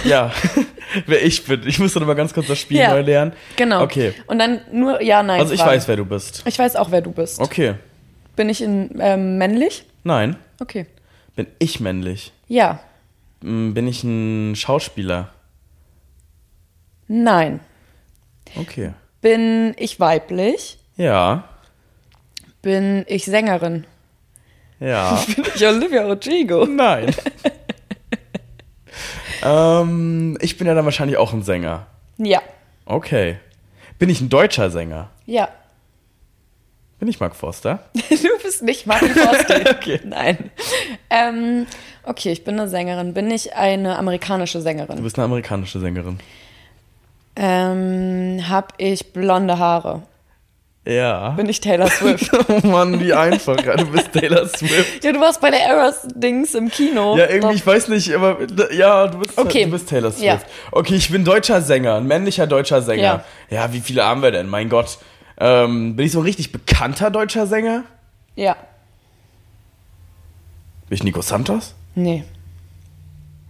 Ja, 0.04 0.32
wer 1.06 1.24
ich 1.24 1.44
bin. 1.44 1.62
Ich 1.66 1.78
muss 1.78 1.92
dann 1.94 2.04
mal 2.06 2.14
ganz 2.14 2.32
kurz 2.32 2.46
das 2.46 2.58
Spiel 2.58 2.78
Ja. 2.78 2.90
neu 2.90 3.00
lernen. 3.02 3.32
Genau. 3.56 3.82
Okay. 3.82 4.14
Und 4.26 4.38
dann 4.38 4.60
nur 4.72 5.02
ja, 5.02 5.22
nein. 5.22 5.40
Also 5.40 5.52
ich 5.54 5.60
Fragen. 5.60 5.72
weiß, 5.76 5.88
wer 5.88 5.96
du 5.96 6.04
bist. 6.04 6.42
Ich 6.46 6.58
weiß 6.58 6.76
auch, 6.76 6.90
wer 6.90 7.00
du 7.00 7.12
bist. 7.12 7.40
Okay. 7.40 7.74
Bin 8.36 8.48
ich 8.48 8.62
in, 8.62 8.90
ähm, 9.00 9.38
männlich? 9.38 9.84
Nein. 10.04 10.36
Okay. 10.60 10.86
Bin 11.34 11.46
ich 11.58 11.80
männlich? 11.80 12.32
Ja. 12.48 12.80
Mm, 13.42 13.72
Bin 13.72 13.88
ich 13.88 14.04
ein 14.04 14.54
Schauspieler? 14.56 15.30
Nein. 17.08 17.60
Okay. 18.56 18.92
Bin 19.20 19.74
ich 19.78 19.98
weiblich? 20.00 20.78
Ja. 20.96 21.44
Bin 22.62 23.04
ich 23.08 23.24
Sängerin? 23.24 23.84
Ja. 24.80 25.22
Bin 25.36 25.44
ich 25.54 25.66
Olivia 25.66 26.04
Rodrigo? 26.04 26.64
Nein. 26.66 27.14
ähm, 29.46 30.38
ich 30.40 30.56
bin 30.58 30.66
ja 30.66 30.74
dann 30.74 30.84
wahrscheinlich 30.84 31.16
auch 31.16 31.32
ein 31.32 31.42
Sänger. 31.42 31.86
Ja. 32.18 32.40
Okay. 32.84 33.38
Bin 33.98 34.08
ich 34.10 34.20
ein 34.20 34.28
deutscher 34.28 34.70
Sänger? 34.70 35.08
Ja. 35.26 35.48
Bin 36.98 37.08
ich 37.08 37.20
Mark 37.20 37.36
Forster? 37.36 37.80
Du 38.08 38.42
bist 38.42 38.62
nicht 38.62 38.86
Martin 38.86 39.10
Forster. 39.14 39.60
Okay. 39.70 40.00
Nein. 40.04 40.50
Ähm, 41.10 41.66
okay, 42.04 42.32
ich 42.32 42.44
bin 42.44 42.58
eine 42.58 42.68
Sängerin. 42.68 43.12
Bin 43.14 43.30
ich 43.30 43.54
eine 43.54 43.98
amerikanische 43.98 44.58
Du 44.58 44.62
Sängerin? 44.62 45.02
bist 45.02 45.18
eine 45.18 45.24
amerikanische 45.26 45.78
Sängerin. 45.80 46.18
Ähm, 47.36 48.42
hab 48.48 48.72
ich 48.78 49.12
blonde 49.12 49.58
Haare? 49.58 50.02
Ja. 50.86 51.30
Bin 51.30 51.48
ich 51.48 51.60
Taylor 51.60 51.88
Swift? 51.88 52.30
oh 52.48 52.66
Mann, 52.66 53.00
wie 53.00 53.12
einfach. 53.12 53.56
Du 53.56 53.86
bist 53.86 54.12
Taylor 54.12 54.46
Swift. 54.46 55.02
ja, 55.04 55.12
du 55.12 55.20
warst 55.20 55.40
bei 55.40 55.50
der 55.50 55.60
Eras-Dings 55.60 56.54
im 56.54 56.70
Kino. 56.70 57.16
Ja, 57.16 57.28
irgendwie, 57.28 57.56
ich 57.56 57.66
weiß 57.66 57.88
nicht, 57.88 58.14
aber 58.14 58.38
ja, 58.72 59.08
du 59.08 59.18
bist, 59.18 59.36
Okay. 59.36 59.64
du 59.64 59.72
bist 59.72 59.88
Taylor 59.88 60.12
Swift. 60.12 60.24
Ja. 60.24 60.40
Okay, 60.70 60.94
ich 60.94 61.10
bin 61.10 61.24
deutscher 61.24 61.60
Sänger, 61.60 61.96
ein 61.96 62.06
männlicher 62.06 62.46
deutscher 62.46 62.82
Sänger. 62.82 63.02
Ja. 63.02 63.24
Ja, 63.50 63.72
wie 63.72 63.80
viele 63.80 64.04
haben 64.04 64.22
wir 64.22 64.30
denn? 64.30 64.48
Mein 64.48 64.68
Gott. 64.68 64.98
Ähm, 65.38 65.96
bin 65.96 66.06
ich 66.06 66.12
so 66.12 66.20
ein 66.20 66.24
richtig 66.24 66.52
bekannter 66.52 67.10
deutscher 67.10 67.46
Sänger? 67.48 67.82
Ja. 68.36 68.56
Bin 70.88 70.96
ich 70.96 71.02
Nico 71.02 71.20
Santos? 71.20 71.74
Nee. 71.96 72.22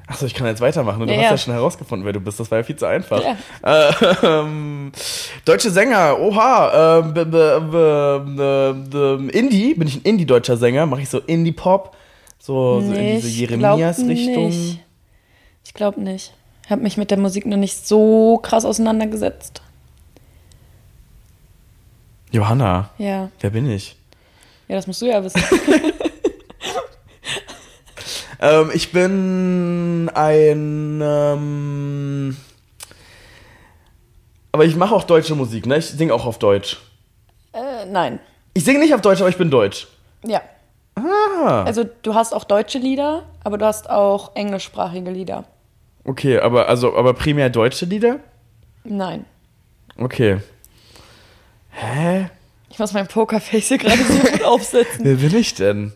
Achso, 0.09 0.25
ich 0.27 0.35
kann 0.35 0.47
jetzt 0.47 0.61
weitermachen. 0.61 1.01
Du 1.01 1.07
Ja, 1.13 1.17
hast 1.17 1.23
ja. 1.25 1.31
ja 1.33 1.39
schon 1.39 1.55
herausgefunden, 1.55 2.07
wer 2.07 2.13
du 2.13 2.21
bist. 2.21 2.39
Das 2.39 2.49
war 2.51 2.59
ja 2.59 2.65
viel 2.65 2.77
zu 2.77 2.87
einfach. 2.87 3.21
Ja. 3.23 3.91
Ähm, 4.23 4.93
deutsche 5.45 5.71
Sänger, 5.71 6.19
oha. 6.21 7.01
Ähm, 7.01 7.13
b- 7.15 7.25
b- 7.25 7.61
b- 9.29 9.39
Indie, 9.39 9.75
bin 9.75 9.89
ich 9.89 9.97
ein 9.97 10.03
Indie-deutscher 10.03 10.57
Sänger? 10.57 10.87
Mache 10.87 11.03
ich 11.03 11.09
so 11.09 11.19
Indie-Pop? 11.19 11.97
So, 12.39 12.81
so 12.81 12.87
in 12.87 12.93
Nee, 12.93 13.17
diese 13.17 13.29
Jeremias-Richtung? 13.29 14.79
Ich 15.65 15.75
glaube 15.75 16.01
nicht. 16.01 16.33
Ich 16.65 16.71
habe 16.71 16.83
mich 16.83 16.97
mit 16.97 17.11
der 17.11 17.19
Musik 17.19 17.45
noch 17.47 17.57
nicht 17.57 17.87
so 17.89 18.39
krass 18.43 18.65
auseinandergesetzt. 18.65 19.61
Johanna, 22.31 22.91
Ja. 22.99 23.31
wer 23.41 23.51
bin 23.51 23.69
ich? 23.71 23.97
Ja, 24.69 24.77
das 24.77 24.87
musst 24.87 25.01
du 25.03 25.07
ja 25.07 25.23
wissen. 25.23 25.41
Ähm, 28.47 28.71
ich 28.73 28.93
bin 28.93 30.11
ein. 30.15 31.01
Ähm, 31.03 32.37
aber 34.53 34.65
ich 34.65 34.77
mache 34.77 34.95
auch 34.95 35.05
deutsche 35.05 35.35
Musik, 35.35 35.67
ne? 35.67 35.79
Ich 35.79 35.87
singe 35.87 36.15
auch 36.15 36.25
auf 36.25 36.39
Deutsch. 36.39 36.79
äh, 37.53 37.85
nein. 37.87 38.21
Ich 38.55 38.65
singe 38.65 38.79
nicht 38.79 38.95
auf 38.95 39.03
Deutsch, 39.03 39.21
aber 39.21 39.29
ich 39.29 39.37
bin 39.37 39.51
deutsch. 39.51 39.87
Ja. 40.25 40.41
Ah. 40.95 41.65
Also 41.65 41.85
du 42.03 42.15
hast 42.15 42.33
auch 42.33 42.45
deutsche 42.45 42.79
Lieder, 42.79 43.25
aber 43.45 43.59
du 43.59 43.67
hast 43.67 43.91
auch 43.91 44.35
englischsprachige 44.35 45.11
Lieder. 45.11 45.45
Okay, 46.05 46.39
aber 46.39 46.69
also 46.69 46.97
aber 46.97 47.13
primär 47.13 47.51
deutsche 47.51 47.85
Lieder? 47.85 48.21
Nein. 48.85 49.27
Okay. 49.99 50.39
Hä? 51.71 52.31
Ich 52.71 52.79
muss 52.79 52.93
mein 52.93 53.07
Pokerface 53.09 53.69
hier 53.69 53.79
gerade 53.79 54.03
so 54.03 54.15
gut 54.15 54.43
aufsetzen. 54.45 55.05
Wer 55.05 55.17
bin 55.17 55.35
ich 55.37 55.55
denn? 55.55 55.93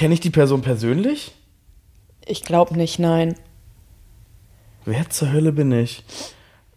Ke 0.00 0.04
Kenne 0.04 0.14
ich 0.14 0.20
die 0.20 0.30
Person 0.30 0.62
persönlich? 0.62 1.32
Ich 2.24 2.42
glaube 2.42 2.74
nicht, 2.74 2.98
nein. 2.98 3.34
Wer 4.86 5.10
zur 5.10 5.30
Hölle 5.30 5.52
bin 5.52 5.70
ich? 5.72 6.04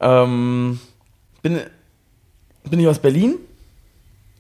Ähm, 0.02 0.82
bin, 1.42 1.62
bin 2.70 2.82
ich 2.82 2.88
aus 2.90 3.00
Berlin? 3.00 3.36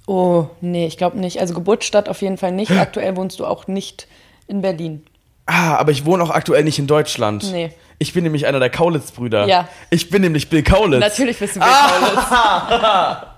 Oh, 0.06 0.48
nee, 0.60 0.86
ich 0.86 0.98
glaube 0.98 1.18
nicht. 1.18 1.40
Also 1.40 1.54
Geburtsstadt 1.54 2.10
auf 2.10 2.22
jeden 2.22 2.38
Fall 2.38 2.52
nicht. 2.52 2.72
Aktuell 2.72 3.16
wohnst 3.16 3.40
du 3.40 3.46
auch 3.46 3.68
nicht 3.68 4.10
in 4.48 4.62
Berlin. 4.62 5.06
Ah, 5.46 5.78
aber 5.78 5.94
ich 5.94 6.04
wohne 6.04 6.22
auch 6.22 6.32
aktuell 6.32 6.66
nicht 6.66 6.78
in 6.78 6.88
Deutschland. 6.88 7.50
Nee. 7.54 7.72
Ich 8.00 8.12
bin 8.12 8.26
nämlich 8.26 8.48
einer 8.48 8.60
der 8.60 8.70
Kaulitz-Brüder. 8.70 9.48
Ja. 9.48 9.70
Ich 9.92 10.10
bin 10.10 10.24
nämlich 10.24 10.50
Bill 10.50 10.62
Kaulitz. 10.62 11.00
Natürlich 11.00 11.40
bist 11.40 11.56
du 11.56 11.62
Bill 11.62 11.70
Kaulitz. 11.70 13.28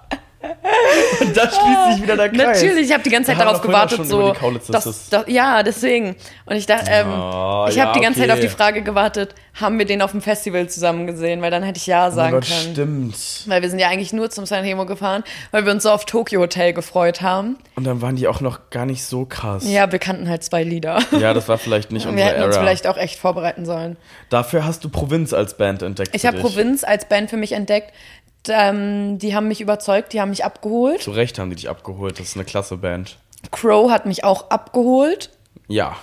Und 1.21 1.35
da 1.37 1.41
schließt 1.49 1.93
sich 1.93 2.03
wieder 2.03 2.15
der 2.17 2.29
Kreis. 2.29 2.61
Natürlich, 2.61 2.87
ich 2.87 2.93
habe 2.93 3.03
die 3.03 3.09
ganze 3.09 3.31
Zeit 3.31 3.39
darauf 3.39 3.61
gewartet, 3.61 4.05
so. 4.05 4.33
das- 4.69 5.09
dass, 5.09 5.25
ja, 5.27 5.63
deswegen. 5.63 6.15
Und 6.45 6.55
ich 6.55 6.65
dachte, 6.65 6.89
ähm, 6.91 7.07
Oh, 7.07 7.65
ich 7.69 7.75
ja, 7.75 7.85
habe 7.85 7.97
die 7.99 8.03
ganze 8.03 8.19
okay. 8.19 8.27
Zeit 8.29 8.31
auf 8.31 8.39
die 8.41 8.49
Frage 8.49 8.81
gewartet, 8.81 9.35
haben 9.59 9.79
wir 9.79 9.85
den 9.85 10.01
auf 10.01 10.11
dem 10.11 10.21
Festival 10.21 10.67
zusammen 10.69 11.07
gesehen? 11.07 11.41
Weil 11.41 11.51
dann 11.51 11.63
hätte 11.63 11.77
ich 11.77 11.87
ja 11.87 12.07
Oh 12.07 12.11
sagen 12.11 12.31
Gott, 12.33 12.45
können. 12.47 12.73
stimmt. 12.73 13.15
Weil 13.47 13.61
wir 13.61 13.69
sind 13.69 13.79
ja 13.79 13.87
eigentlich 13.87 14.11
nur 14.13 14.29
zum 14.29 14.45
Sanremo 14.45 14.85
gefahren, 14.85 15.23
weil 15.51 15.65
wir 15.65 15.71
uns 15.71 15.83
so 15.83 15.91
auf 15.91 16.05
Tokyo 16.05 16.41
Hotel 16.41 16.73
gefreut 16.73 17.21
haben. 17.21 17.57
Und 17.75 17.85
dann 17.85 18.01
waren 18.01 18.15
die 18.15 18.27
auch 18.27 18.41
noch 18.41 18.69
gar 18.69 18.85
nicht 18.85 19.03
so 19.05 19.25
krass. 19.25 19.63
Ja, 19.67 19.91
wir 19.91 19.99
kannten 19.99 20.29
halt 20.29 20.43
zwei 20.43 20.63
Lieder. 20.63 20.99
Ja, 21.19 21.33
das 21.33 21.47
war 21.47 21.57
vielleicht 21.57 21.91
nicht 21.91 22.05
unsere 22.07 22.17
Wir 22.27 22.33
hätten 22.33 22.43
uns 22.43 22.55
Era. 22.55 22.63
vielleicht 22.63 22.87
auch 22.87 22.97
echt 22.97 23.17
vorbereiten 23.19 23.65
sollen. 23.65 23.97
Dafür 24.29 24.65
hast 24.65 24.83
du 24.83 24.89
Provinz 24.89 25.33
als 25.33 25.55
Band 25.57 25.81
entdeckt. 25.81 26.09
Ich 26.13 26.25
habe. 26.25 26.39
Provinz 26.39 26.83
als 26.83 27.05
Band 27.05 27.29
für 27.29 27.37
mich 27.37 27.53
entdeckt. 27.53 27.91
Ähm, 28.49 29.17
die 29.19 29.35
haben 29.35 29.47
mich 29.47 29.61
überzeugt, 29.61 30.13
die 30.13 30.21
haben 30.21 30.29
mich 30.29 30.43
abgeholt. 30.45 31.01
Zu 31.01 31.11
Recht 31.11 31.39
haben 31.39 31.49
die 31.49 31.55
dich 31.55 31.69
abgeholt. 31.69 32.19
Das 32.19 32.27
ist 32.27 32.35
eine 32.35 32.45
klasse 32.45 32.77
Band. 32.77 33.17
Crow 33.51 33.91
hat 33.91 34.05
mich 34.05 34.23
auch 34.23 34.49
abgeholt. 34.49 35.29
Ja. 35.67 35.95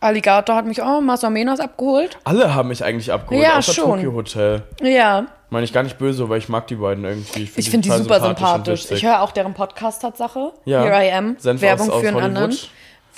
Alligator 0.00 0.56
hat 0.56 0.64
mich 0.64 0.80
auch, 0.80 1.00
Masamenas 1.02 1.60
abgeholt. 1.60 2.18
Alle 2.24 2.54
haben 2.54 2.68
mich 2.68 2.82
eigentlich 2.82 3.12
abgeholt, 3.12 3.44
Ja, 3.44 3.58
außer 3.58 3.72
schon. 3.74 3.96
Tokyo 3.96 4.12
Hotel. 4.14 4.62
Ja, 4.82 5.26
Meine 5.50 5.64
ich 5.64 5.72
gar 5.74 5.82
nicht 5.82 5.98
böse, 5.98 6.28
weil 6.28 6.38
ich 6.38 6.48
mag 6.48 6.66
die 6.68 6.76
beiden 6.76 7.04
irgendwie. 7.04 7.42
ich 7.42 7.54
die 7.54 7.62
finde 7.62 7.80
die 7.82 7.88
total 7.90 8.02
super 8.04 8.20
sympathisch. 8.20 8.84
witzig. 8.84 8.96
Ich 8.98 9.04
höre 9.04 9.20
auch 9.20 9.32
deren 9.32 9.52
Podcast 9.52 10.00
Tatsache. 10.00 10.52
Ja. 10.64 10.82
Here 10.84 11.06
I 11.06 11.12
Am. 11.12 11.36
Senf 11.38 11.60
Werbung 11.60 11.88
aus- 11.90 11.94
aus 11.96 12.00
für 12.02 12.08
einen 12.08 12.16
Hollywood. 12.16 12.36
anderen. 12.42 12.56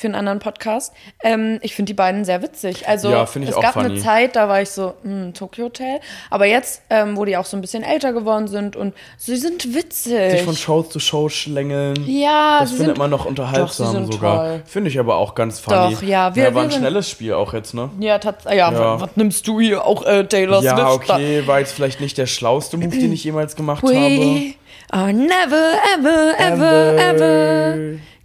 Für 0.03 0.09
einen 0.09 0.17
anderen 0.17 0.41
Podcast. 0.41 0.93
Ähm, 1.23 1.61
ich 1.63 1.77
finde 1.77 1.91
die 1.91 1.95
beiden 1.95 2.25
sehr 2.25 2.43
witzig. 2.43 2.89
Also 2.89 3.09
Ja, 3.11 3.23
es 3.23 3.55
gab 3.61 3.75
funny. 3.75 3.87
eine 3.87 4.01
Zeit, 4.01 4.35
da 4.35 4.49
war 4.49 4.61
ich 4.61 4.69
so, 4.71 4.95
hm, 5.05 5.33
Tokyo 5.33 5.67
Hotel. 5.67 6.01
Aber 6.29 6.45
jetzt, 6.47 6.83
ähm, 6.91 7.17
wo 7.17 7.25
die 7.25 7.37
auch 7.37 7.45
so 7.45 7.57
ein 7.57 7.61
bisschen 7.61 7.85
älter 7.85 8.13
geworden 8.13 8.49
sind 8.49 8.75
und 8.75 8.95
sie 9.17 9.37
sind 9.37 9.77
witzig. 9.77 10.33
Sich 10.33 10.43
von 10.43 10.57
Show 10.57 10.83
zu 10.83 10.99
Show 10.99 11.29
schlängeln. 11.29 11.95
ja, 12.05 12.59
Das 12.59 12.71
sie 12.71 12.77
findet 12.79 12.97
sind, 12.97 12.99
man 12.99 13.11
noch 13.11 13.21
Doch, 13.21 13.27
unterhaltsam 13.27 13.93
sind 13.93 14.13
sogar. 14.13 14.59
Finde 14.67 14.91
ich 14.91 14.99
aber 14.99 15.15
auch 15.15 15.37
ganz 15.37 15.61
funny. 15.61 15.95
Doch, 15.95 16.03
ja, 16.03 16.35
wir- 16.35 16.43
ja, 16.43 16.49
war 16.53 16.63
wir 16.65 16.69
ein 16.69 16.71
schnelles 16.73 17.09
Spiel 17.09 17.35
auch 17.35 17.53
jetzt, 17.55 17.73
ne? 17.73 17.89
Ja, 18.01 18.19
tatsächlich. 18.19 18.59
Ja, 18.59 18.73
Ja. 18.73 18.95
Was, 18.95 19.03
was 19.03 19.11
nimmst 19.17 19.47
du 19.47 19.61
hier 19.61 19.85
auch 19.87 20.05
äh, 20.05 20.25
Taylor 20.25 20.63
Ja, 20.65 20.75
Swift? 20.77 21.09
da? 21.11 21.15
okay, 21.15 21.47
war 21.47 21.61
jetzt 21.61 21.75
vielleicht 21.75 22.01
nicht 22.01 22.19
der 22.19 22.27
schlauste 22.27 22.77
Move, 22.77 22.89
den 22.99 23.13
ich 23.13 23.23
jemals 23.23 23.55
gemacht 23.55 23.85
habe. 23.85 23.95
We 23.95 24.55
are 24.91 25.13
never, 25.13 25.75
ever, 25.97 26.35
ever, 26.41 26.97
ever 26.99 27.77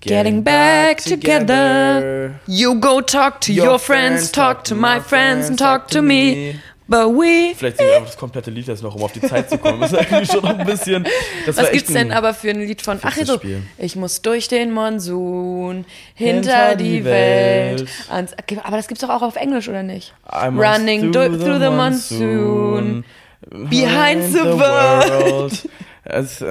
getting 0.08 0.44
back 0.44 0.98
together. 0.98 2.40
You 2.48 2.80
go 2.80 3.02
talk 3.02 3.42
to 3.42 3.54
your, 3.54 3.80
friends, 3.80 4.32
talk 4.32 4.64
to 4.66 4.76
my 4.76 5.00
friends 5.00 5.50
and 5.50 5.58
talk 5.58 5.88
to 5.90 6.02
me. 6.02 6.56
But 6.90 7.10
we. 7.10 7.54
Vielleicht 7.54 7.82
ich 7.82 7.88
einfach 7.88 8.06
das 8.06 8.18
komplette 8.18 8.50
Lied 8.50 8.68
jetzt 8.68 8.82
noch, 8.82 8.96
um 8.96 9.04
auf 9.04 9.12
die 9.12 9.20
Zeit 9.20 9.50
zu 9.50 9.58
kommen. 9.58 9.82
Das 9.82 9.92
ist 9.92 10.00
eigentlich 10.00 10.32
schon 10.32 10.46
ein 10.46 10.66
bisschen. 10.66 11.06
Was 11.46 11.72
gibt's 11.72 11.92
denn 11.92 12.14
aber 12.14 12.34
für 12.34 12.52
ein 12.52 12.62
Lied 12.62 12.82
von 12.82 13.00
Ach 13.02 13.18
so, 13.24 13.40
ich 13.78 13.98
muss 13.98 14.22
durch 14.22 14.48
den 14.48 14.72
Monsun 14.72 15.86
hinter, 16.14 16.70
Hinter 16.70 16.76
die 16.78 17.04
Welt. 17.04 17.82
Welt. 17.82 17.90
Ans, 18.10 18.34
aber 18.64 18.78
das 18.78 18.88
gibt's 18.88 19.02
doch 19.02 19.10
auch 19.10 19.22
auf 19.22 19.36
Englisch 19.36 19.68
oder 19.68 19.84
nicht? 19.84 20.14
Running 20.32 21.12
through 21.12 21.38
through, 21.38 21.60
the 21.60 21.70
monsoon. 21.70 23.04
Behind 23.50 24.24
the 24.24 24.46
world. 24.46 25.70
As, 26.06 26.42
uh, 26.42 26.46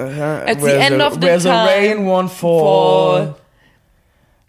At 0.46 0.58
the 0.58 0.64
where 0.64 0.78
end 0.78 1.00
of 1.00 1.14
the 1.14 1.20
where 1.22 1.40
the 1.40 1.48
time 1.48 1.66
rain 1.66 2.06
won't 2.06 2.28
fall. 2.28 3.36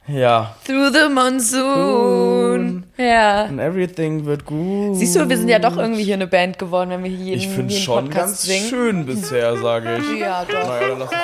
Ja. 0.07 0.55
Through 0.65 0.93
the 0.93 1.09
monsoon. 1.13 2.83
Ja. 2.97 3.43
And 3.45 3.59
everything 3.59 4.25
wird 4.25 4.45
gut. 4.45 4.95
Siehst 4.97 5.15
du, 5.17 5.27
wir 5.27 5.37
sind 5.37 5.49
ja 5.49 5.59
doch 5.59 5.75
irgendwie 5.77 6.03
hier 6.03 6.13
eine 6.15 6.27
Band 6.27 6.57
geworden, 6.57 6.89
wenn 6.91 7.03
wir 7.03 7.09
hier 7.11 7.35
jeden, 7.35 7.39
Ich 7.41 7.47
finde 7.49 7.73
jeden 7.73 7.83
schon 7.83 8.05
Podcast 8.05 8.25
ganz 8.27 8.41
singen. 8.43 8.69
schön 8.69 9.05
bisher, 9.05 9.57
sage 9.57 9.97
ich. 9.97 10.19
Ja, 10.19 10.45
doch. 10.45 10.67
Naja, 10.67 10.87
dann 10.87 10.99
lass 10.99 11.11
uns 11.11 11.21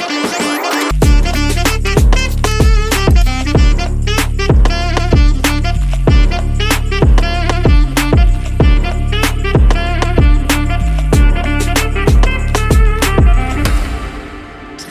doch 0.00 0.03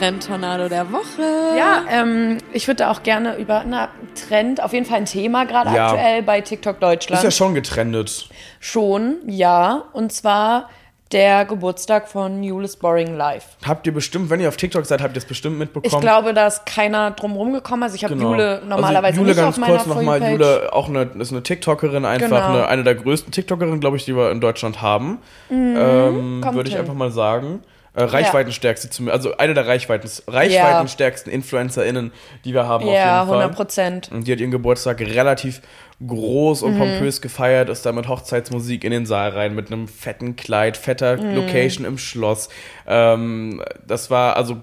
Trendtornado 0.04 0.68
der 0.68 0.92
Woche. 0.92 1.56
Ja, 1.56 1.82
ähm, 1.90 2.38
ich 2.52 2.66
würde 2.66 2.84
da 2.84 2.90
auch 2.90 3.02
gerne 3.02 3.36
über 3.36 3.64
na, 3.66 3.88
Trend, 4.28 4.62
auf 4.62 4.72
jeden 4.72 4.84
Fall 4.84 4.98
ein 4.98 5.06
Thema 5.06 5.44
gerade 5.46 5.74
Ja. 5.74 5.86
aktuell 5.88 6.22
bei 6.22 6.40
TikTok 6.42 6.78
Deutschland. 6.80 7.18
Ist 7.20 7.24
ja 7.24 7.30
schon 7.30 7.54
getrendet. 7.54 8.28
Schon, 8.60 9.16
ja. 9.26 9.84
Und 9.92 10.12
zwar 10.12 10.68
der 11.12 11.44
Geburtstag 11.44 12.08
von 12.08 12.42
Julis 12.42 12.76
Boring 12.76 13.16
Life. 13.16 13.48
Habt 13.64 13.86
ihr 13.86 13.94
bestimmt, 13.94 14.30
wenn 14.30 14.40
ihr 14.40 14.48
auf 14.48 14.56
TikTok 14.56 14.84
seid, 14.84 15.00
habt 15.00 15.14
ihr 15.14 15.18
es 15.18 15.24
bestimmt 15.26 15.58
mitbekommen. 15.58 15.94
Ich 15.94 16.00
glaube, 16.00 16.34
da 16.34 16.48
ist 16.48 16.66
keiner 16.66 17.12
drum 17.12 17.32
rumgekommen. 17.36 17.82
Also 17.84 17.94
ich 17.94 18.04
habe 18.04 18.14
Genau. 18.16 18.32
Jule 18.32 18.62
normalerweise 18.66 19.06
also 19.06 19.20
Jule 19.20 19.30
nicht 19.30 19.36
ganz 19.40 19.54
auf 19.54 19.60
meiner 19.60 19.76
kurz 19.76 19.86
nochmal, 19.86 20.32
Jule 20.32 20.68
auch 20.72 20.88
eine, 20.88 21.02
ist 21.18 21.30
eine 21.32 21.42
TikTokerin, 21.42 22.04
einfach 22.04 22.28
Genau. 22.28 22.42
eine, 22.42 22.66
eine 22.68 22.84
der 22.84 22.96
größten 22.96 23.32
TikTokerinnen, 23.32 23.80
glaube 23.80 23.96
ich, 23.96 24.04
die 24.04 24.16
wir 24.16 24.30
in 24.32 24.40
Deutschland 24.40 24.82
haben. 24.82 25.18
ähm, 25.50 26.36
Mhm. 26.38 26.40
kommt 26.42 26.56
Würde 26.56 26.68
ich 26.68 26.74
hin. 26.74 26.82
einfach 26.82 26.94
mal 26.94 27.10
sagen. 27.12 27.62
Äh, 27.96 28.02
Reichweitenstärkste, 28.02 28.90
zum, 28.90 29.08
also 29.08 29.36
eine 29.36 29.54
der 29.54 29.66
Reichweiten, 29.68 30.10
Reichweitenstärksten 30.26 31.32
InfluencerInnen, 31.32 32.12
die 32.44 32.52
wir 32.52 32.66
haben 32.66 32.86
Ja, 32.88 33.22
auf 33.22 33.28
jeden 33.28 33.28
Fall. 33.28 33.38
100 33.42 33.54
Prozent. 33.56 34.10
Und 34.12 34.26
die 34.26 34.32
hat 34.32 34.40
ihren 34.40 34.50
Geburtstag 34.50 35.00
relativ 35.00 35.60
groß 36.04 36.62
Mhm. 36.62 36.68
und 36.68 36.78
pompös 36.78 37.20
gefeiert, 37.20 37.68
ist 37.68 37.86
da 37.86 37.92
mit 37.92 38.08
Hochzeitsmusik 38.08 38.82
in 38.82 38.90
den 38.90 39.06
Saal 39.06 39.30
rein, 39.30 39.54
mit 39.54 39.70
einem 39.70 39.86
fetten 39.86 40.34
Kleid, 40.34 40.76
fetter 40.76 41.16
Mhm. 41.18 41.36
Location 41.36 41.86
im 41.86 41.96
Schloss. 41.98 42.48
Ähm, 42.86 43.62
das 43.86 44.10
war 44.10 44.36
also 44.36 44.56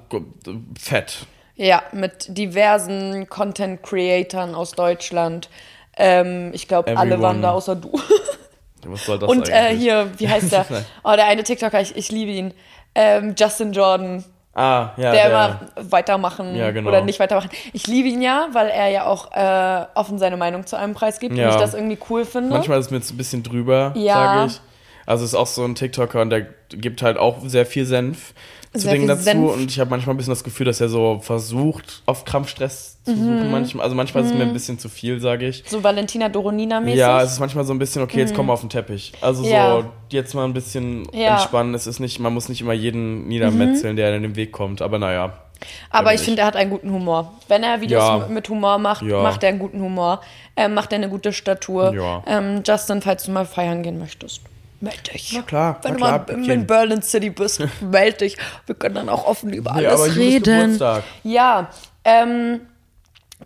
fett. 0.78 1.26
Ja, 1.56 1.84
mit 1.94 2.38
diversen 2.38 3.30
Content-Creatern 3.30 4.56
aus 4.56 4.72
Deutschland. 4.74 5.50
Ähm, 5.98 6.52
ich 6.54 6.68
glaube, 6.68 6.98
alle 6.98 7.22
waren 7.22 7.42
da 7.42 7.52
außer 7.52 7.76
du. 7.76 8.00
Was 8.86 9.06
soll 9.06 9.20
das 9.20 9.30
Und 9.30 9.48
äh, 9.48 9.76
hier, 9.76 10.10
wie 10.18 10.28
heißt 10.28 10.52
der? 10.52 10.66
Oh, 11.04 11.14
der 11.16 11.28
eine 11.28 11.44
TikToker, 11.44 11.80
ich, 11.82 11.96
ich 11.96 12.12
liebe 12.12 12.32
ihn. 12.32 12.54
Ähm, 12.96 13.36
Justin 13.38 13.72
Jordan, 13.74 14.24
Ah, 14.54 14.90
ja, 14.98 15.12
der 15.14 15.14
der, 15.14 15.28
immer 15.30 15.60
weitermachen 15.92 16.56
Ja, 16.56 16.72
genau. 16.72 16.90
oder 16.90 17.02
nicht 17.02 17.20
weitermachen. 17.22 17.50
Ich 17.72 17.88
liebe 17.88 18.10
ihn 18.10 18.22
ja, 18.22 18.48
weil 18.52 18.68
er 18.68 18.90
ja 18.90 19.06
auch 19.06 19.32
äh, 19.32 19.86
offen 19.98 20.20
seine 20.20 20.36
Meinung 20.36 20.66
zu 20.66 20.76
einem 20.76 20.94
Preis 20.94 21.20
gibt 21.20 21.36
Ja. 21.38 21.46
und 21.48 21.54
ich 21.56 21.62
das 21.62 21.74
irgendwie 21.74 21.98
cool 22.10 22.26
finde. 22.26 22.50
Manchmal 22.50 22.80
ist 22.80 22.88
es 22.88 22.92
mir 22.92 22.98
jetzt 22.98 23.12
ein 23.12 23.18
bisschen 23.18 23.44
drüber, 23.44 23.94
Ja. 23.96 24.14
sage 24.14 24.46
ich. 24.52 24.62
Also 25.06 25.24
ist 25.26 25.36
auch 25.36 25.48
so 25.48 25.64
ein 25.64 25.76
TikToker 25.76 26.22
und 26.22 26.30
der 26.32 26.42
gibt 26.70 27.02
halt 27.02 27.18
auch 27.18 27.38
sehr 27.46 27.66
viel 27.66 27.86
Senf 27.86 28.34
zu 28.74 28.80
Sehr 28.80 28.94
Dingen 28.94 29.08
dazu. 29.08 29.24
Senf. 29.24 29.54
Und 29.54 29.70
ich 29.70 29.80
habe 29.80 29.90
manchmal 29.90 30.14
ein 30.16 30.18
bisschen 30.18 30.32
das 30.32 30.44
Gefühl, 30.44 30.66
dass 30.66 30.80
er 30.80 30.88
so 30.90 31.20
versucht, 31.22 32.04
auf 32.06 32.24
Krampfstress 32.26 32.98
zu 33.04 33.12
Mhm. 33.12 33.16
suchen. 33.18 33.52
Manchmal, 33.52 33.84
also 33.84 33.96
manchmal 33.96 34.24
ist 34.24 34.30
es 34.32 34.36
mir 34.38 34.44
ein 34.44 34.54
bisschen 34.54 34.80
zu 34.80 34.88
viel, 34.88 35.20
sage 35.20 35.48
ich. 35.48 35.64
so 35.68 35.84
Valentina 35.84 36.28
Doronina-mäßig. 36.30 36.96
Ja, 36.98 37.22
es 37.22 37.34
ist 37.34 37.40
manchmal 37.40 37.66
so 37.66 37.74
ein 37.74 37.80
bisschen, 37.80 38.02
okay, 38.02 38.20
jetzt 38.20 38.34
kommen 38.34 38.48
wir 38.50 38.54
auf 38.54 38.62
den 38.62 38.70
Teppich. 38.70 39.12
Also 39.22 39.44
Mhm. 39.44 39.50
Ja. 39.50 39.82
so, 39.82 39.86
jetzt 40.10 40.34
mal 40.36 40.46
ein 40.46 40.54
bisschen 40.54 41.08
Ja. 41.14 41.34
entspannen. 41.34 41.74
Es 41.74 41.86
ist 41.88 42.00
nicht, 42.00 42.20
man 42.20 42.34
muss 42.34 42.48
nicht 42.50 42.62
immer 42.62 42.74
jeden 42.74 43.28
niedermetzeln, 43.28 43.96
der 43.96 44.16
in 44.16 44.22
den 44.24 44.36
Weg 44.36 44.52
kommt. 44.52 44.82
Aber 44.82 45.00
naja. 45.00 45.34
Aber 45.92 46.14
ich 46.14 46.22
finde, 46.22 46.42
er 46.42 46.48
hat 46.48 46.56
einen 46.56 46.72
guten 46.72 46.92
Humor. 46.92 47.34
Wenn 47.48 47.62
er 47.64 47.82
Videos 47.82 48.02
Ja. 48.04 48.28
mit 48.30 48.50
Humor 48.50 48.78
macht, 48.80 49.04
Ja. 49.04 49.22
macht 49.22 49.44
er 49.44 49.50
einen 49.50 49.60
guten 49.60 49.80
Humor. 49.82 50.22
Ähm, 50.56 50.74
macht 50.74 50.92
er 50.92 50.96
eine 50.98 51.10
gute 51.10 51.34
Statur. 51.34 51.94
Ja. 51.94 52.24
Ähm, 52.26 52.64
Justin, 52.66 53.02
falls 53.02 53.24
du 53.26 53.32
mal 53.32 53.46
feiern 53.46 53.84
gehen 53.84 54.00
möchtest, 54.00 54.42
meld 54.82 55.14
dich. 55.14 55.34
Na 55.34 55.42
klar, 55.44 55.80
Wenn 55.82 55.94
na 55.94 55.98
du 55.98 56.26
klar, 56.26 56.38
mal 56.38 56.50
in 56.52 56.68
Berlin 56.68 57.02
City 57.02 57.30
bist, 57.30 57.62
meld 57.82 58.22
dich. 58.22 58.38
Wir 58.66 58.76
können 58.76 58.96
dann 58.96 59.10
auch 59.10 59.26
offen 59.26 59.54
über 59.54 59.74
alles 59.74 59.94
aber 59.94 60.08
Julis 60.08 60.18
reden. 60.20 60.62
Geburtstag. 60.74 61.04
Ja, 61.24 61.70
ähm, 62.04 62.62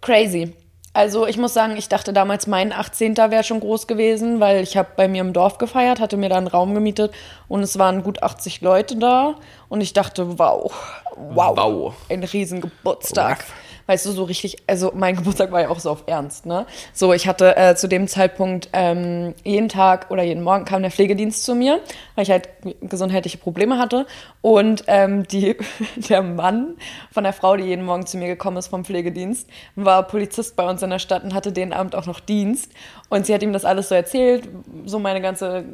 crazy. 0.01 0.53
Also 0.93 1.27
ich 1.27 1.37
muss 1.37 1.53
sagen, 1.53 1.75
ich 1.75 1.89
dachte 1.89 2.13
damals, 2.13 2.47
mein 2.47 2.71
18. 2.71 3.17
wäre 3.17 3.43
schon 3.43 3.59
groß 3.59 3.85
gewesen, 3.85 4.39
weil 4.39 4.63
ich 4.63 4.77
habe 4.77 4.87
bei 4.95 5.09
mir 5.09 5.19
im 5.21 5.33
Dorf 5.33 5.57
gefeiert, 5.57 5.99
hatte 5.99 6.15
mir 6.15 6.29
da 6.29 6.37
einen 6.37 6.47
Raum 6.47 6.73
gemietet 6.73 7.13
und 7.49 7.61
es 7.63 7.77
waren 7.77 8.01
gut 8.01 8.23
80 8.23 8.61
Leute 8.61 8.95
da 8.95 9.35
und 9.67 9.81
ich 9.81 9.91
dachte, 9.91 10.39
wow, 10.39 10.71
wow, 11.17 11.57
Wow. 11.57 11.93
ein 12.09 12.23
riesen 12.23 12.61
Geburtstag. 12.61 13.39
Wow. 13.39 13.45
Weißt 13.87 14.05
du, 14.05 14.11
so 14.11 14.23
richtig, 14.23 14.57
also 14.67 14.91
mein 14.95 15.15
Geburtstag 15.17 15.51
war 15.51 15.61
ja 15.61 15.69
auch 15.69 15.79
so 15.79 15.89
auf 15.91 16.03
Ernst, 16.07 16.45
ne? 16.45 16.65
So, 16.93 17.13
ich 17.13 17.27
hatte 17.27 17.55
äh, 17.55 17.75
zu 17.75 17.87
dem 17.87 18.07
Zeitpunkt 18.07 18.69
ähm, 18.73 19.33
jeden 19.43 19.69
Tag 19.69 20.11
oder 20.11 20.23
jeden 20.23 20.43
Morgen 20.43 20.65
kam 20.65 20.81
der 20.81 20.91
Pflegedienst 20.91 21.43
zu 21.43 21.55
mir, 21.55 21.79
weil 22.15 22.23
ich 22.23 22.31
halt 22.31 22.49
gesundheitliche 22.81 23.37
Probleme 23.37 23.77
hatte. 23.77 24.05
Und 24.41 24.83
ähm, 24.87 25.27
die, 25.27 25.57
der 25.95 26.21
Mann 26.21 26.75
von 27.11 27.23
der 27.23 27.33
Frau, 27.33 27.55
die 27.57 27.63
jeden 27.63 27.85
Morgen 27.85 28.05
zu 28.05 28.17
mir 28.17 28.27
gekommen 28.27 28.57
ist 28.57 28.67
vom 28.67 28.85
Pflegedienst, 28.85 29.47
war 29.75 30.03
Polizist 30.03 30.55
bei 30.55 30.69
uns 30.69 30.81
in 30.81 30.89
der 30.89 30.99
Stadt 30.99 31.23
und 31.23 31.33
hatte 31.33 31.51
den 31.51 31.73
Abend 31.73 31.95
auch 31.95 32.05
noch 32.05 32.19
Dienst. 32.19 32.71
Und 33.09 33.25
sie 33.25 33.33
hat 33.33 33.43
ihm 33.43 33.53
das 33.53 33.65
alles 33.65 33.89
so 33.89 33.95
erzählt, 33.95 34.47
so 34.85 34.99
meine 34.99 35.21
ganze 35.21 35.65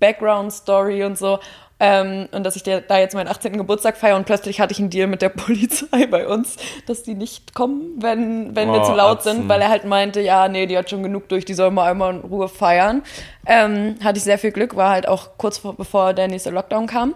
Background-Story 0.00 1.04
und 1.04 1.16
so. 1.16 1.38
Ähm, 1.86 2.28
und 2.32 2.44
dass 2.44 2.56
ich 2.56 2.62
da 2.62 2.98
jetzt 2.98 3.14
meinen 3.14 3.28
18. 3.28 3.58
Geburtstag 3.58 3.98
feiere 3.98 4.16
und 4.16 4.24
plötzlich 4.24 4.58
hatte 4.58 4.72
ich 4.72 4.78
einen 4.78 4.88
Deal 4.88 5.06
mit 5.06 5.20
der 5.20 5.28
Polizei 5.28 6.06
bei 6.06 6.26
uns, 6.26 6.56
dass 6.86 7.02
die 7.02 7.14
nicht 7.14 7.52
kommen, 7.52 7.96
wenn, 7.98 8.56
wenn 8.56 8.70
oh, 8.70 8.72
wir 8.72 8.82
zu 8.84 8.94
laut 8.94 9.18
Atzen. 9.18 9.36
sind, 9.36 9.48
weil 9.50 9.60
er 9.60 9.68
halt 9.68 9.84
meinte, 9.84 10.22
ja, 10.22 10.48
nee, 10.48 10.64
die 10.64 10.78
hat 10.78 10.88
schon 10.88 11.02
genug 11.02 11.28
durch, 11.28 11.44
die 11.44 11.52
soll 11.52 11.70
mal 11.70 11.90
einmal 11.90 12.14
in 12.14 12.20
Ruhe 12.20 12.48
feiern. 12.48 13.02
Ähm, 13.44 13.96
hatte 14.02 14.16
ich 14.16 14.24
sehr 14.24 14.38
viel 14.38 14.50
Glück, 14.50 14.76
war 14.76 14.92
halt 14.92 15.06
auch 15.06 15.36
kurz 15.36 15.58
vor, 15.58 15.76
bevor 15.76 16.14
der 16.14 16.26
nächste 16.26 16.48
Lockdown 16.48 16.86
kam, 16.86 17.14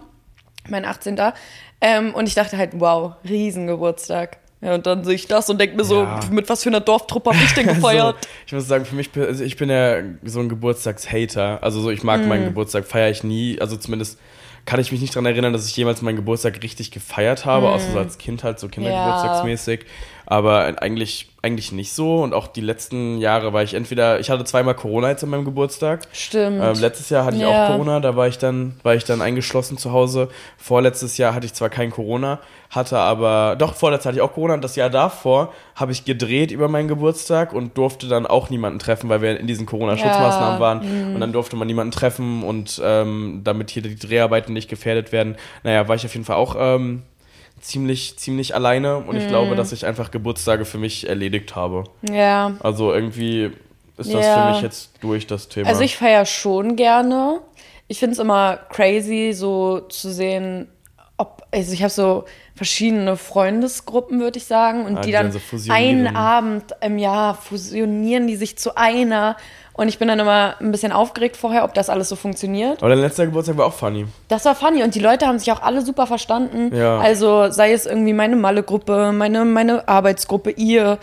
mein 0.67 0.85
18. 0.85 1.19
Ähm, 1.81 2.13
und 2.13 2.27
ich 2.27 2.35
dachte 2.35 2.55
halt, 2.55 2.73
wow, 2.75 3.13
Riesengeburtstag. 3.27 4.37
Ja, 4.61 4.75
und 4.75 4.85
dann 4.85 5.03
sehe 5.03 5.15
ich 5.15 5.25
das 5.25 5.49
und 5.49 5.59
denke 5.59 5.77
mir 5.77 5.85
so, 5.85 6.03
ja. 6.03 6.19
mit 6.29 6.47
was 6.47 6.61
für 6.61 6.69
einer 6.69 6.81
Dorftruppe 6.81 7.31
habe 7.31 7.43
ich 7.43 7.53
denn 7.53 7.65
gefeiert? 7.75 8.17
also, 8.17 8.27
ich 8.45 8.53
muss 8.53 8.67
sagen, 8.67 8.85
für 8.85 8.95
mich, 8.95 9.09
also 9.17 9.43
ich 9.43 9.57
bin 9.57 9.69
ja 9.69 10.03
so 10.25 10.41
ein 10.41 10.49
Geburtstagshater. 10.49 11.63
Also 11.63 11.81
so, 11.81 11.89
ich 11.89 12.03
mag 12.03 12.21
mm. 12.21 12.27
meinen 12.27 12.45
Geburtstag, 12.45 12.85
feiere 12.85 13.09
ich 13.09 13.23
nie. 13.23 13.59
Also 13.59 13.77
zumindest 13.77 14.19
kann 14.69 14.79
ich 14.79 14.91
mich 14.91 15.01
nicht 15.01 15.15
daran 15.15 15.25
erinnern, 15.25 15.51
dass 15.51 15.65
ich 15.65 15.75
jemals 15.75 16.03
meinen 16.03 16.17
Geburtstag 16.17 16.61
richtig 16.61 16.91
gefeiert 16.91 17.43
habe, 17.43 17.65
mm. 17.65 17.69
außer 17.69 17.91
so 17.91 17.97
als 17.97 18.19
Kind 18.19 18.43
halt 18.43 18.59
so 18.59 18.67
kindergeburtstagsmäßig. 18.67 19.79
Ja. 19.79 19.87
Aber 20.31 20.79
eigentlich, 20.79 21.27
eigentlich 21.41 21.71
nicht 21.71 21.91
so. 21.91 22.21
Und 22.21 22.35
auch 22.35 22.45
die 22.45 22.61
letzten 22.61 23.17
Jahre 23.17 23.51
war 23.51 23.63
ich 23.63 23.73
entweder, 23.73 24.19
ich 24.19 24.29
hatte 24.29 24.43
zweimal 24.45 24.75
Corona 24.75 25.09
jetzt 25.09 25.23
an 25.23 25.31
meinem 25.31 25.43
Geburtstag. 25.43 26.01
Stimmt. 26.11 26.61
Ähm, 26.61 26.79
letztes 26.79 27.09
Jahr 27.09 27.25
hatte 27.25 27.37
ich 27.37 27.41
ja. 27.41 27.65
auch 27.65 27.71
Corona, 27.71 27.99
da 27.99 28.15
war 28.15 28.27
ich 28.27 28.37
dann, 28.37 28.75
war 28.83 28.93
ich 28.93 29.03
dann 29.03 29.23
eingeschlossen 29.23 29.79
zu 29.79 29.91
Hause. 29.91 30.29
Vorletztes 30.57 31.17
Jahr 31.17 31.33
hatte 31.33 31.47
ich 31.47 31.55
zwar 31.55 31.71
kein 31.71 31.89
Corona, 31.89 32.39
hatte 32.69 32.99
aber, 32.99 33.55
doch, 33.57 33.73
vorletztes 33.73 34.05
hatte 34.05 34.17
ich 34.17 34.21
auch 34.21 34.33
Corona. 34.33 34.53
Und 34.53 34.63
das 34.63 34.75
Jahr 34.75 34.91
davor 34.91 35.51
habe 35.73 35.93
ich 35.93 36.05
gedreht 36.05 36.51
über 36.51 36.67
meinen 36.67 36.87
Geburtstag 36.87 37.51
und 37.51 37.75
durfte 37.75 38.07
dann 38.07 38.27
auch 38.27 38.51
niemanden 38.51 38.77
treffen, 38.77 39.09
weil 39.09 39.23
wir 39.23 39.39
in 39.39 39.47
diesen 39.47 39.65
Corona-Schutzmaßnahmen 39.65 40.55
ja. 40.55 40.59
waren. 40.59 41.07
Mhm. 41.07 41.15
Und 41.15 41.21
dann 41.21 41.33
durfte 41.33 41.55
man 41.55 41.65
niemanden 41.65 41.91
treffen 41.91 42.43
und 42.43 42.79
ähm, 42.85 43.41
damit 43.43 43.71
hier 43.71 43.81
die 43.81 43.97
Dreharbeiten 43.97 44.53
nicht 44.53 44.69
gefährdet 44.69 45.11
werden. 45.11 45.37
Naja, 45.63 45.87
war 45.87 45.95
ich 45.95 46.05
auf 46.05 46.13
jeden 46.13 46.25
Fall 46.25 46.35
auch 46.35 46.55
ähm, 46.59 47.01
ziemlich, 47.61 48.17
ziemlich 48.17 48.55
alleine 48.55 48.97
und 48.97 49.15
ich 49.15 49.27
glaube, 49.27 49.51
mhm. 49.51 49.57
dass 49.57 49.71
ich 49.71 49.85
einfach 49.85 50.11
Geburtstage 50.11 50.65
für 50.65 50.77
mich 50.77 51.07
erledigt 51.07 51.55
habe. 51.55 51.83
Ja. 52.09 52.53
Also 52.59 52.93
irgendwie 52.93 53.51
ist 53.97 54.13
das 54.13 54.25
ja. 54.25 54.47
für 54.47 54.53
mich 54.53 54.61
jetzt 54.61 54.91
durch 55.01 55.27
das 55.27 55.49
Thema. 55.49 55.67
Also 55.67 55.81
ich 55.81 55.97
feiere 55.97 56.25
schon 56.25 56.75
gerne. 56.75 57.41
Ich 57.87 57.99
finde 57.99 58.13
es 58.13 58.19
immer 58.19 58.57
crazy, 58.69 59.33
so 59.33 59.79
zu 59.81 60.11
sehen, 60.11 60.67
ob, 61.17 61.43
also 61.51 61.73
ich 61.73 61.81
habe 61.81 61.91
so 61.91 62.25
verschiedene 62.55 63.17
Freundesgruppen, 63.17 64.19
würde 64.19 64.37
ich 64.37 64.45
sagen, 64.45 64.85
und 64.85 64.97
ah, 64.97 65.01
die, 65.01 65.07
die, 65.07 65.11
dann, 65.13 65.31
dann 65.31 65.59
so 65.59 65.71
einen 65.71 66.15
Abend 66.15 66.75
im 66.81 66.97
Jahr 66.97 67.35
fusionieren 67.35 68.27
die 68.27 68.35
sich 68.35 68.57
zu 68.57 68.75
einer 68.75 69.37
und 69.79 69.87
ich 69.87 69.97
bin 69.97 70.09
dann 70.09 70.19
immer 70.19 70.55
ein 70.59 70.73
bisschen 70.73 70.91
aufgeregt 70.91 71.37
vorher, 71.37 71.63
ob 71.63 71.73
das 71.73 71.89
alles 71.89 72.09
so 72.09 72.17
funktioniert. 72.17 72.83
Aber 72.83 72.89
dein 72.89 72.99
letzter 72.99 73.25
Geburtstag 73.25 73.55
war 73.55 73.65
auch 73.65 73.73
funny. 73.73 74.05
Das 74.27 74.43
war 74.43 74.53
funny 74.53 74.83
und 74.83 74.93
die 74.93 74.99
Leute 74.99 75.25
haben 75.25 75.39
sich 75.39 75.49
auch 75.53 75.61
alle 75.61 75.81
super 75.81 76.05
verstanden. 76.05 76.75
Ja. 76.75 76.99
Also 76.99 77.49
sei 77.49 77.71
es 77.71 77.85
irgendwie 77.85 78.11
meine 78.11 78.35
Malle-Gruppe, 78.35 79.13
meine, 79.13 79.45
meine 79.45 79.87
Arbeitsgruppe, 79.87 80.51
ihr. 80.51 80.97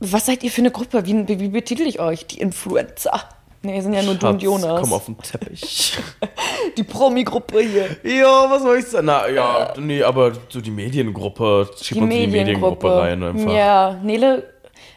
Was 0.00 0.26
seid 0.26 0.42
ihr 0.42 0.50
für 0.50 0.62
eine 0.62 0.72
Gruppe? 0.72 1.06
Wie, 1.06 1.28
wie, 1.28 1.38
wie 1.38 1.48
betitel 1.50 1.82
ich 1.82 2.00
euch? 2.00 2.26
Die 2.26 2.40
Influencer. 2.40 3.12
Nee, 3.62 3.80
sind 3.80 3.92
ja 3.92 4.02
nur 4.02 4.14
Schatz, 4.14 4.22
du 4.22 4.28
und 4.28 4.42
Jonas. 4.42 4.80
Komm 4.80 4.92
auf 4.92 5.04
den 5.04 5.18
Teppich. 5.18 5.96
die 6.76 6.82
Promi-Gruppe 6.82 7.60
hier. 7.60 7.96
Ja, 8.02 8.50
was 8.50 8.62
soll 8.62 8.78
ich 8.78 8.86
sagen? 8.86 9.06
Na 9.06 9.28
ja, 9.28 9.72
nee, 9.78 10.02
aber 10.02 10.32
so 10.48 10.60
die 10.60 10.72
Mediengruppe, 10.72 11.70
schieb 11.80 11.98
die 11.98 12.02
uns 12.02 12.12
in 12.12 12.20
die 12.22 12.26
Mediengruppe 12.26 12.92
rein 12.92 13.22
einfach. 13.22 13.52
Ja, 13.52 14.00
Nele 14.02 14.48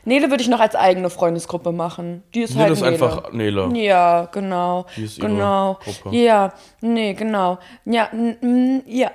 Nele 0.06 0.30
würde 0.30 0.44
ich 0.44 0.50
noch 0.50 0.60
als 0.60 0.76
eigene 0.76 1.10
Freundesgruppe 1.10 1.72
machen. 1.72 2.24
Die 2.34 2.42
ist 2.42 2.56
Nele 2.56 2.64
halt 2.64 2.74
ist 2.74 2.82
Nele. 2.82 2.94
einfach 2.94 3.32
Nele. 3.32 3.70
Ja, 3.76 4.26
genau. 4.26 4.86
Die 4.96 5.06
ist 5.06 5.20
genau. 5.20 5.80
ihre 5.86 5.94
Gruppe. 5.94 6.16
Ja, 6.16 6.54
nee, 6.82 7.14
genau. 7.14 7.58
Ja, 7.86 8.10
ja. 8.86 9.12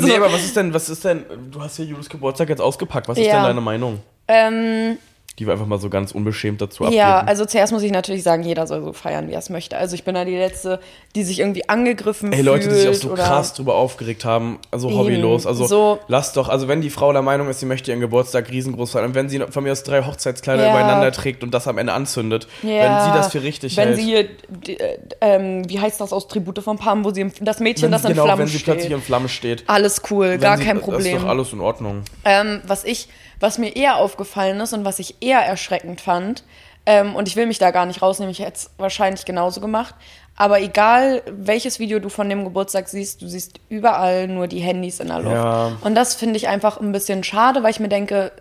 nee, 0.00 0.16
aber 0.16 0.32
was 0.32 0.44
ist 0.44 0.56
denn, 0.56 0.74
was 0.74 0.88
ist 0.88 1.04
denn, 1.04 1.24
du 1.50 1.60
hast 1.60 1.78
ja 1.78 1.84
Julis 1.84 2.08
Geburtstag 2.08 2.48
jetzt 2.50 2.60
ausgepackt. 2.60 3.08
Was 3.08 3.16
ist 3.16 3.26
ja. 3.26 3.36
denn 3.36 3.44
deine 3.44 3.60
Meinung? 3.60 4.00
Ähm, 4.28 4.98
die 5.38 5.46
wir 5.46 5.54
einfach 5.54 5.66
mal 5.66 5.78
so 5.78 5.88
ganz 5.88 6.12
unbeschämt 6.12 6.60
dazu 6.60 6.84
abgeben. 6.84 6.98
Ja, 6.98 7.20
also 7.20 7.46
zuerst 7.46 7.72
muss 7.72 7.82
ich 7.82 7.90
natürlich 7.90 8.22
sagen, 8.22 8.42
jeder 8.42 8.66
soll 8.66 8.82
so 8.82 8.92
feiern, 8.92 9.28
wie 9.28 9.32
er 9.32 9.38
es 9.38 9.48
möchte. 9.48 9.78
Also 9.78 9.94
ich 9.94 10.04
bin 10.04 10.14
da 10.14 10.26
die 10.26 10.36
Letzte, 10.36 10.78
die 11.14 11.24
sich 11.24 11.40
irgendwie 11.40 11.68
angegriffen 11.70 12.32
Ey, 12.32 12.42
Leute, 12.42 12.68
die 12.68 12.74
sich 12.74 12.88
auch 12.88 12.94
so 12.94 13.08
krass 13.14 13.54
drüber 13.54 13.74
aufgeregt 13.74 14.26
haben, 14.26 14.58
also 14.70 14.90
eben, 14.90 14.98
hobbylos. 14.98 15.46
Also 15.46 15.66
so 15.66 15.98
lass 16.06 16.34
doch, 16.34 16.50
also 16.50 16.68
wenn 16.68 16.82
die 16.82 16.90
Frau 16.90 17.12
der 17.12 17.22
Meinung 17.22 17.48
ist, 17.48 17.60
sie 17.60 17.66
möchte 17.66 17.90
ihren 17.90 18.00
Geburtstag 18.00 18.50
riesengroß 18.50 18.90
feiern 18.90 19.06
und 19.06 19.14
wenn 19.14 19.30
sie 19.30 19.38
von 19.38 19.64
mir 19.64 19.72
aus 19.72 19.84
drei 19.84 20.04
Hochzeitskleider 20.04 20.66
ja. 20.66 20.70
übereinander 20.70 21.10
trägt 21.12 21.42
und 21.42 21.52
das 21.54 21.66
am 21.66 21.78
Ende 21.78 21.94
anzündet, 21.94 22.46
ja. 22.62 22.68
wenn 22.68 23.04
sie 23.04 23.18
das 23.18 23.32
für 23.32 23.42
richtig 23.42 23.76
wenn 23.78 23.88
hält. 23.88 23.98
Wenn 23.98 24.04
sie, 24.04 24.28
die, 24.48 24.80
äh, 24.80 24.98
ähm, 25.22 25.68
wie 25.68 25.80
heißt 25.80 25.98
das 25.98 26.12
aus 26.12 26.28
Tribute 26.28 26.62
von 26.62 26.76
Pam, 26.76 27.04
wo 27.04 27.10
sie 27.10 27.32
das 27.40 27.58
Mädchen, 27.58 27.84
wenn, 27.84 27.92
das 27.92 28.04
in 28.04 28.10
genau, 28.10 28.24
Flammen 28.24 28.48
steht. 28.48 28.54
wenn 28.54 28.58
sie 28.58 28.64
plötzlich 28.64 28.92
in 28.92 29.00
Flammen 29.00 29.28
steht. 29.30 29.64
Alles 29.66 30.02
cool, 30.10 30.32
wenn 30.32 30.40
gar 30.40 30.58
sie, 30.58 30.64
kein 30.64 30.78
Problem. 30.80 31.04
Das 31.04 31.14
ist 31.14 31.22
doch 31.22 31.28
alles 31.28 31.52
in 31.54 31.60
Ordnung. 31.60 32.02
Ähm, 32.26 32.60
was 32.66 32.84
ich 32.84 33.08
was 33.42 33.58
mir 33.58 33.74
eher 33.74 33.96
aufgefallen 33.96 34.60
ist 34.60 34.72
und 34.72 34.84
was 34.84 34.98
ich 34.98 35.16
eher 35.20 35.40
erschreckend 35.40 36.00
fand, 36.00 36.44
ähm, 36.84 37.14
und 37.14 37.28
ich 37.28 37.36
will 37.36 37.46
mich 37.46 37.58
da 37.58 37.70
gar 37.70 37.86
nicht 37.86 38.02
rausnehmen, 38.02 38.32
ich 38.32 38.40
hätte 38.40 38.54
es 38.54 38.70
wahrscheinlich 38.76 39.24
genauso 39.24 39.60
gemacht, 39.60 39.94
aber 40.36 40.60
egal 40.60 41.22
welches 41.26 41.78
Video 41.78 41.98
du 41.98 42.08
von 42.08 42.28
dem 42.28 42.44
Geburtstag 42.44 42.88
siehst, 42.88 43.22
du 43.22 43.28
siehst 43.28 43.60
überall 43.68 44.26
nur 44.28 44.48
die 44.48 44.60
Handys 44.60 44.98
in 44.98 45.08
der 45.08 45.20
Luft. 45.20 45.34
Ja. 45.34 45.72
Und 45.82 45.94
das 45.94 46.14
finde 46.14 46.36
ich 46.36 46.48
einfach 46.48 46.80
ein 46.80 46.90
bisschen 46.90 47.22
schade, 47.22 47.62
weil 47.62 47.70
ich 47.70 47.80
mir 47.80 47.88
denke, 47.88 48.32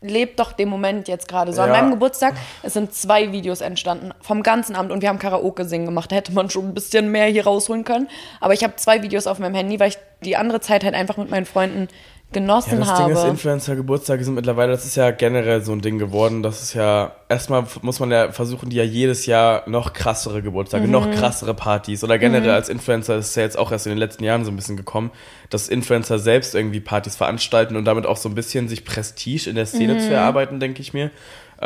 lebt 0.00 0.38
doch 0.38 0.52
den 0.52 0.68
Moment 0.68 1.08
jetzt 1.08 1.28
gerade. 1.28 1.52
So 1.52 1.60
ja. 1.60 1.66
an 1.66 1.70
meinem 1.70 1.90
Geburtstag, 1.90 2.34
es 2.62 2.74
sind 2.74 2.94
zwei 2.94 3.32
Videos 3.32 3.60
entstanden 3.60 4.12
vom 4.20 4.42
ganzen 4.42 4.76
Abend 4.76 4.92
und 4.92 5.02
wir 5.02 5.08
haben 5.08 5.18
Karaoke 5.18 5.64
singen 5.64 5.86
gemacht. 5.86 6.12
Da 6.12 6.16
hätte 6.16 6.32
man 6.32 6.50
schon 6.50 6.68
ein 6.68 6.74
bisschen 6.74 7.10
mehr 7.10 7.26
hier 7.26 7.44
rausholen 7.44 7.84
können. 7.84 8.08
Aber 8.40 8.52
ich 8.52 8.62
habe 8.62 8.76
zwei 8.76 9.02
Videos 9.02 9.26
auf 9.26 9.38
meinem 9.38 9.54
Handy, 9.54 9.80
weil 9.80 9.88
ich 9.88 9.98
die 10.22 10.36
andere 10.36 10.60
Zeit 10.60 10.84
halt 10.84 10.94
einfach 10.94 11.16
mit 11.16 11.30
meinen 11.30 11.46
Freunden 11.46 11.88
genossen 12.34 12.72
ja, 12.72 12.78
das 12.80 12.88
habe. 12.88 13.12
Das 13.12 13.22
Ding 13.22 13.30
ist, 13.30 13.30
Influencer-Geburtstage 13.30 14.24
sind 14.24 14.34
mittlerweile, 14.34 14.72
das 14.72 14.84
ist 14.84 14.96
ja 14.96 15.10
generell 15.10 15.62
so 15.62 15.72
ein 15.72 15.80
Ding 15.80 15.98
geworden. 15.98 16.42
Das 16.42 16.60
ist 16.60 16.74
ja, 16.74 17.12
erstmal 17.30 17.64
muss 17.80 18.00
man 18.00 18.10
ja 18.10 18.30
versuchen, 18.30 18.68
die 18.68 18.76
ja 18.76 18.84
jedes 18.84 19.24
Jahr 19.24 19.62
noch 19.66 19.94
krassere 19.94 20.42
Geburtstage, 20.42 20.86
mhm. 20.86 20.92
noch 20.92 21.10
krassere 21.10 21.54
Partys 21.54 22.04
oder 22.04 22.18
generell 22.18 22.50
mhm. 22.50 22.56
als 22.56 22.68
Influencer, 22.68 23.16
ist 23.16 23.34
ja 23.36 23.44
jetzt 23.44 23.56
auch 23.56 23.72
erst 23.72 23.86
in 23.86 23.90
den 23.90 23.98
letzten 23.98 24.24
Jahren 24.24 24.44
so 24.44 24.50
ein 24.50 24.56
bisschen 24.56 24.76
gekommen, 24.76 25.10
dass 25.48 25.68
Influencer 25.68 26.18
selbst 26.18 26.54
irgendwie 26.54 26.80
Partys 26.80 27.16
veranstalten 27.16 27.76
und 27.76 27.86
damit 27.86 28.04
auch 28.04 28.18
so 28.18 28.28
ein 28.28 28.34
bisschen 28.34 28.68
sich 28.68 28.84
Prestige 28.84 29.48
in 29.48 29.56
der 29.56 29.66
Szene 29.66 29.94
mhm. 29.94 30.00
zu 30.00 30.12
erarbeiten, 30.12 30.60
denke 30.60 30.82
ich 30.82 30.92
mir. 30.92 31.10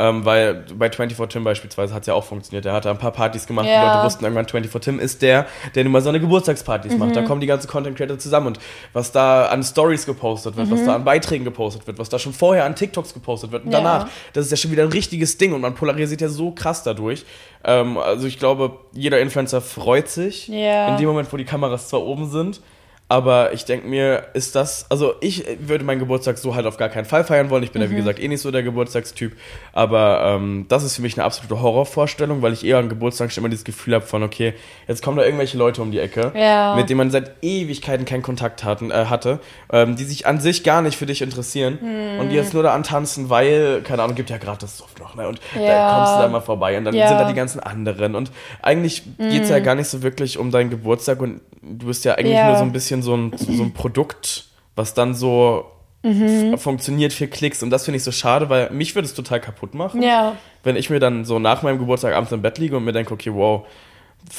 Ähm, 0.01 0.25
weil 0.25 0.65
bei 0.77 0.89
24 0.89 1.29
Tim 1.29 1.43
beispielsweise 1.43 1.93
hat 1.93 2.03
es 2.03 2.07
ja 2.07 2.15
auch 2.15 2.23
funktioniert. 2.23 2.65
Er 2.65 2.73
hat 2.73 2.85
da 2.85 2.91
ein 2.93 2.99
paar 2.99 3.11
Partys 3.11 3.49
gemacht. 3.49 3.67
Ja. 3.67 3.81
Die 3.81 3.89
Leute 3.89 4.07
wussten 4.07 4.23
irgendwann, 4.25 4.47
24 4.47 4.81
Tim 4.81 5.01
ist 5.01 5.23
der, 5.23 5.47
der 5.75 5.85
immer 5.85 6.01
seine 6.01 6.21
Geburtstagspartys 6.21 6.93
mhm. 6.93 6.99
macht. 7.01 7.17
Da 7.17 7.23
mhm. 7.23 7.25
kommen 7.25 7.41
die 7.41 7.49
ganzen 7.49 7.69
Content 7.69 7.97
Creator 7.97 8.17
zusammen 8.17 8.47
und 8.47 8.61
was 8.93 9.11
da 9.11 9.47
an 9.47 9.65
Stories 9.65 10.07
gepostet 10.07 10.57
wird, 10.57 10.69
mhm. 10.69 10.73
was 10.73 10.85
da 10.85 10.95
an 10.95 11.05
Beiträgen 11.05 11.45
gepostet 11.45 11.89
wird, 11.89 11.99
was 11.99 12.09
da 12.09 12.21
schon 12.21 12.33
vorher 12.33 12.65
an 12.65 12.77
TikToks 12.77 13.13
gepostet 13.13 13.51
wird 13.51 13.65
und 13.65 13.73
ja. 13.73 13.79
danach, 13.79 14.09
das 14.35 14.45
ist 14.45 14.53
ja 14.53 14.57
schon 14.57 14.71
wieder 14.71 14.85
ein 14.85 14.93
richtiges 14.93 15.37
Ding 15.37 15.53
und 15.53 15.63
man 15.63 15.75
polarisiert 15.75 16.21
ja 16.21 16.29
so 16.29 16.53
krass 16.53 16.85
dadurch. 16.85 17.27
Ähm, 17.65 17.99
also 17.99 18.29
ich 18.29 18.39
glaube, 18.39 18.79
jeder 18.93 19.19
Influencer 19.19 19.61
freut 19.61 20.09
sich 20.09 20.47
ja. 20.47 20.91
in 20.91 20.99
dem 20.99 21.09
Moment, 21.09 21.33
wo 21.33 21.37
die 21.37 21.45
Kameras 21.45 21.89
zwar 21.89 22.03
oben 22.03 22.31
sind, 22.31 22.61
aber 23.11 23.55
ich 23.55 23.65
denke 23.65 23.89
mir, 23.89 24.27
ist 24.35 24.55
das, 24.55 24.85
also 24.91 25.15
ich 25.23 25.45
würde 25.61 25.83
meinen 25.83 25.99
Geburtstag 25.99 26.37
so 26.37 26.55
halt 26.55 26.67
auf 26.67 26.77
gar 26.77 26.91
keinen 26.91 27.07
Fall 27.07 27.25
feiern 27.25 27.49
wollen. 27.49 27.63
Ich 27.63 27.73
bin 27.73 27.81
mhm. 27.81 27.89
ja, 27.89 27.91
wie 27.93 27.97
gesagt, 27.97 28.21
eh 28.21 28.29
nicht 28.29 28.43
so 28.43 28.51
der 28.51 28.63
Geburtstagstyp. 28.63 29.33
Aber 29.73 30.23
ähm, 30.27 30.67
das 30.69 30.85
ist 30.85 30.97
für 30.97 31.03
mich 31.03 31.17
eine 31.17 31.25
absolute 31.25 31.63
Horrorvorstellung, 31.63 32.43
weil 32.43 32.53
ich 32.53 32.67
eher 32.67 32.77
an 32.77 32.91
Geburtstag 32.91 33.35
immer 33.39 33.49
dieses 33.49 33.65
Gefühl 33.65 33.95
habe 33.95 34.05
von, 34.05 34.23
okay, 34.23 34.53
jetzt 34.87 35.03
kommen 35.03 35.17
da 35.17 35.25
irgendwelche 35.25 35.57
Leute 35.57 35.81
um 35.81 35.91
die 35.91 36.01
Ecke, 36.01 36.33
ja. 36.35 36.75
mit 36.77 36.91
denen 36.91 36.99
man 36.99 37.11
seit 37.11 37.33
Ewigkeiten 37.41 38.05
keinen 38.05 38.23
Kontakt 38.23 38.63
hatten, 38.63 38.91
äh, 38.91 39.07
hatte, 39.07 39.41
ähm, 39.73 39.97
die 39.97 40.05
sich 40.05 40.27
an 40.27 40.39
sich 40.39 40.63
gar 40.63 40.83
nicht 40.83 40.99
für 40.99 41.07
dich 41.07 41.23
interessieren 41.23 41.79
mhm. 41.81 42.21
und 42.21 42.29
die 42.29 42.37
jetzt 42.37 42.53
nur 42.53 42.63
da 42.63 42.75
antanzen, 42.75 43.31
weil, 43.31 43.81
keine 43.85 44.03
Ahnung, 44.03 44.17
gibt 44.17 44.29
ja 44.29 44.37
gerade 44.37 44.59
das 44.59 44.77
Soft 44.77 44.99
noch, 45.01 45.15
ne? 45.15 45.27
Und 45.29 45.41
ja. 45.55 45.67
da 45.67 45.95
kommst 45.95 46.17
du 46.17 46.23
da 46.23 46.29
mal 46.29 46.41
vorbei 46.41 46.77
und 46.77 46.85
dann 46.85 46.95
ja. 46.95 47.09
sind 47.09 47.19
da 47.19 47.27
die 47.27 47.35
ganzen 47.35 47.61
anderen. 47.61 48.15
Und 48.15 48.31
eigentlich 48.61 49.05
mhm. 49.07 49.31
geht 49.31 49.45
es 49.45 49.49
ja 49.49 49.61
gar 49.61 49.75
nicht 49.75 49.89
so 49.89 50.03
wirklich 50.03 50.37
um 50.37 50.51
deinen 50.51 50.69
Geburtstag 50.69 51.23
und 51.23 51.41
du 51.63 51.87
bist 51.87 52.05
ja 52.05 52.15
eigentlich 52.15 52.39
nur 52.39 52.57
so 52.57 52.63
ein 52.63 52.73
bisschen 52.73 52.98
bisschen 53.01 53.03
so 53.03 53.17
ein, 53.17 53.57
so 53.57 53.63
ein 53.63 53.73
Produkt, 53.73 54.45
was 54.77 54.95
dann 54.95 55.15
so 55.15 55.67
mhm. 56.03 56.57
funktioniert 56.59 57.13
für 57.13 57.27
Klicks. 57.27 57.63
Und 57.63 57.71
das 57.71 57.85
finde 57.85 57.97
ich 57.97 58.05
so 58.05 58.13
schade, 58.13 58.49
weil 58.49 58.71
mich 58.71 58.95
würde 58.95 59.07
es 59.07 59.15
total 59.15 59.41
kaputt 59.41 59.75
machen. 59.75 60.03
Ja. 60.03 60.37
Wenn 60.63 60.77
ich 60.77 60.91
mir 60.91 61.01
dann 61.01 61.25
so 61.25 61.39
nach 61.39 61.63
meinem 61.63 61.79
Geburtstag 61.79 62.15
abends 62.15 62.33
im 62.33 62.43
Bett 62.43 62.59
liege 62.59 62.77
und 62.77 62.85
mir 62.85 62.93
denke, 62.93 63.13
okay, 63.13 63.33
wow, 63.33 63.67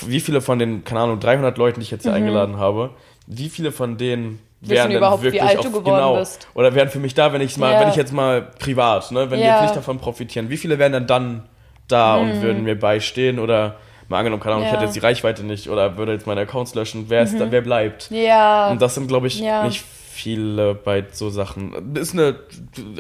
wie 0.06 0.20
viele 0.20 0.42
von 0.42 0.60
den, 0.60 0.84
keine 0.84 1.02
Ahnung, 1.02 1.20
300 1.20 1.58
Leuten, 1.58 1.80
die 1.80 1.86
ich 1.86 1.92
jetzt 1.92 2.04
hier 2.04 2.12
mhm. 2.12 2.18
eingeladen 2.18 2.58
habe, 2.58 2.92
wie 3.28 3.50
viele 3.50 3.72
von 3.72 3.98
denen 3.98 4.40
wissen 4.62 4.92
überhaupt, 4.92 5.24
wie 5.24 5.40
alt 5.40 5.64
du 5.64 5.72
geworden 5.72 5.86
genau, 5.86 6.16
bist. 6.18 6.48
Oder 6.54 6.76
wären 6.76 6.90
für 6.90 7.00
mich 7.00 7.14
da, 7.14 7.32
wenn 7.32 7.42
ich 7.42 7.58
mal, 7.58 7.74
Ja. 7.74 7.82
wenn 7.82 7.90
ich 7.90 7.96
jetzt 7.96 8.12
mal 8.12 8.42
privat, 8.42 9.12
ne, 9.12 9.32
wenn 9.32 9.40
wir 9.40 9.46
Ja. 9.46 9.54
jetzt 9.56 9.62
nicht 9.64 9.76
davon 9.78 10.00
profitieren, 10.00 10.50
wie 10.50 10.58
viele 10.58 10.80
wären 10.80 10.92
dann 10.92 11.08
dann 11.08 11.50
da 11.88 12.18
und 12.18 12.42
würden 12.42 12.64
mir 12.64 12.78
beistehen 12.78 13.40
oder 13.40 13.78
mal 14.10 14.18
angenommen, 14.20 14.42
keine 14.42 14.56
Ahnung, 14.56 14.66
ich 14.66 14.72
Mhm. 14.72 14.74
Ja. 14.74 14.80
Mhm. 14.80 14.82
hätte 14.82 14.86
jetzt 14.90 14.96
die 14.96 15.06
Reichweite 15.06 15.44
nicht 15.46 15.70
oder 15.70 15.98
würde 15.98 16.14
jetzt 16.14 16.28
meine 16.28 16.42
Accounts 16.42 16.76
löschen, 16.76 17.06
wer 17.08 17.22
ist 17.24 17.40
da, 17.40 17.52
wer 17.52 17.62
bleibt? 17.62 18.10
Ja. 18.12 18.70
Und 18.70 18.82
das 18.82 18.96
sind, 18.96 19.08
glaube 19.08 19.28
ich, 19.28 19.40
Ja. 19.40 19.64
nicht 19.64 19.82
viele 20.12 20.76
bei 20.76 21.06
so 21.12 21.30
Sachen. 21.30 21.96
Ist 21.96 22.14
eine, 22.14 22.36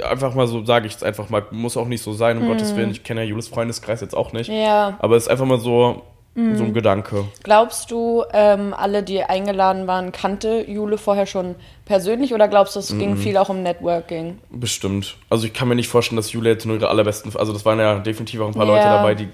einfach 0.10 0.34
mal 0.36 0.47
so, 0.47 0.64
sage 0.66 0.88
ich 0.88 0.95
es 0.95 1.03
einfach 1.03 1.30
mal, 1.30 1.43
muss 1.51 1.76
auch 1.76 1.88
nicht 1.88 2.01
so 2.01 2.14
sein, 2.14 2.38
um 2.38 2.47
Gottes 2.47 2.76
Willen. 2.78 2.91
Ich 2.91 3.03
kenne 3.03 3.22
ja 3.24 3.28
Julis 3.28 3.49
Freundeskreis 3.49 3.99
jetzt 4.01 4.16
auch 4.16 4.32
nicht. 4.32 4.49
Mhm. 4.49 4.55
Ja. 4.55 4.97
Aber 4.99 5.16
es 5.18 5.24
ist 5.24 5.30
einfach 5.30 5.45
mal 5.45 5.60
so, 5.60 6.03
so 6.36 6.41
Mhm. 6.41 6.62
ein 6.62 6.74
Gedanke. 6.74 7.26
Glaubst 7.43 7.91
du, 7.91 8.24
ähm, 8.32 8.74
alle, 8.78 9.03
die 9.03 9.22
eingeladen 9.24 9.88
waren, 9.88 10.14
kannte 10.14 10.64
Jule 10.70 10.97
vorher 10.97 11.26
schon 11.26 11.55
persönlich 11.84 12.34
oder 12.34 12.47
glaubst 12.47 12.76
du, 12.76 12.80
es 12.80 12.97
ging 12.97 13.18
viel 13.18 13.36
auch 13.36 13.49
um 13.49 13.64
Networking? 13.64 14.38
Bestimmt. 14.49 15.18
Also 15.30 15.47
ich 15.47 15.53
kann 15.53 15.68
mir 15.68 15.76
nicht 15.76 15.89
vorstellen, 15.89 16.16
dass 16.18 16.32
Julia 16.32 16.51
jetzt 16.51 16.66
nur 16.66 16.78
ihre 16.78 16.88
allerbesten, 16.88 17.36
also 17.36 17.51
das 17.51 17.66
waren 17.66 17.80
ja 17.80 17.99
definitiv 17.99 18.39
auch 18.39 18.47
ein 18.47 18.53
paar 18.53 18.66
Ja. 18.68 18.74
Leute 18.74 18.86
dabei, 18.86 19.16
die 19.16 19.28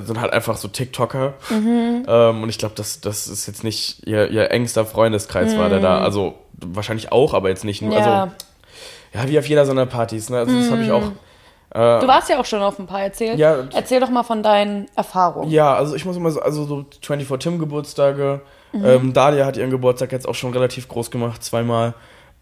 sind 0.00 0.20
halt 0.20 0.32
einfach 0.32 0.56
so 0.56 0.68
TikToker. 0.68 1.34
Mhm. 1.50 2.04
Ähm, 2.06 2.42
und 2.42 2.48
ich 2.48 2.58
glaube, 2.58 2.74
das, 2.76 3.00
das 3.00 3.28
ist 3.28 3.46
jetzt 3.46 3.64
nicht 3.64 4.06
ihr, 4.06 4.28
ihr 4.30 4.50
engster 4.50 4.84
Freundeskreis 4.86 5.56
war 5.58 5.68
der 5.68 5.80
da. 5.80 6.00
Also 6.00 6.34
wahrscheinlich 6.52 7.12
auch, 7.12 7.34
aber 7.34 7.48
jetzt 7.48 7.64
nicht 7.64 7.82
nur. 7.82 7.90
Mhm. 7.92 7.96
Ja. 7.98 8.26
Mhm. 8.26 8.32
Also, 8.32 8.34
ja, 9.14 9.28
wie 9.28 9.38
auf 9.38 9.46
jeder 9.48 9.66
seiner 9.66 9.86
Partys. 9.86 10.30
Ne? 10.30 10.38
Also 10.38 10.56
das 10.58 10.70
habe 10.70 10.82
ich 10.82 10.90
auch. 10.90 11.12
Du 11.74 11.78
warst 12.06 12.28
ja 12.28 12.38
auch 12.38 12.44
schon 12.44 12.60
auf 12.60 12.78
ein 12.78 12.86
paar 12.86 13.00
erzählt. 13.02 13.38
Ja. 13.38 13.56
Erzähl 13.74 13.98
doch 13.98 14.10
mal 14.10 14.22
von 14.24 14.42
deinen 14.42 14.86
Erfahrungen. 14.94 15.50
Ja, 15.50 15.74
also 15.74 15.94
ich 15.94 16.04
muss 16.04 16.16
immer 16.18 16.30
so, 16.30 16.40
also 16.42 16.64
so 16.66 16.84
24 17.00 17.38
Tim 17.42 17.58
Geburtstage. 17.58 18.42
Mhm. 18.72 18.84
Ähm, 18.84 19.12
Dalia 19.14 19.46
hat 19.46 19.56
ihren 19.56 19.70
Geburtstag 19.70 20.12
jetzt 20.12 20.28
auch 20.28 20.34
schon 20.34 20.52
relativ 20.52 20.86
groß 20.88 21.10
gemacht, 21.10 21.42
zweimal. 21.42 21.94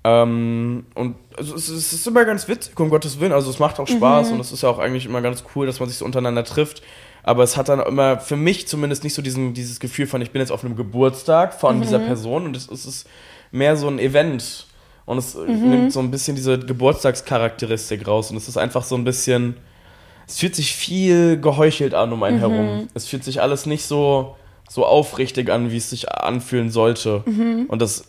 Ähm, 0.03 0.87
und 0.95 1.15
also 1.37 1.55
es, 1.55 1.69
ist- 1.69 1.77
es 1.79 1.93
ist 1.93 2.07
immer 2.07 2.25
ganz 2.25 2.49
witzig, 2.49 2.79
um 2.81 2.89
Gottes 2.91 3.21
Willen. 3.21 3.33
Also 3.33 3.51
es 3.51 3.59
macht 3.59 3.79
auch 3.79 3.87
Spaß 3.87 4.29
Mhm. 4.29 4.35
und 4.35 4.41
es 4.41 4.51
ist 4.51 4.63
ja 4.63 4.69
auch 4.69 4.79
eigentlich 4.79 5.07
immer 5.07 5.21
ganz 5.21 5.45
cool, 5.55 5.67
dass 5.67 5.79
man 5.79 5.89
sich 5.89 5.99
so 5.99 6.05
untereinander 6.05 6.43
trifft. 6.45 6.83
Aber 7.23 7.43
es 7.43 7.57
hat 7.57 7.69
dann 7.69 7.81
immer, 7.81 8.19
für 8.19 8.37
mich 8.37 8.67
zumindest, 8.69 9.05
nicht 9.05 9.15
so 9.15 9.23
diesen, 9.23 9.53
dieses 9.55 9.79
Gefühl 9.81 10.07
von, 10.07 10.23
ich 10.23 10.31
bin 10.31 10.41
jetzt 10.41 10.53
auf 10.53 10.65
einem 10.65 10.77
Geburtstag 10.77 11.55
von 11.55 11.77
Mhm. 11.79 11.83
dieser 11.83 11.99
Person 11.99 12.47
und 12.47 12.57
es, 12.57 12.69
es 12.71 12.87
ist 12.87 13.07
mehr 13.51 13.77
so 13.77 13.89
ein 13.89 13.99
Event. 13.99 14.67
Und 15.07 15.19
es 15.19 15.35
Mhm. 15.35 15.71
nimmt 15.71 15.93
so 15.93 16.01
ein 16.01 16.11
bisschen 16.11 16.37
diese 16.37 16.59
Geburtstagscharakteristik 16.59 18.07
raus. 18.07 18.31
Und 18.31 18.37
es 18.37 18.49
ist 18.49 18.57
einfach 18.57 18.85
so 18.85 18.95
ein 18.95 19.05
bisschen, 19.05 19.57
es 20.27 20.39
fühlt 20.39 20.55
sich 20.55 20.75
viel 20.75 21.41
geheuchelt 21.41 21.95
an 21.95 22.13
um 22.13 22.23
einen 22.23 22.37
Mhm. 22.37 22.41
herum. 22.41 22.89
Es 22.95 23.07
fühlt 23.07 23.25
sich 23.25 23.43
alles 23.43 23.67
nicht 23.67 23.85
so, 23.85 24.37
so 24.69 24.87
aufrichtig 24.87 25.51
an, 25.51 25.73
wie 25.73 25.77
es 25.79 25.91
sich 25.91 26.11
anfühlen 26.13 26.71
sollte. 26.71 27.23
Mhm. 27.27 27.67
Und 27.69 27.83
das, 27.83 28.05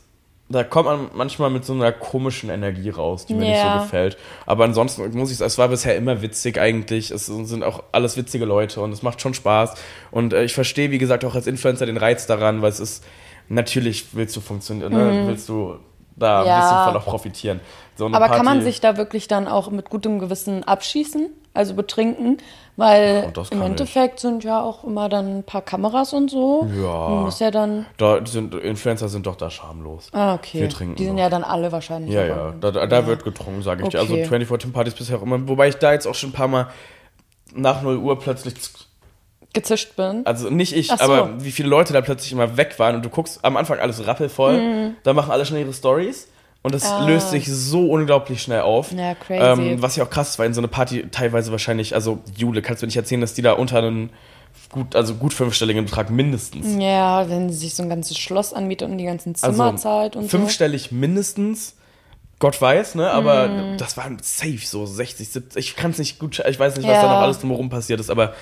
da 0.51 0.63
kommt 0.63 0.85
man 0.85 1.09
manchmal 1.13 1.49
mit 1.49 1.65
so 1.65 1.73
einer 1.73 1.91
komischen 1.91 2.49
Energie 2.49 2.89
raus, 2.89 3.25
die 3.25 3.33
mir 3.33 3.41
nicht 3.49 3.57
Ja. 3.57 3.77
so 3.77 3.83
gefällt. 3.83 4.17
Aber 4.45 4.63
ansonsten 4.65 5.17
muss 5.17 5.31
ich 5.31 5.37
sagen, 5.37 5.47
es 5.47 5.57
war 5.57 5.67
bisher 5.67 5.95
immer 5.95 6.21
witzig 6.21 6.59
eigentlich. 6.59 7.11
Es 7.11 7.25
sind 7.27 7.63
auch 7.63 7.83
alles 7.91 8.17
witzige 8.17 8.45
Leute 8.45 8.81
und 8.81 8.91
es 8.91 9.01
macht 9.03 9.21
schon 9.21 9.33
Spaß. 9.33 9.73
Und 10.11 10.33
äh, 10.33 10.43
ich 10.43 10.53
verstehe, 10.53 10.91
wie 10.91 10.97
gesagt, 10.97 11.25
auch 11.25 11.35
als 11.35 11.47
Influencer 11.47 11.85
den 11.85 11.97
Reiz 11.97 12.25
daran, 12.27 12.61
weil 12.61 12.69
es 12.69 12.79
ist, 12.79 13.03
natürlich 13.49 14.13
willst 14.15 14.35
du 14.35 14.41
funktionieren, 14.41 14.93
ne? 14.93 15.23
willst 15.27 15.49
du 15.49 15.75
da 16.15 16.41
Mhm. 16.41 16.47
Ja. 16.47 16.55
ein 16.55 16.61
bisschen 16.61 16.83
von 16.93 17.01
auch 17.01 17.05
profitieren. 17.05 17.59
So 17.95 18.05
Aber 18.07 18.27
kann 18.27 18.45
man 18.45 18.57
Party- 18.57 18.63
sich 18.63 18.81
da 18.81 18.97
wirklich 18.97 19.27
dann 19.27 19.47
auch 19.47 19.69
mit 19.71 19.89
gutem 19.89 20.19
Gewissen 20.19 20.63
abschießen, 20.63 21.29
also 21.53 21.73
betrinken? 21.73 22.37
Weil 22.81 23.31
das 23.33 23.49
im 23.49 23.61
Endeffekt 23.61 24.19
sind 24.19 24.43
ja 24.43 24.61
auch 24.61 24.83
immer 24.83 25.07
dann 25.07 25.39
ein 25.39 25.43
paar 25.43 25.61
Kameras 25.61 26.13
und 26.13 26.31
so. 26.31 26.67
Ja. 26.75 27.09
Man 27.09 27.23
muss 27.23 27.39
ja 27.39 27.51
dann. 27.51 27.85
Da 27.97 28.25
sind, 28.25 28.55
Influencer 28.55 29.07
sind 29.07 29.25
doch 29.27 29.35
da 29.35 29.49
schamlos. 29.49 30.09
Ah, 30.13 30.33
okay. 30.33 30.61
Wir 30.61 30.69
trinken 30.69 30.95
Die 30.95 31.05
sind 31.05 31.15
doch. 31.15 31.21
ja 31.23 31.29
dann 31.29 31.43
alle 31.43 31.71
wahrscheinlich. 31.71 32.13
Ja, 32.13 32.25
ja, 32.25 32.53
da, 32.59 32.71
da, 32.71 32.87
da 32.87 33.05
wird 33.07 33.23
getrunken, 33.23 33.61
sage 33.61 33.83
ich 33.83 33.89
dir. 33.89 33.99
Also 33.99 34.13
Okay. 34.13 34.25
24 34.25 34.57
Tim 34.63 34.73
Partys 34.73 34.93
bisher 34.95 35.17
auch 35.17 35.21
immer. 35.21 35.47
Wobei 35.47 35.69
ich 35.69 35.75
da 35.75 35.93
jetzt 35.93 36.07
auch 36.07 36.15
schon 36.15 36.29
ein 36.29 36.33
paar 36.33 36.47
Mal 36.47 36.67
nach 37.53 37.81
0 37.81 37.97
Uhr 37.97 38.19
plötzlich, 38.19 38.55
gezischt 39.53 39.95
bin. 39.97 40.25
also 40.25 40.49
nicht 40.49 40.73
ich, 40.73 40.87
so. 40.87 40.95
aber 40.99 41.43
wie 41.43 41.51
viele 41.51 41.67
Leute 41.69 41.91
da 41.93 41.99
plötzlich 42.01 42.31
immer 42.31 42.55
weg 42.57 42.79
waren 42.79 42.95
und 42.95 43.03
du 43.05 43.09
guckst 43.09 43.43
am 43.43 43.57
Anfang 43.57 43.79
alles 43.79 44.07
rappelvoll, 44.07 44.57
Mhm. 44.57 44.95
da 45.03 45.13
machen 45.13 45.31
alle 45.31 45.45
schnell 45.45 45.61
ihre 45.61 45.73
Stories 45.73 46.29
und 46.63 46.75
es 46.75 46.87
löst 47.07 47.31
sich 47.31 47.47
so 47.47 47.89
unglaublich 47.89 48.41
schnell 48.41 48.61
auf. 48.61 48.91
Ah. 48.93 48.95
Ja, 49.01 49.15
crazy. 49.15 49.61
Ähm, 49.71 49.81
was 49.81 49.95
ja 49.95 50.03
auch 50.03 50.09
krass 50.09 50.37
weil 50.39 50.47
in 50.47 50.53
so 50.53 50.61
eine 50.61 50.67
Party 50.67 51.07
teilweise 51.11 51.51
wahrscheinlich, 51.51 51.95
also 51.95 52.19
Jule, 52.37 52.61
kannst 52.61 52.81
du 52.81 52.85
mir 52.85 52.87
nicht 52.89 52.97
erzählen, 52.97 53.21
dass 53.21 53.33
die 53.33 53.41
da 53.41 53.53
unter 53.53 53.77
einen 53.79 54.11
gut, 54.69 54.95
also 54.95 55.15
gut 55.15 55.33
fünfstelligen 55.33 55.85
Betrag 55.85 56.09
mindestens. 56.09 56.81
Ja, 56.81 57.29
wenn 57.29 57.49
sie 57.49 57.57
sich 57.57 57.75
so 57.75 57.83
ein 57.83 57.89
ganzes 57.89 58.17
Schloss 58.17 58.53
anbietet 58.53 58.89
und 58.89 58.97
die 58.97 59.05
ganzen 59.05 59.33
Zimmer 59.35 59.75
zahlt 59.77 60.15
und 60.15 60.23
so. 60.23 60.27
Also 60.27 60.37
fünfstellig 60.37 60.91
mindestens. 60.91 61.75
Gott 62.39 62.59
weiß, 62.59 62.95
ne? 62.95 63.11
Aber 63.11 63.47
Mhm. 63.47 63.77
das 63.77 63.97
waren 63.97 64.17
safe 64.21 64.57
so 64.65 64.85
60, 64.87 65.29
70. 65.29 65.59
Ich 65.59 65.75
kann 65.75 65.91
es 65.91 65.99
nicht 65.99 66.17
gut, 66.17 66.39
ich 66.47 66.59
weiß 66.59 66.75
nicht, 66.75 66.87
was 66.87 66.95
Ja. 66.95 67.03
da 67.03 67.09
noch 67.13 67.21
alles 67.21 67.39
drumherum 67.39 67.69
passiert 67.69 67.99
ist, 67.99 68.09
aber 68.09 68.33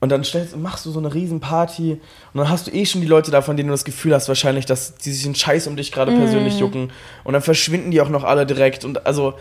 und 0.00 0.08
dann 0.10 0.24
stellst, 0.24 0.56
machst 0.56 0.86
du 0.86 0.90
so 0.90 0.98
eine 0.98 1.12
riesen 1.12 1.40
Party 1.40 2.00
und 2.32 2.38
dann 2.38 2.48
hast 2.48 2.66
du 2.66 2.70
eh 2.70 2.86
schon 2.86 3.00
die 3.02 3.06
Leute 3.06 3.30
da, 3.30 3.42
von 3.42 3.56
denen 3.56 3.68
du 3.68 3.72
das 3.74 3.84
Gefühl 3.84 4.14
hast 4.14 4.28
wahrscheinlich, 4.28 4.64
dass 4.66 4.94
die 4.96 5.12
sich 5.12 5.24
einen 5.26 5.34
Scheiß 5.34 5.66
um 5.66 5.76
dich 5.76 5.92
gerade 5.92 6.12
persönlich 6.12 6.54
Mhm. 6.54 6.60
jucken 6.60 6.92
und 7.24 7.32
dann 7.34 7.42
verschwinden 7.42 7.90
die 7.90 8.00
auch 8.00 8.08
noch 8.08 8.24
alle 8.24 8.46
direkt 8.46 8.84
und 8.84 9.06
also 9.06 9.34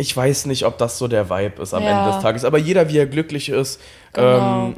ich 0.00 0.16
weiß 0.16 0.46
nicht, 0.46 0.64
ob 0.64 0.78
das 0.78 0.98
so 0.98 1.08
der 1.08 1.28
Vibe 1.30 1.60
ist 1.62 1.74
am 1.74 1.84
Ja. 1.84 1.90
Ende 1.90 2.04
des 2.04 2.18
Tages, 2.20 2.44
aber 2.44 2.58
jeder, 2.58 2.88
wie 2.88 2.98
er 2.98 3.06
glücklich 3.06 3.48
ist. 3.48 3.80
Genau. 4.12 4.38
Ähm, 4.38 4.76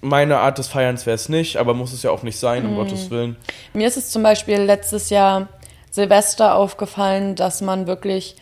meine 0.00 0.38
Art 0.38 0.58
des 0.58 0.66
Feierns 0.68 1.06
wäre 1.06 1.14
es 1.14 1.28
nicht, 1.28 1.56
aber 1.58 1.74
muss 1.74 1.92
es 1.92 2.02
ja 2.02 2.10
auch 2.10 2.22
nicht 2.22 2.38
sein, 2.38 2.62
Mhm. 2.64 2.70
um 2.70 2.74
Gottes 2.76 3.10
Willen. 3.10 3.36
Mir 3.74 3.86
ist 3.86 3.96
es 3.96 4.10
zum 4.10 4.22
Beispiel 4.22 4.56
letztes 4.58 5.10
Jahr 5.10 5.48
Silvester 5.90 6.54
aufgefallen, 6.54 7.34
dass 7.36 7.60
man 7.60 7.86
wirklich, 7.86 8.36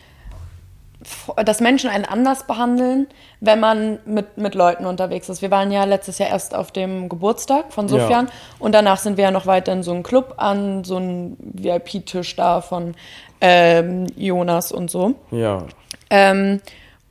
dass 1.45 1.61
Menschen 1.61 1.89
einen 1.89 2.03
anders 2.05 2.45
behandeln, 2.45 3.07
wenn 3.39 3.59
man 3.61 3.99
mit, 4.05 4.37
mit 4.37 4.53
Leuten 4.53 4.85
unterwegs 4.85 5.29
ist. 5.29 5.41
Wir 5.41 5.49
waren 5.49 5.71
ja 5.71 5.85
letztes 5.85 6.17
Jahr 6.19 6.29
erst 6.29 6.53
auf 6.53 6.71
dem 6.71 7.07
Geburtstag 7.07 7.71
von 7.71 7.87
Ja. 7.87 7.99
Sufjan 8.01 8.27
und 8.59 8.73
danach 8.73 8.97
sind 8.97 9.15
wir 9.15 9.23
ja 9.25 9.31
noch 9.31 9.45
weiter 9.45 9.71
in 9.71 9.81
so 9.83 9.91
einen 9.91 10.03
Club 10.03 10.33
an, 10.37 10.83
so 10.83 10.97
einen 10.97 11.37
VIP-Tisch 11.53 12.35
da 12.35 12.59
von 12.61 12.95
ähm, 13.39 14.07
Jonas 14.17 14.71
und 14.73 14.91
so. 14.91 15.15
Ja. 15.31 15.63
Ähm, 16.09 16.59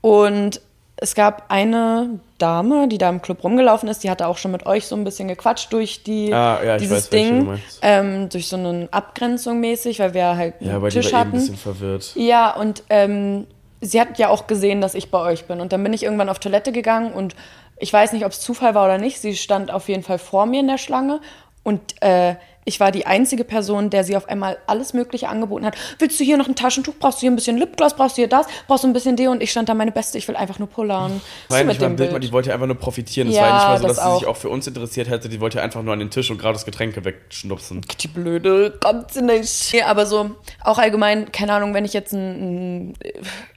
und 0.02 0.60
es 0.96 1.14
gab 1.14 1.44
eine 1.50 2.18
Dame, 2.38 2.88
die 2.88 2.98
da 2.98 3.08
im 3.08 3.22
Club 3.22 3.42
rumgelaufen 3.42 3.88
ist, 3.88 4.02
die 4.04 4.10
hatte 4.10 4.26
auch 4.26 4.36
schon 4.36 4.50
mit 4.50 4.66
euch 4.66 4.86
so 4.86 4.96
ein 4.96 5.04
bisschen 5.04 5.28
gequatscht 5.28 5.72
durch 5.72 6.02
die 6.02 6.32
Ah, 6.34 6.58
ja, 6.62 6.76
dieses 6.76 7.04
weiß, 7.04 7.10
Ding, 7.10 7.58
ähm, 7.82 8.28
durch 8.28 8.48
so 8.48 8.56
eine 8.56 8.88
Abgrenzung 8.90 9.60
mäßig, 9.60 10.00
weil 10.00 10.12
wir 10.12 10.36
halt 10.36 10.54
Ja, 10.60 10.66
einen 10.68 10.76
aber 10.76 10.88
die 10.90 10.96
Tisch 11.00 11.12
war 11.12 11.20
eh 11.20 11.22
ein 11.22 11.26
hatten. 11.28 11.38
bisschen 11.38 11.56
verwirrt. 11.56 12.12
Ja, 12.16 12.50
und 12.54 12.82
ähm, 12.90 13.46
sie 13.80 14.00
hat 14.00 14.18
ja 14.18 14.28
auch 14.28 14.46
gesehen, 14.46 14.80
dass 14.80 14.94
ich 14.94 15.10
bei 15.10 15.20
euch 15.20 15.46
bin. 15.46 15.60
Und 15.60 15.72
dann 15.72 15.82
bin 15.82 15.92
ich 15.92 16.02
irgendwann 16.02 16.28
auf 16.28 16.38
Toilette 16.38 16.72
gegangen 16.72 17.12
und 17.12 17.34
ich 17.78 17.92
weiß 17.92 18.12
nicht, 18.12 18.24
ob 18.24 18.32
es 18.32 18.40
Zufall 18.40 18.74
war 18.74 18.84
oder 18.84 18.98
nicht. 18.98 19.20
Sie 19.20 19.36
stand 19.36 19.70
auf 19.70 19.88
jeden 19.88 20.02
Fall 20.02 20.18
vor 20.18 20.46
mir 20.46 20.60
in 20.60 20.66
der 20.66 20.78
Schlange 20.78 21.20
und 21.62 22.00
äh, 22.02 22.34
ich 22.68 22.80
war 22.80 22.92
die 22.92 23.06
einzige 23.06 23.44
Person, 23.44 23.88
der 23.88 24.04
sie 24.04 24.14
auf 24.14 24.28
einmal 24.28 24.58
alles 24.66 24.92
Mögliche 24.92 25.28
angeboten 25.28 25.64
hat. 25.64 25.74
Willst 25.98 26.20
du 26.20 26.24
hier 26.24 26.36
noch 26.36 26.46
ein 26.48 26.54
Taschentuch? 26.54 26.92
Brauchst 27.00 27.18
du 27.18 27.20
hier 27.22 27.30
ein 27.30 27.34
bisschen 27.36 27.56
Lipgloss? 27.56 27.94
Brauchst 27.94 28.18
du 28.18 28.20
hier 28.20 28.28
das? 28.28 28.46
Brauchst 28.66 28.84
du 28.84 28.88
ein 28.88 28.92
bisschen 28.92 29.16
Deo? 29.16 29.30
Und 29.32 29.42
ich 29.42 29.50
stand 29.50 29.70
da 29.70 29.74
meine 29.74 29.90
Beste. 29.90 30.18
Ich 30.18 30.28
will 30.28 30.36
einfach 30.36 30.58
nur 30.58 30.68
pullern. 30.68 31.20
War 31.48 31.58
ja 31.58 31.64
mit 31.64 31.80
dem 31.80 31.96
Bild, 31.96 32.10
Bild? 32.10 32.22
die 32.24 32.30
wollte 32.30 32.50
ja 32.50 32.54
einfach 32.54 32.66
nur 32.66 32.76
profitieren. 32.76 33.28
Es 33.28 33.36
Ja, 33.36 33.40
war 33.42 33.48
ja 33.48 33.54
nicht 33.54 33.64
mal 33.64 33.78
so, 33.78 33.86
das 33.88 33.96
dass 33.96 34.04
sie 34.12 34.18
sich 34.18 34.26
auch. 34.28 34.36
für 34.36 34.50
uns 34.50 34.66
interessiert 34.66 35.08
hätte. 35.08 35.30
Die 35.30 35.40
wollte 35.40 35.56
ja 35.58 35.64
einfach 35.64 35.82
nur 35.82 35.94
an 35.94 35.98
den 35.98 36.10
Tisch 36.10 36.30
und 36.30 36.36
gerade 36.38 36.52
das 36.52 36.66
Getränke 36.66 37.04
wegschnupsen. 37.06 37.80
die 38.00 38.08
Blöde, 38.08 38.78
kommt 38.82 39.12
sie 39.12 39.22
nicht. 39.22 39.72
Nee, 39.72 39.82
aber 39.82 40.04
so, 40.04 40.32
auch 40.62 40.76
allgemein, 40.78 41.32
keine 41.32 41.54
Ahnung, 41.54 41.72
wenn 41.72 41.86
ich 41.86 41.94
jetzt 41.94 42.12
ein, 42.12 42.90
ein 42.90 42.94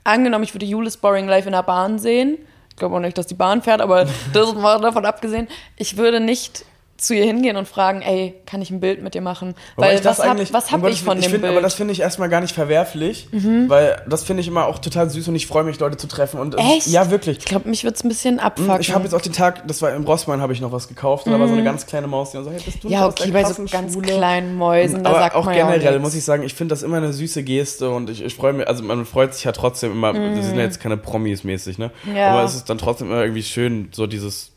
angenommen, 0.06 0.46
ich 0.46 0.54
würde 0.54 0.66
Julis 0.66 0.96
Boring 0.96 1.28
Life 1.28 1.48
in 1.48 1.54
der 1.54 1.64
Bahn 1.64 2.00
sehen, 2.00 2.38
ich 2.70 2.76
glaube 2.78 2.96
auch 2.96 3.00
nicht, 3.02 3.18
dass 3.18 3.28
die 3.28 3.36
Bahn 3.36 3.62
fährt, 3.62 3.82
aber 3.82 4.06
das 4.34 4.54
mal 4.54 4.80
davon 4.80 5.06
abgesehen, 5.06 5.48
ich 5.76 5.98
würde 5.98 6.20
nicht 6.22 6.64
zu 7.02 7.16
ihr 7.16 7.26
hingehen 7.26 7.58
und 7.58 7.68
fragen, 7.68 8.02
ey, 8.02 8.36
kann 8.46 8.62
ich 8.62 8.70
ein 8.70 8.80
Bild 8.80 9.02
mit 9.02 9.14
dir 9.16 9.22
machen? 9.22 9.56
Wobei 9.76 9.88
Weil 9.90 10.00
ich 10.00 10.06
was 10.06 10.20
hab, 10.20 10.28
eigentlich- 10.30 10.54
was 10.54 10.68
um 10.72 10.82
hab 10.84 10.88
ich 10.90 11.00
von 11.02 11.14
Willen, 11.14 11.22
dem 11.24 11.30
find, 11.32 11.42
Bild? 11.42 11.52
Aber 11.54 11.62
das 11.62 11.74
finde 11.74 11.94
ich 11.94 12.00
erstmal 12.02 12.30
gar 12.30 12.42
nicht 12.42 12.54
verwerflich, 12.54 13.28
weil 13.32 14.02
das 14.08 14.24
finde 14.24 14.42
ich 14.42 14.48
immer 14.48 14.66
auch 14.68 14.80
total 14.80 15.10
süß 15.10 15.28
und 15.28 15.36
ich 15.36 15.48
freue 15.48 15.64
mich, 15.64 15.80
Leute 15.80 15.98
zu 15.98 16.08
treffen. 16.08 16.40
Und 16.40 16.54
es- 16.56 16.60
Echt? 16.62 16.88
Ja, 16.88 17.10
wirklich. 17.12 17.40
ich 17.40 17.46
glaube, 17.46 17.68
mich 17.68 17.84
würde 17.84 17.96
es 17.96 18.04
ein 18.04 18.10
bisschen 18.10 18.40
abfucken. 18.40 18.80
Ich 18.82 18.94
habe 18.94 19.04
jetzt 19.04 19.14
auch 19.14 19.22
den 19.22 19.34
Tag, 19.34 19.68
das 19.68 19.82
war 19.82 19.92
im 19.94 20.04
Rossmann, 20.04 20.42
habe 20.42 20.54
ich 20.54 20.62
noch 20.62 20.72
was 20.72 20.88
gekauft 20.88 21.26
und 21.26 21.32
da 21.34 21.40
war 21.40 21.48
so 21.48 21.54
eine 21.54 21.64
ganz 21.64 21.86
kleine 21.88 22.08
Maus, 22.08 22.32
die 22.32 22.38
dann 22.38 22.44
so, 22.46 22.52
hey, 22.52 22.60
bist 22.64 22.84
du 22.84 22.88
Mhm. 22.88 22.94
ja, 22.94 23.08
okay, 23.08 23.32
bei 23.32 23.44
so 23.46 23.64
ganz 23.66 24.00
kleinen 24.02 24.56
Mäusen, 24.56 25.04
da 25.04 25.10
aber 25.10 25.20
sagt 25.20 25.36
auch 25.36 25.46
man 25.46 25.56
generell 25.56 25.82
ja 25.84 25.96
auch 25.98 26.02
muss 26.02 26.14
ich 26.16 26.24
sagen, 26.24 26.44
ich 26.44 26.54
finde 26.54 26.74
das 26.74 26.84
immer 26.84 26.98
eine 26.98 27.14
süße 27.14 27.44
Geste 27.44 27.90
und 27.90 28.10
ich, 28.10 28.24
ich 28.24 28.36
freue 28.36 28.54
mich, 28.54 28.68
also 28.68 28.84
man 28.84 29.06
freut 29.06 29.34
sich 29.34 29.44
ja 29.44 29.52
trotzdem 29.52 29.92
immer, 29.92 30.14
das 30.14 30.46
sind 30.46 30.56
ja 30.58 30.64
jetzt 30.64 30.80
keine 30.80 30.98
Promis 30.98 31.44
mäßig, 31.44 31.78
ne? 31.78 31.92
Mhm. 32.04 32.16
Ja. 32.16 32.32
Aber 32.32 32.44
es 32.44 32.56
ist 32.56 32.70
dann 32.70 32.78
trotzdem 32.78 33.08
immer 33.10 33.22
irgendwie 33.22 33.44
schön, 33.44 33.90
so 33.92 34.06
dieses 34.08 34.51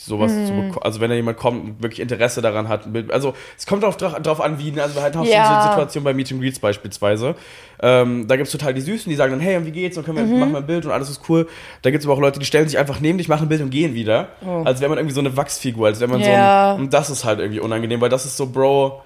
sowas 0.00 0.30
Mhm. 0.32 0.46
zu 0.46 0.52
bekommen. 0.52 0.78
Also 0.82 1.00
wenn 1.00 1.10
da 1.10 1.16
jemand 1.16 1.38
kommt 1.38 1.64
und 1.64 1.82
wirklich 1.82 1.98
Interesse 1.98 2.40
daran 2.40 2.68
hat, 2.68 2.82
also 3.10 3.34
es 3.56 3.66
kommt 3.66 3.84
auch 3.84 3.96
drauf, 3.96 4.14
drauf 4.22 4.40
an, 4.40 4.58
wie, 4.60 4.70
ne? 4.70 4.82
also 4.82 4.94
wir 4.94 5.02
hatten 5.02 5.18
auch 5.18 5.24
Ja. 5.24 5.62
so 5.64 5.68
Situationen 5.70 6.04
bei 6.04 6.14
Meet 6.14 6.30
and 6.32 6.40
Greets 6.40 6.60
beispielsweise. 6.60 7.34
Ähm, 7.82 8.28
da 8.28 8.36
gibt's 8.36 8.52
total 8.52 8.74
die 8.74 8.80
Süßen, 8.80 9.10
die 9.10 9.16
sagen 9.16 9.32
dann, 9.32 9.40
hey, 9.40 9.56
und 9.56 9.66
wie 9.66 9.72
geht's? 9.72 9.98
Und 9.98 10.04
können 10.04 10.18
wir 10.18 10.24
Mhm. 10.24 10.38
machen 10.40 10.52
wir 10.52 10.58
ein 10.58 10.66
Bild 10.66 10.86
und 10.86 10.92
alles 10.92 11.10
ist 11.10 11.22
cool. 11.28 11.48
Da 11.82 11.90
gibt's 11.90 12.06
aber 12.06 12.14
auch 12.14 12.20
Leute, 12.20 12.38
die 12.38 12.46
stellen 12.46 12.68
sich 12.68 12.78
einfach 12.78 13.00
neben 13.00 13.18
dich, 13.18 13.28
machen 13.28 13.42
ein 13.46 13.48
Bild 13.48 13.60
und 13.60 13.70
gehen 13.70 13.94
wieder. 13.94 14.28
Oh. 14.46 14.62
Als 14.64 14.80
wäre 14.80 14.88
man 14.88 14.98
irgendwie 14.98 15.14
so 15.14 15.20
eine 15.20 15.36
Wachsfigur, 15.36 15.88
als 15.88 15.98
wäre 15.98 16.10
man 16.10 16.20
Ja. 16.20 16.26
so 16.26 16.76
ein, 16.76 16.80
und 16.84 16.94
das 16.94 17.10
ist 17.10 17.24
halt 17.24 17.40
irgendwie 17.40 17.60
unangenehm, 17.60 18.00
weil 18.00 18.08
das 18.08 18.24
ist 18.24 18.36
so, 18.36 18.46
Bro, 18.46 19.02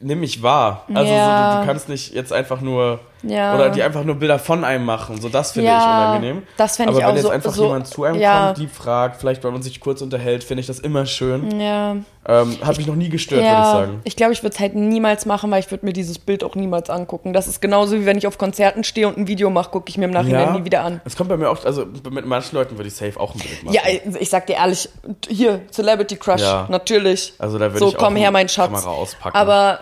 nimm 0.00 0.20
mich 0.20 0.42
wahr. 0.44 0.84
Also 0.94 1.12
Ja. 1.12 1.50
so, 1.50 1.56
du, 1.56 1.60
du 1.62 1.66
kannst 1.66 1.88
nicht 1.88 2.14
jetzt 2.14 2.32
einfach 2.32 2.60
nur 2.60 3.00
Ja. 3.22 3.54
oder 3.54 3.70
die 3.70 3.82
einfach 3.82 4.04
nur 4.04 4.14
Bilder 4.14 4.38
von 4.38 4.64
einem 4.64 4.84
machen. 4.84 5.20
So 5.20 5.28
das 5.28 5.52
finde 5.52 5.68
Ja, 5.70 5.78
ich 5.78 5.84
unangenehm. 5.84 6.42
das 6.56 6.76
fänd 6.76 6.88
Aber 6.90 6.98
ich 6.98 7.04
wenn 7.04 7.10
auch 7.10 7.14
jetzt 7.16 7.24
so- 7.24 7.30
einfach 7.30 7.52
so- 7.52 7.64
jemand 7.64 7.86
zu 7.88 8.04
einem 8.04 8.20
ja. 8.20 8.46
kommt, 8.46 8.58
die 8.58 8.66
fragt, 8.68 9.18
vielleicht 9.20 9.42
weil 9.44 9.50
man 9.50 9.62
sich 9.62 9.80
kurz 9.80 10.02
unterhält, 10.02 10.44
finde 10.44 10.60
ich 10.60 10.66
das 10.66 10.78
immer 10.78 11.04
schön. 11.06 11.60
Ja. 11.60 11.96
Ähm, 12.30 12.58
hat 12.62 12.76
mich 12.76 12.86
noch 12.86 12.94
nie 12.94 13.08
gestört, 13.08 13.40
würde 13.40 13.52
ich 13.58 13.64
sagen. 13.64 14.00
ich 14.04 14.14
glaube, 14.14 14.34
ich 14.34 14.42
würde 14.42 14.54
es 14.54 14.60
halt 14.60 14.74
niemals 14.74 15.24
machen, 15.24 15.50
weil 15.50 15.60
ich 15.60 15.70
würde 15.70 15.86
mir 15.86 15.94
dieses 15.94 16.18
Bild 16.18 16.44
auch 16.44 16.54
niemals 16.56 16.90
angucken. 16.90 17.32
Das 17.32 17.48
ist 17.48 17.60
genauso 17.62 17.96
wie 17.98 18.04
wenn 18.04 18.18
ich 18.18 18.26
auf 18.26 18.36
Konzerten 18.36 18.84
stehe 18.84 19.08
und 19.08 19.16
ein 19.16 19.26
Video 19.26 19.48
mache, 19.48 19.70
gucke 19.70 19.88
ich 19.88 19.96
mir 19.96 20.04
im 20.04 20.10
Nachhinein 20.10 20.52
nie 20.52 20.64
wieder 20.64 20.82
an. 20.84 21.00
Es 21.06 21.16
kommt 21.16 21.30
bei 21.30 21.36
mir 21.38 21.48
auch, 21.50 21.64
also 21.64 21.86
mit 22.10 22.26
manchen 22.26 22.54
Leuten 22.56 22.76
würde 22.76 22.88
ich 22.88 22.94
safe 22.94 23.18
auch 23.18 23.34
ein 23.34 23.38
Bild 23.40 23.64
machen. 23.64 23.74
Ja, 23.74 23.82
ich 24.20 24.28
sag 24.28 24.46
dir 24.46 24.56
ehrlich, 24.56 24.88
hier, 25.28 25.60
Celebrity 25.70 26.16
Crush, 26.16 26.42
natürlich. 26.68 27.32
Also 27.38 27.58
da 27.58 27.66
würde 27.66 27.78
so, 27.78 27.88
ich 27.88 27.96
auch 27.96 28.00
komm 28.00 28.16
her, 28.16 28.30
mein 28.30 28.48
Schatz. 28.48 28.66
Kamera 28.72 28.90
auspacken. 28.90 29.36
Aber 29.36 29.80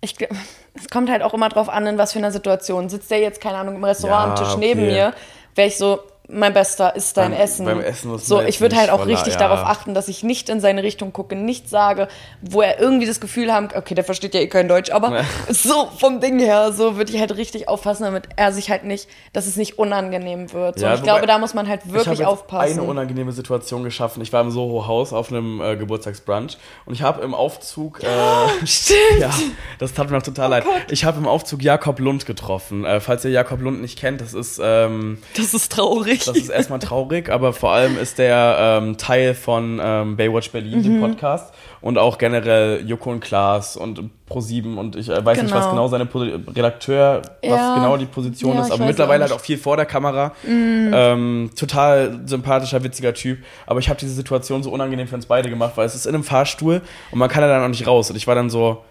ich, 0.00 0.14
gl- 0.16 0.28
es 0.74 0.88
kommt 0.88 1.10
halt 1.10 1.22
auch 1.22 1.34
immer 1.34 1.48
drauf 1.48 1.68
an, 1.68 1.86
in 1.86 1.98
was 1.98 2.12
für 2.12 2.18
einer 2.18 2.32
Situation. 2.32 2.88
Sitzt 2.88 3.10
der 3.10 3.20
jetzt, 3.20 3.40
keine 3.40 3.58
Ahnung, 3.58 3.76
im 3.76 3.84
Restaurant 3.84 4.32
am 4.32 4.36
Ja, 4.36 4.50
Tisch 4.50 4.56
neben 4.58 4.80
okay. 4.80 4.92
mir, 4.92 5.14
wäre 5.54 5.68
ich 5.68 5.76
so, 5.76 6.00
mein 6.26 6.54
Bester, 6.54 6.96
ist 6.96 7.18
dein 7.18 7.32
Beim- 7.32 7.40
Essen. 7.40 7.66
beim 7.66 7.80
Essen 7.80 8.10
muss 8.10 8.26
so, 8.26 8.40
ich 8.40 8.60
würde 8.62 8.76
halt 8.76 8.88
auch 8.88 9.00
voller- 9.00 9.08
richtig 9.12 9.34
ja. 9.34 9.38
darauf 9.40 9.58
achten, 9.60 9.92
dass 9.92 10.08
ich 10.08 10.22
nicht 10.22 10.48
in 10.48 10.58
seine 10.58 10.82
Richtung 10.82 11.12
gucke, 11.12 11.36
nicht 11.36 11.68
sage, 11.68 12.08
wo 12.40 12.62
er 12.62 12.80
irgendwie 12.80 13.06
das 13.06 13.20
Gefühl 13.20 13.52
haben, 13.52 13.68
okay, 13.74 13.94
der 13.94 14.04
versteht 14.04 14.32
ja 14.34 14.40
eh 14.40 14.46
kein 14.46 14.66
Deutsch, 14.66 14.90
aber 14.90 15.18
Ja. 15.18 15.24
so 15.50 15.88
vom 15.98 16.20
Ding 16.20 16.38
her, 16.38 16.72
so 16.72 16.96
würde 16.96 17.12
ich 17.12 17.20
halt 17.20 17.36
richtig 17.36 17.68
aufpassen, 17.68 18.04
damit 18.04 18.24
er 18.36 18.52
sich 18.52 18.70
halt 18.70 18.84
nicht, 18.84 19.06
dass 19.34 19.46
es 19.46 19.56
nicht 19.56 19.78
unangenehm 19.78 20.50
wird. 20.54 20.78
So, 20.78 20.86
Ja, 20.86 20.94
ich 20.94 21.02
glaube, 21.02 21.26
da 21.26 21.36
muss 21.38 21.52
man 21.52 21.68
halt 21.68 21.82
ich 21.84 21.92
wirklich 21.92 22.20
jetzt 22.20 22.26
aufpassen. 22.28 22.72
eine 22.78 22.82
unangenehme 22.84 23.32
Situation 23.32 23.84
geschaffen. 23.84 24.22
Ich 24.22 24.32
war 24.32 24.40
im 24.40 24.50
Soho-Haus 24.50 25.12
auf 25.12 25.30
einem 25.30 25.60
äh, 25.60 25.76
Geburtstagsbrunch 25.76 26.56
und 26.86 26.94
ich 26.94 27.02
habe 27.02 27.20
im 27.22 27.34
Aufzug, 27.34 28.02
äh, 28.02 28.06
Stimmt. 28.66 28.98
ja, 29.20 29.30
das 29.78 29.92
tat 29.92 30.10
mir 30.10 30.16
auch 30.16 30.22
total 30.22 30.48
leid. 30.48 30.64
Ich 30.88 31.04
habe 31.04 31.18
im 31.18 31.28
Aufzug 31.28 31.62
Jakob 31.62 31.98
Lund 31.98 32.24
getroffen. 32.24 32.86
Äh, 32.86 33.00
falls 33.00 33.26
ihr 33.26 33.30
Jakob 33.30 33.60
Lund 33.60 33.82
nicht 33.82 33.98
kennt, 33.98 34.22
das 34.22 34.32
ist, 34.32 34.58
ähm, 34.62 35.18
Das 35.36 35.52
ist 35.52 35.70
traurig. 35.70 36.13
Das 36.26 36.36
ist 36.36 36.48
erstmal 36.48 36.78
traurig, 36.78 37.28
aber 37.30 37.52
vor 37.52 37.70
allem 37.72 37.98
ist 37.98 38.18
der 38.18 38.56
ähm, 38.82 38.96
Teil 38.96 39.34
von 39.34 39.80
ähm, 39.82 40.16
Baywatch 40.16 40.50
Berlin, 40.50 40.78
Mhm. 40.78 40.82
dem 40.82 41.00
Podcast, 41.00 41.52
und 41.80 41.98
auch 41.98 42.18
generell 42.18 42.82
Joko 42.86 43.10
und 43.10 43.20
Klaas 43.20 43.76
und 43.76 44.00
Pro7 44.28 44.76
und 44.76 44.96
ich 44.96 45.08
äh, 45.08 45.24
weiß 45.24 45.42
nicht, 45.42 45.52
was 45.54 45.64
Genau. 45.64 45.70
genau 45.70 45.88
seine 45.88 46.06
Pos 46.06 46.22
Redakteur, 46.56 47.22
was 47.42 47.50
Ja. 47.60 47.74
genau 47.74 47.96
die 47.96 48.06
Position 48.06 48.56
Ja, 48.56 48.62
ist, 48.62 48.70
aber 48.70 48.86
mittlerweile 48.86 49.24
auch 49.24 49.30
halt 49.30 49.40
auch 49.40 49.44
viel 49.44 49.58
vor 49.58 49.76
der 49.76 49.86
Kamera. 49.86 50.32
Ähm, 50.46 51.50
total 51.56 52.20
sympathischer, 52.26 52.82
witziger 52.84 53.12
Typ. 53.14 53.38
Aber 53.66 53.80
ich 53.80 53.88
habe 53.88 53.98
diese 54.00 54.14
Situation 54.14 54.62
so 54.62 54.70
unangenehm 54.70 55.06
für 55.08 55.14
uns 55.16 55.26
beide 55.26 55.50
gemacht, 55.50 55.72
weil 55.76 55.86
es 55.86 55.94
ist 55.94 56.06
in 56.06 56.14
einem 56.14 56.24
Fahrstuhl 56.24 56.80
und 57.10 57.18
man 57.18 57.28
kann 57.28 57.42
da 57.42 57.48
dann 57.48 57.62
auch 57.62 57.68
nicht 57.68 57.86
raus. 57.86 58.10
Und 58.10 58.16
ich 58.16 58.26
war 58.26 58.34
dann 58.34 58.48
so, 58.50 58.82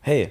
hey, 0.00 0.30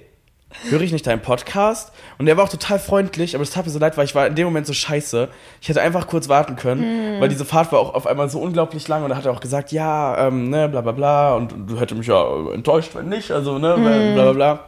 höre 0.70 0.82
ich 0.82 0.92
nicht 0.92 1.06
deinen 1.06 1.22
Podcast? 1.22 1.92
Und 2.18 2.26
der 2.26 2.38
war 2.38 2.46
auch 2.46 2.50
total 2.50 2.80
freundlich, 2.80 3.36
aber 3.36 3.44
es 3.44 3.52
tat 3.52 3.66
mir 3.66 3.72
so 3.72 3.80
leid, 3.80 3.98
weil 3.98 4.06
ich 4.06 4.16
war 4.16 4.28
in 4.28 4.36
dem 4.36 4.46
Moment 4.46 4.66
so 4.66 4.74
scheiße. 4.74 5.30
Ich 5.62 5.70
hätte 5.70 5.82
einfach 5.82 6.08
kurz 6.08 6.30
warten 6.30 6.56
können, 6.56 7.20
weil 7.20 7.30
diese 7.30 7.46
Fahrt 7.46 7.72
war 7.72 7.80
auch 7.80 7.94
auf 7.94 8.08
einmal 8.08 8.30
so 8.30 8.40
unglaublich 8.40 8.88
lang 8.88 9.04
und 9.04 9.10
da 9.10 9.18
hat 9.18 9.26
er 9.26 9.32
auch 9.32 9.40
gesagt, 9.40 9.72
ja, 9.72 10.28
ähm, 10.28 10.50
ne, 10.50 10.70
bla 10.70 10.82
bla 10.82 10.92
bla 10.92 11.36
und 11.36 11.54
du 11.68 11.80
hätte 11.80 11.96
mich 11.96 12.08
ja 12.08 12.26
enttäuscht, 12.54 12.92
wenn 12.96 13.10
nicht, 13.10 13.32
also, 13.32 13.60
ne, 13.60 13.76
bla 14.14 14.32
bla 14.32 14.34
bla. 14.34 14.60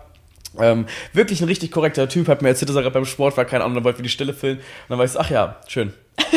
Ähm, 0.57 0.86
wirklich 1.13 1.41
ein 1.41 1.47
richtig 1.47 1.71
korrekter 1.71 2.09
Typ, 2.09 2.27
hat 2.27 2.41
mir 2.41 2.49
erzählt, 2.49 2.69
dass 2.69 2.75
er 2.75 2.82
gerade 2.82 2.93
beim 2.93 3.05
Sport 3.05 3.38
war, 3.38 3.45
keine 3.45 3.63
Ahnung, 3.63 3.75
dann 3.75 3.84
wollten 3.84 3.99
wir 3.99 4.03
die 4.03 4.09
Stille 4.09 4.34
füllen. 4.34 4.57
Und 4.57 4.63
dann 4.89 4.97
war 4.97 5.05
ich 5.05 5.11
so, 5.11 5.19
ach 5.19 5.30
ja, 5.30 5.57
schön. 5.67 5.93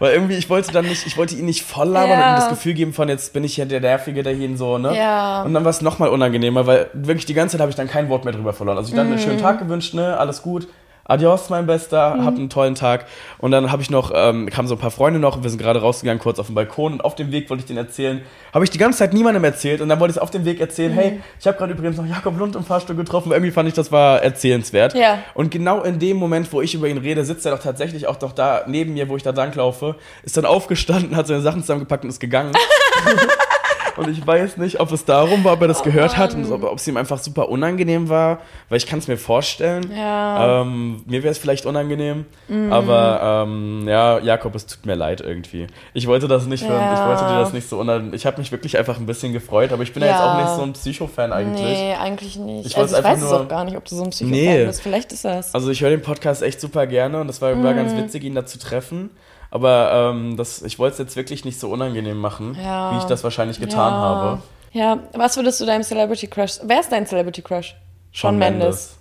Weil 0.00 0.12
irgendwie, 0.14 0.34
ich 0.36 0.48
wollte 0.48 0.72
dann 0.72 0.86
nicht, 0.86 1.06
ich 1.06 1.16
wollte 1.16 1.34
ihn 1.34 1.44
nicht 1.46 1.62
voll 1.62 1.88
labern 1.88 2.10
Ja. 2.18 2.26
und 2.28 2.32
ihm 2.34 2.40
das 2.40 2.48
Gefühl 2.50 2.74
geben 2.74 2.92
von, 2.92 3.08
jetzt 3.08 3.32
bin 3.32 3.44
ich 3.44 3.56
ja 3.56 3.64
der 3.64 3.80
Nervige, 3.80 4.22
der 4.22 4.34
hier 4.34 4.56
so, 4.56 4.78
ne? 4.78 4.96
Ja. 4.96 5.42
Und 5.42 5.54
dann 5.54 5.64
war 5.64 5.70
es 5.70 5.82
nochmal 5.82 6.08
unangenehmer, 6.10 6.66
weil 6.66 6.88
wirklich 6.92 7.26
die 7.26 7.34
ganze 7.34 7.52
Zeit 7.52 7.60
habe 7.60 7.70
ich 7.70 7.76
dann 7.76 7.88
kein 7.88 8.08
Wort 8.08 8.24
mehr 8.24 8.32
drüber 8.34 8.52
verloren. 8.52 8.76
Also 8.78 8.90
ich 8.90 8.94
dann 8.96 9.06
einen 9.08 9.18
schönen 9.18 9.38
Tag 9.40 9.58
gewünscht, 9.58 9.94
ne, 9.94 10.16
alles 10.18 10.42
gut. 10.42 10.68
Adios, 11.10 11.48
mein 11.48 11.64
Bester, 11.64 12.22
hab 12.22 12.36
einen 12.36 12.50
tollen 12.50 12.74
Tag. 12.74 13.06
Und 13.38 13.50
dann 13.50 13.72
habe 13.72 13.80
ich 13.80 13.88
noch, 13.88 14.12
ähm, 14.14 14.50
kamen 14.50 14.68
so 14.68 14.74
ein 14.74 14.78
paar 14.78 14.90
Freunde 14.90 15.18
noch 15.18 15.36
und 15.36 15.42
wir 15.42 15.48
sind 15.48 15.58
gerade 15.58 15.80
rausgegangen, 15.80 16.20
kurz 16.20 16.38
auf 16.38 16.48
den 16.48 16.54
Balkon 16.54 16.92
und 16.92 17.00
auf 17.02 17.14
dem 17.14 17.32
Weg 17.32 17.48
wollte 17.48 17.62
ich 17.62 17.66
denen 17.66 17.78
erzählen. 17.78 18.20
Habe 18.52 18.66
ich 18.66 18.70
die 18.70 18.76
ganze 18.76 18.98
Zeit 18.98 19.14
niemandem 19.14 19.42
erzählt 19.42 19.80
und 19.80 19.88
dann 19.88 20.00
wollte 20.00 20.10
ich 20.10 20.16
es 20.18 20.22
auf 20.22 20.30
dem 20.30 20.44
Weg 20.44 20.60
erzählen, 20.60 20.92
hey, 20.92 21.20
ich 21.40 21.46
habe 21.46 21.56
gerade 21.56 21.72
übrigens 21.72 21.96
noch 21.96 22.04
Jakob 22.04 22.38
Lund 22.38 22.56
im 22.56 22.64
Fahrstuhl 22.64 22.94
getroffen, 22.94 23.32
irgendwie 23.32 23.52
fand 23.52 23.66
ich, 23.70 23.74
das 23.74 23.90
war 23.90 24.22
erzählenswert. 24.22 24.94
Ja. 24.94 25.20
Und 25.32 25.50
genau 25.50 25.82
in 25.82 25.98
dem 25.98 26.18
Moment, 26.18 26.52
wo 26.52 26.60
ich 26.60 26.74
über 26.74 26.88
ihn 26.88 26.98
rede, 26.98 27.24
sitzt 27.24 27.46
er 27.46 27.52
doch 27.52 27.62
tatsächlich 27.62 28.06
auch 28.06 28.20
noch 28.20 28.32
da 28.32 28.64
neben 28.66 28.92
mir, 28.92 29.08
wo 29.08 29.16
ich 29.16 29.22
da 29.22 29.30
langlaufe, 29.30 29.96
ist 30.24 30.36
dann 30.36 30.44
aufgestanden, 30.44 31.16
hat 31.16 31.26
seine 31.26 31.40
Sachen 31.40 31.62
zusammengepackt 31.62 32.04
und 32.04 32.10
ist 32.10 32.20
gegangen. 32.20 32.52
Und 33.98 34.08
ich 34.08 34.26
weiß 34.26 34.56
nicht, 34.58 34.80
ob 34.80 34.92
es 34.92 35.04
darum 35.04 35.42
war, 35.44 35.54
ob 35.54 35.60
er 35.62 35.68
das 35.68 35.82
gehört 35.82 36.16
hat 36.16 36.34
und 36.34 36.50
ob, 36.52 36.62
ob 36.64 36.78
es 36.78 36.86
ihm 36.86 36.96
einfach 36.96 37.18
super 37.18 37.48
unangenehm 37.48 38.08
war, 38.08 38.38
weil 38.68 38.78
ich 38.78 38.86
kann 38.86 38.98
es 39.00 39.08
mir 39.08 39.16
vorstellen. 39.18 39.90
Ja. 39.94 40.62
Ähm, 40.62 41.02
mir 41.06 41.22
wäre 41.22 41.32
es 41.32 41.38
vielleicht 41.38 41.66
unangenehm, 41.66 42.24
aber 42.70 43.44
ähm, 43.46 43.86
ja, 43.88 44.18
Jakob, 44.20 44.54
es 44.54 44.66
tut 44.66 44.86
mir 44.86 44.94
leid 44.94 45.20
irgendwie. 45.20 45.66
Ich 45.94 46.06
wollte 46.06 46.28
das 46.28 46.46
nicht, 46.46 46.62
Ja. 46.64 46.94
ich 46.94 47.00
wollte 47.08 47.24
dir 47.32 47.38
das 47.40 47.52
nicht 47.52 47.68
so 47.68 47.78
unangenehm. 47.78 48.14
Ich 48.14 48.24
habe 48.26 48.38
mich 48.38 48.52
wirklich 48.52 48.78
einfach 48.78 48.98
ein 48.98 49.06
bisschen 49.06 49.32
gefreut, 49.32 49.72
aber 49.72 49.82
ich 49.82 49.92
bin 49.92 50.02
ja, 50.02 50.10
jetzt 50.10 50.18
Ja. 50.20 50.32
auch 50.34 50.38
nicht 50.42 50.54
so 50.56 50.62
ein 50.62 50.72
Psycho-Fan 50.72 51.32
eigentlich. 51.32 51.60
Nee, 51.62 51.94
eigentlich 51.94 52.36
nicht. 52.36 52.66
Ich 52.66 52.76
also 52.76 52.96
ich 52.96 53.04
weiß 53.04 53.22
es 53.22 53.30
nur- 53.30 53.40
auch 53.40 53.48
gar 53.48 53.64
nicht, 53.64 53.76
ob 53.76 53.84
du 53.84 53.96
so 53.96 54.04
ein 54.04 54.10
Psychopath 54.10 54.38
Nee. 54.40 54.64
bist. 54.64 54.80
Vielleicht 54.82 55.12
ist 55.12 55.24
das. 55.24 55.54
Also 55.54 55.70
ich 55.70 55.80
höre 55.80 55.90
den 55.90 56.02
Podcast 56.02 56.42
echt 56.42 56.60
super 56.60 56.86
gerne 56.86 57.20
und 57.20 57.28
es 57.28 57.42
war, 57.42 57.50
war 57.62 57.72
Mhm. 57.72 57.76
ganz 57.76 57.96
witzig, 57.96 58.24
ihn 58.24 58.34
da 58.34 58.46
zu 58.46 58.58
treffen. 58.58 59.10
Aber 59.50 60.12
ähm, 60.14 60.36
das, 60.36 60.62
ich 60.62 60.78
wollte 60.78 60.92
es 60.94 60.98
jetzt 60.98 61.16
wirklich 61.16 61.44
nicht 61.44 61.58
so 61.58 61.70
unangenehm 61.70 62.18
machen, 62.18 62.56
Ja. 62.62 62.92
wie 62.92 62.98
ich 62.98 63.04
das 63.04 63.24
wahrscheinlich 63.24 63.60
getan 63.60 63.92
ja. 63.92 63.98
habe. 64.00 64.42
Ja, 64.72 64.98
was 65.14 65.36
würdest 65.36 65.60
du 65.60 65.66
deinem 65.66 65.82
Celebrity 65.82 66.26
Crush? 66.26 66.58
Wer 66.62 66.80
ist 66.80 66.92
dein 66.92 67.06
Celebrity 67.06 67.40
Crush? 67.40 67.74
Shawn 68.12 68.38
Mendes. 68.38 68.98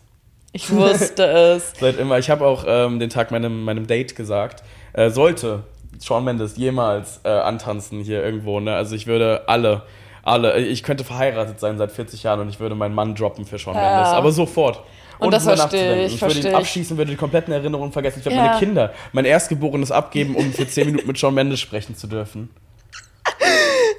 Ich 0.53 0.71
wusste 0.71 1.25
es. 1.55 1.73
Seit 1.79 1.97
immer. 1.97 2.17
Ich 2.17 2.29
habe 2.29 2.45
auch 2.45 2.63
ähm, 2.65 2.99
den 2.99 3.09
Tag 3.09 3.31
meinem, 3.31 3.63
meinem 3.65 3.85
Date 3.87 4.15
gesagt, 4.15 4.63
äh, 4.93 5.09
sollte 5.09 5.63
Shawn 6.01 6.23
Mendes 6.23 6.55
jemals 6.57 7.19
äh, 7.25 7.29
antanzen 7.29 7.99
hier 8.01 8.23
irgendwo, 8.23 8.59
ne? 8.61 8.73
Also 8.75 8.95
ich 8.95 9.07
würde 9.07 9.43
alle, 9.47 9.83
alle, 10.23 10.57
ich 10.59 10.83
könnte 10.83 11.03
verheiratet 11.03 11.59
sein 11.59 11.77
seit 11.77 11.91
40 11.91 12.23
Jahren 12.23 12.39
und 12.39 12.49
ich 12.49 12.59
würde 12.59 12.75
meinen 12.75 12.95
Mann 12.95 13.15
droppen 13.15 13.45
für 13.45 13.59
Shawn 13.59 13.75
Ja. 13.75 13.81
Mendes. 13.95 14.13
Aber 14.13 14.31
sofort. 14.31 14.81
Und 15.20 15.32
das 15.32 15.43
verstehe 15.43 15.63
nachzudenken. 15.82 16.05
ich, 16.05 16.13
Ich 16.15 16.22
würde 16.22 16.49
ihn 16.49 16.55
abschießen, 16.55 16.97
würde 16.97 17.11
die 17.11 17.18
kompletten 17.18 17.53
Erinnerungen 17.53 17.91
vergessen. 17.91 18.20
Ich 18.20 18.26
würde 18.26 18.36
Ja. 18.38 18.45
meine 18.45 18.59
Kinder, 18.59 18.93
mein 19.13 19.26
Erstgeborenes 19.26 19.91
abgeben, 19.91 20.36
um 20.36 20.53
für 20.53 20.68
10 20.68 20.86
Minuten 20.86 21.07
mit 21.07 21.18
Shawn 21.18 21.34
Mendes 21.34 21.59
sprechen 21.59 21.95
zu 21.95 22.07
dürfen. 22.07 22.49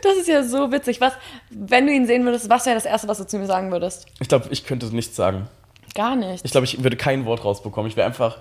Das 0.03 0.17
ist 0.17 0.29
ja 0.29 0.45
so 0.45 0.71
witzig. 0.71 1.01
Was, 1.01 1.15
wenn 1.51 1.87
du 1.87 1.93
ihn 1.93 2.07
sehen 2.07 2.25
würdest, 2.25 2.49
was 2.49 2.67
wäre 2.67 2.77
das 2.77 2.85
Erste, 2.85 3.09
was 3.09 3.19
du 3.19 3.27
zu 3.27 3.37
mir 3.39 3.47
sagen 3.47 3.73
würdest? 3.73 4.07
Ich 4.21 4.29
glaube, 4.29 4.47
ich 4.51 4.65
könnte 4.65 4.87
nichts 4.95 5.17
sagen. 5.17 5.49
Gar 5.95 6.15
nicht. 6.17 6.45
Ich 6.45 6.53
glaube, 6.53 6.67
ich 6.67 6.83
würde 6.85 6.97
kein 6.97 7.25
Wort 7.25 7.45
rausbekommen. 7.45 7.91
Ich 7.91 7.97
wäre 7.97 8.07
einfach. 8.07 8.39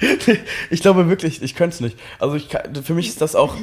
ich 0.70 0.80
glaube 0.80 1.08
wirklich, 1.08 1.42
ich 1.42 1.54
könnte 1.54 1.74
es 1.74 1.80
nicht. 1.80 1.98
Also 2.18 2.36
ich 2.36 2.48
für 2.82 2.94
mich 2.94 3.08
ist 3.08 3.20
das 3.20 3.34
auch 3.36 3.54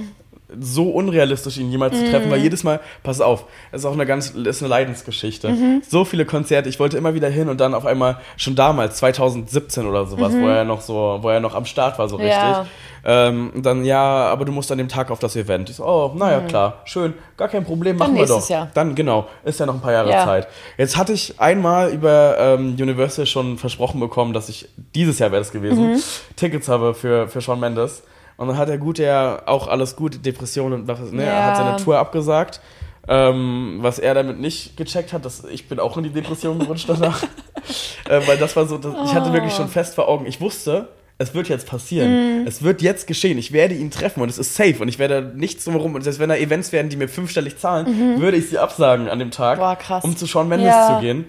so 0.59 0.89
unrealistisch, 0.89 1.57
ihn 1.57 1.71
jemals 1.71 1.97
zu 1.97 2.09
treffen, 2.09 2.29
weil 2.29 2.39
jedes 2.41 2.63
Mal, 2.63 2.79
pass 3.03 3.21
auf, 3.21 3.45
das 3.71 3.81
ist 3.81 3.85
auch 3.85 3.93
eine 3.93 4.05
ganz, 4.05 4.31
ist 4.31 4.61
eine 4.61 4.69
Leidensgeschichte. 4.69 5.81
So 5.87 6.03
viele 6.05 6.25
Konzerte, 6.25 6.67
ich 6.69 6.79
wollte 6.79 6.97
immer 6.97 7.13
wieder 7.13 7.29
hin 7.29 7.47
und 7.49 7.59
dann 7.61 7.73
auf 7.73 7.85
einmal 7.85 8.17
schon 8.37 8.55
damals, 8.55 8.97
2017 8.97 9.85
oder 9.85 10.05
sowas, 10.05 10.33
wo 10.33 10.47
er 10.47 10.63
noch 10.65 10.81
so, 10.81 11.19
wo 11.21 11.29
er 11.29 11.39
noch 11.39 11.55
am 11.55 11.65
Start 11.65 11.97
war, 11.99 12.09
so 12.09 12.17
richtig. 12.17 12.33
Ja. 12.33 12.65
Ähm, 13.03 13.51
dann, 13.63 13.83
ja, 13.83 13.99
aber 14.27 14.45
du 14.45 14.51
musst 14.51 14.71
an 14.71 14.77
dem 14.77 14.87
Tag 14.87 15.09
auf 15.09 15.17
das 15.17 15.35
Event. 15.35 15.69
Ich 15.71 15.77
so, 15.77 15.85
oh, 15.85 16.11
naja, 16.15 16.41
klar, 16.41 16.81
schön, 16.85 17.13
gar 17.35 17.47
kein 17.47 17.63
Problem, 17.65 17.97
machen 17.97 18.13
wir 18.13 18.19
nächstes 18.21 18.43
doch. 18.45 18.49
Jahr. 18.49 18.69
Dann, 18.75 18.93
genau, 18.93 19.27
ist 19.43 19.59
ja 19.59 19.65
noch 19.65 19.73
ein 19.73 19.81
paar 19.81 19.93
Jahre 19.93 20.11
Ja. 20.11 20.23
Zeit. 20.25 20.47
Jetzt 20.77 20.97
hatte 20.97 21.13
ich 21.13 21.39
einmal 21.39 21.89
über 21.89 22.35
ähm, 22.37 22.75
Universal 22.79 23.25
schon 23.25 23.57
versprochen 23.57 23.99
bekommen, 23.99 24.33
dass 24.33 24.49
ich, 24.49 24.67
dieses 24.93 25.17
Jahr 25.17 25.31
wäre 25.31 25.41
es 25.41 25.51
gewesen, 25.51 25.93
Mhm. 25.93 26.03
Tickets 26.35 26.67
habe 26.67 26.93
für, 26.93 27.27
für 27.27 27.41
Shawn 27.41 27.59
Mendes. 27.59 28.03
Und 28.41 28.47
dann 28.47 28.57
hat 28.57 28.69
er 28.69 28.79
gut, 28.79 28.97
ja 28.97 29.43
auch 29.45 29.67
alles 29.67 29.95
gut, 29.95 30.25
Depressionen 30.25 30.81
und 30.81 30.87
was, 30.87 30.99
ne, 31.11 31.23
er 31.25 31.43
hat 31.45 31.57
Ja. 31.59 31.63
seine 31.63 31.77
Tour 31.77 31.99
abgesagt. 31.99 32.59
Ähm, 33.07 33.77
was 33.81 33.99
er 33.99 34.15
damit 34.15 34.39
nicht 34.39 34.77
gecheckt 34.77 35.13
hat, 35.13 35.25
dass 35.25 35.43
ich 35.45 35.67
bin 35.67 35.79
auch 35.79 35.95
in 35.97 36.03
die 36.03 36.09
Depression 36.09 36.57
gerutscht 36.57 36.89
danach. 36.89 37.21
äh, 38.09 38.21
weil 38.25 38.37
das 38.39 38.55
war 38.55 38.65
so, 38.65 38.79
das, 38.79 38.95
ich 39.05 39.13
hatte 39.13 39.31
wirklich 39.31 39.53
schon 39.53 39.67
fest 39.67 39.93
vor 39.93 40.07
Augen, 40.07 40.25
ich 40.25 40.41
wusste, 40.41 40.87
es 41.19 41.35
wird 41.35 41.49
jetzt 41.49 41.67
passieren. 41.67 42.47
Es 42.47 42.63
wird 42.63 42.81
jetzt 42.81 43.05
geschehen. 43.05 43.37
Ich 43.37 43.51
werde 43.51 43.75
ihn 43.75 43.91
treffen 43.91 44.21
und 44.21 44.29
es 44.29 44.39
ist 44.39 44.55
safe 44.55 44.77
und 44.79 44.87
ich 44.87 44.97
werde 44.97 45.31
nichts 45.35 45.65
drumherum. 45.65 45.93
Und 45.93 46.01
selbst 46.01 46.19
wenn 46.19 46.29
da 46.29 46.35
Events 46.35 46.71
werden, 46.71 46.89
die 46.89 46.97
mir 46.97 47.07
fünfstellig 47.07 47.59
zahlen, 47.59 48.19
würde 48.19 48.37
ich 48.37 48.49
sie 48.49 48.57
absagen 48.57 49.07
an 49.07 49.19
dem 49.19 49.29
Tag, 49.29 49.59
Boah, 49.59 49.75
krass. 49.75 50.03
um 50.03 50.17
zu 50.17 50.25
Shawn 50.25 50.47
Mendes 50.47 50.69
Ja. 50.73 50.87
zu 50.87 50.99
gehen. 50.99 51.25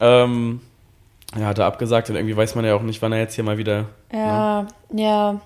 Ähm, 0.00 0.60
ja, 1.38 1.46
hat 1.46 1.58
er 1.58 1.66
abgesagt 1.66 2.10
und 2.10 2.16
irgendwie 2.16 2.36
weiß 2.36 2.54
man 2.54 2.64
ja 2.64 2.74
auch 2.74 2.82
nicht, 2.82 3.00
wann 3.02 3.12
er 3.12 3.18
jetzt 3.18 3.34
hier 3.34 3.44
mal 3.44 3.58
wieder. 3.58 3.82
ne? 3.82 3.86
Ja, 4.12 4.66
ja. 4.92 5.40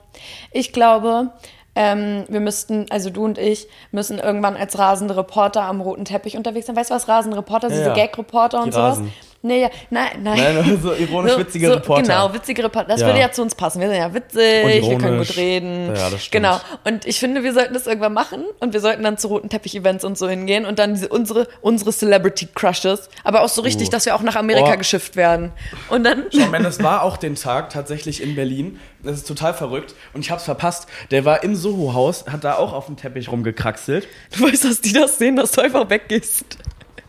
Ich 0.53 0.73
glaube, 0.73 1.31
ähm, 1.75 2.25
wir 2.29 2.41
müssten, 2.41 2.87
also 2.91 3.11
du 3.11 3.25
und 3.25 3.39
ich, 3.39 3.69
müssen 3.93 4.19
irgendwann 4.19 4.57
als 4.57 4.79
rasende 4.79 5.17
Reporter 5.17 5.63
am 5.63 5.81
roten 5.81 6.05
Teppich 6.05 6.37
unterwegs 6.37 6.67
sein. 6.67 6.75
Weißt 6.75 6.91
du 6.91 6.95
was, 6.95 7.07
rasende 7.07 7.37
Reporter, 7.37 7.69
Ja, 7.69 7.75
diese 7.75 7.89
ja. 7.89 7.95
Gag-Reporter 7.95 8.63
und 8.63 8.73
sowas? 8.73 9.01
Nee, 9.43 9.63
ja, 9.63 9.71
nein, 9.91 10.23
nein. 10.23 10.55
Nein, 10.57 10.81
so 10.83 10.93
ironisch 10.99 11.37
witzige 11.39 11.71
Reporter. 11.77 12.03
Genau, 12.03 12.35
witzige 12.35 12.65
Reporter. 12.65 12.89
Das 12.89 13.01
Ja. 13.01 13.07
würde 13.07 13.21
ja 13.21 13.31
zu 13.31 13.43
uns 13.43 13.55
passen. 13.55 13.81
Wir 13.81 13.89
sind 13.89 13.99
ja 13.99 14.13
witzig, 14.13 14.89
wir 14.89 14.99
können 14.99 15.19
gut 15.19 15.37
reden. 15.37 15.87
Ja, 15.95 16.11
das 16.11 16.25
stimmt. 16.25 16.31
Genau. 16.45 16.61
Und 16.85 17.07
ich 17.07 17.19
finde, 17.21 17.45
wir 17.45 17.53
sollten 17.53 17.75
das 17.75 17.87
irgendwann 17.87 18.13
machen 18.15 18.45
und 18.61 18.73
wir 18.73 18.81
sollten 18.81 19.03
dann 19.05 19.19
zu 19.19 19.29
roten 19.29 19.49
Teppich-Events 19.49 20.05
und 20.05 20.19
so 20.19 20.29
hingehen 20.29 20.65
und 20.67 20.79
dann 20.79 20.95
diese, 20.95 21.09
unsere, 21.09 21.47
unsere 21.61 21.93
Celebrity-Crushes, 21.93 23.09
aber 23.25 23.43
auch 23.43 23.49
so 23.49 23.63
richtig, 23.63 23.89
Uh. 23.89 23.91
dass 23.93 24.07
wir 24.07 24.15
auch 24.17 24.23
nach 24.23 24.37
Amerika 24.37 24.73
Oh. 24.75 24.79
geschifft 24.79 25.17
werden. 25.17 25.53
Und 25.91 26.05
dann. 26.05 26.25
Shawn 26.33 26.51
Mendes 26.51 26.83
war 26.83 27.03
auch 27.03 27.17
den 27.17 27.35
Tag 27.37 27.71
tatsächlich 27.71 28.23
in 28.23 28.35
Berlin. 28.35 28.81
Das 29.03 29.17
ist 29.19 29.29
total 29.29 29.55
verrückt. 29.55 29.95
Und 30.15 30.23
ich 30.23 30.31
hab's 30.33 30.45
verpasst. 30.45 30.89
Der 31.13 31.25
war 31.25 31.45
im 31.45 31.55
Soho-Haus, 31.55 32.25
hat 32.27 32.43
da 32.43 32.57
auch 32.57 32.73
auf 32.73 32.87
dem 32.87 32.97
Teppich 32.97 33.31
rumgekraxelt. 33.31 34.09
Du 34.37 34.45
weißt, 34.45 34.65
dass 34.65 34.81
die 34.81 34.93
das 34.93 35.19
sehen, 35.19 35.37
dass 35.37 35.53
du 35.53 35.61
einfach 35.61 35.89
weggehst. 35.89 36.59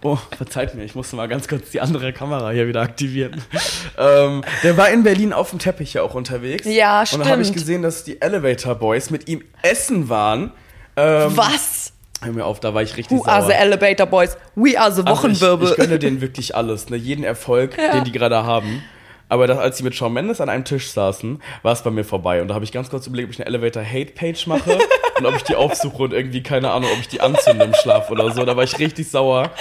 Oh, 0.04 0.18
verzeiht 0.38 0.76
mir, 0.76 0.84
ich 0.84 0.93
musste 0.95 1.16
mal 1.16 1.28
ganz 1.28 1.48
kurz 1.48 1.72
die 1.72 1.82
andere 1.82 2.14
Kamera 2.14 2.52
hier 2.52 2.68
wieder 2.68 2.82
aktivieren. 2.82 3.41
ähm, 3.98 4.43
der 4.64 4.78
war 4.78 4.89
in 4.89 5.04
Berlin 5.04 5.34
auf 5.34 5.50
dem 5.50 5.60
Teppich 5.60 5.93
ja 5.93 6.04
auch 6.04 6.14
unterwegs. 6.14 6.66
Ja, 6.66 7.02
Und 7.12 7.20
dann 7.20 7.30
habe 7.30 7.41
ich 7.41 7.48
stimmt. 7.48 7.62
gesehen, 7.62 7.82
dass 7.82 8.04
die 8.04 8.22
Elevator 8.22 8.76
Boys 8.76 9.10
mit 9.10 9.28
ihm 9.28 9.43
essen 9.64 10.08
waren. 10.10 10.52
Ähm, 10.95 11.36
Was? 11.36 11.93
Hör 12.22 12.34
mir 12.34 12.45
auf, 12.45 12.60
da 12.60 12.74
war 12.74 12.82
ich 12.82 12.98
richtig 12.98 13.18
Who 13.20 13.26
are 13.26 13.41
sauer. 13.41 13.52
the 13.52 13.56
Elevator 13.58 14.06
Boys? 14.08 14.38
We 14.56 14.80
are 14.80 14.91
the 14.91 15.02
Also 15.02 15.06
Wochenwirbel. 15.06 15.66
Ich, 15.68 15.72
ich 15.72 15.78
gönne 15.78 16.00
denen 16.00 16.22
wirklich 16.22 16.56
alles, 16.56 16.89
ne? 16.89 16.98
jeden 16.98 17.24
Erfolg, 17.24 17.78
Ja. 17.78 17.91
den 17.93 18.04
die 18.06 18.12
gerade 18.12 18.43
haben. 18.43 18.82
Aber 19.30 19.48
das, 19.48 19.58
als 19.58 19.78
sie 19.78 19.84
mit 19.84 19.94
Shawn 19.96 20.14
Mendes 20.14 20.40
an 20.40 20.50
einem 20.50 20.64
Tisch 20.64 20.90
saßen, 20.92 21.42
war 21.62 21.74
es 21.74 21.82
bei 21.84 21.90
mir 21.92 22.04
vorbei. 22.04 22.42
Und 22.42 22.48
da 22.48 22.54
habe 22.56 22.64
ich 22.64 22.72
ganz 22.72 22.90
kurz 22.90 23.08
überlegt, 23.08 23.28
ob 23.28 23.34
ich 23.34 23.40
eine 23.40 23.48
Elevator-Hate-Page 23.48 24.48
mache 24.48 24.78
und 25.18 25.26
ob 25.26 25.36
ich 25.36 25.44
die 25.44 25.56
aufsuche 25.56 26.04
und 26.04 26.14
irgendwie, 26.14 26.42
keine 26.44 26.72
Ahnung, 26.72 26.90
ob 26.94 27.00
ich 27.00 27.10
die 27.10 27.22
anzünde 27.22 27.66
im 27.66 27.74
Schlaf 27.74 28.10
oder 28.10 28.32
so. 28.32 28.46
Da 28.46 28.56
war 28.56 28.64
ich 28.64 28.80
richtig 28.80 29.10
sauer. 29.10 29.52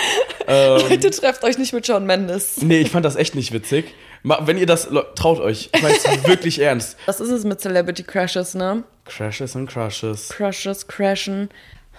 Ähm, 0.46 0.82
Bitte 0.88 1.10
trefft 1.10 1.42
euch 1.44 1.58
nicht 1.58 1.72
mit 1.72 1.86
Shawn 1.86 2.06
Mendes. 2.06 2.62
nee, 2.62 2.78
ich 2.78 2.90
fand 2.90 3.04
das 3.04 3.16
echt 3.16 3.34
nicht 3.34 3.52
witzig. 3.52 3.92
Wenn 4.22 4.58
ihr 4.58 4.66
das, 4.66 4.88
traut 5.14 5.40
euch. 5.40 5.70
Ich 5.74 5.82
meine 5.82 5.96
es 5.96 6.04
wirklich 6.26 6.60
ernst. 6.60 6.96
Was 7.06 7.20
ist 7.20 7.30
es 7.30 7.44
mit 7.44 7.60
Celebrity 7.60 8.02
Crashes, 8.02 8.54
ne? 8.54 8.82
Crashes 9.04 9.54
und 9.54 9.68
Crushes. 9.68 10.28
Crushes, 10.30 10.86
Crashen. 10.88 11.48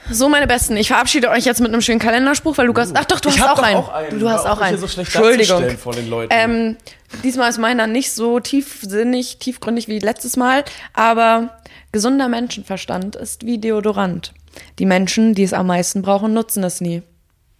So, 0.09 0.29
meine 0.29 0.47
Besten, 0.47 0.77
ich 0.77 0.87
verabschiede 0.87 1.29
euch 1.29 1.45
jetzt 1.45 1.59
mit 1.59 1.71
einem 1.71 1.81
schönen 1.81 1.99
Kalenderspruch, 1.99 2.57
weil 2.57 2.67
Lukas. 2.67 2.91
Ach 2.93 3.05
doch, 3.05 3.19
du 3.19 3.29
Uh. 3.29 3.31
Ich 3.33 3.41
hast 3.41 3.59
auch 3.59 3.63
einen. 3.63 3.77
auch 3.77 3.89
einen. 3.89 4.09
Du, 4.11 4.19
du 4.19 4.29
hast 4.29 4.45
auch 4.45 4.59
einen. 4.59 4.69
hier 4.69 4.77
so 4.77 4.87
schlecht 4.87 5.13
Entschuldigung. 5.13 5.77
vor 5.77 5.93
den 5.93 6.09
Leuten. 6.09 6.33
Ähm, 6.33 6.77
diesmal 7.23 7.49
ist 7.49 7.57
meiner 7.57 7.87
nicht 7.87 8.11
so 8.13 8.39
tiefsinnig, 8.39 9.37
tiefgründig 9.39 9.87
wie 9.87 9.99
letztes 9.99 10.37
Mal, 10.37 10.63
aber 10.93 11.57
gesunder 11.91 12.29
Menschenverstand 12.29 13.15
ist 13.15 13.45
wie 13.45 13.57
Deodorant. 13.59 14.33
Die 14.79 14.85
Menschen, 14.85 15.33
die 15.35 15.43
es 15.43 15.53
am 15.53 15.67
meisten 15.67 16.01
brauchen, 16.01 16.33
nutzen 16.33 16.63
es 16.63 16.81
nie. 16.81 17.03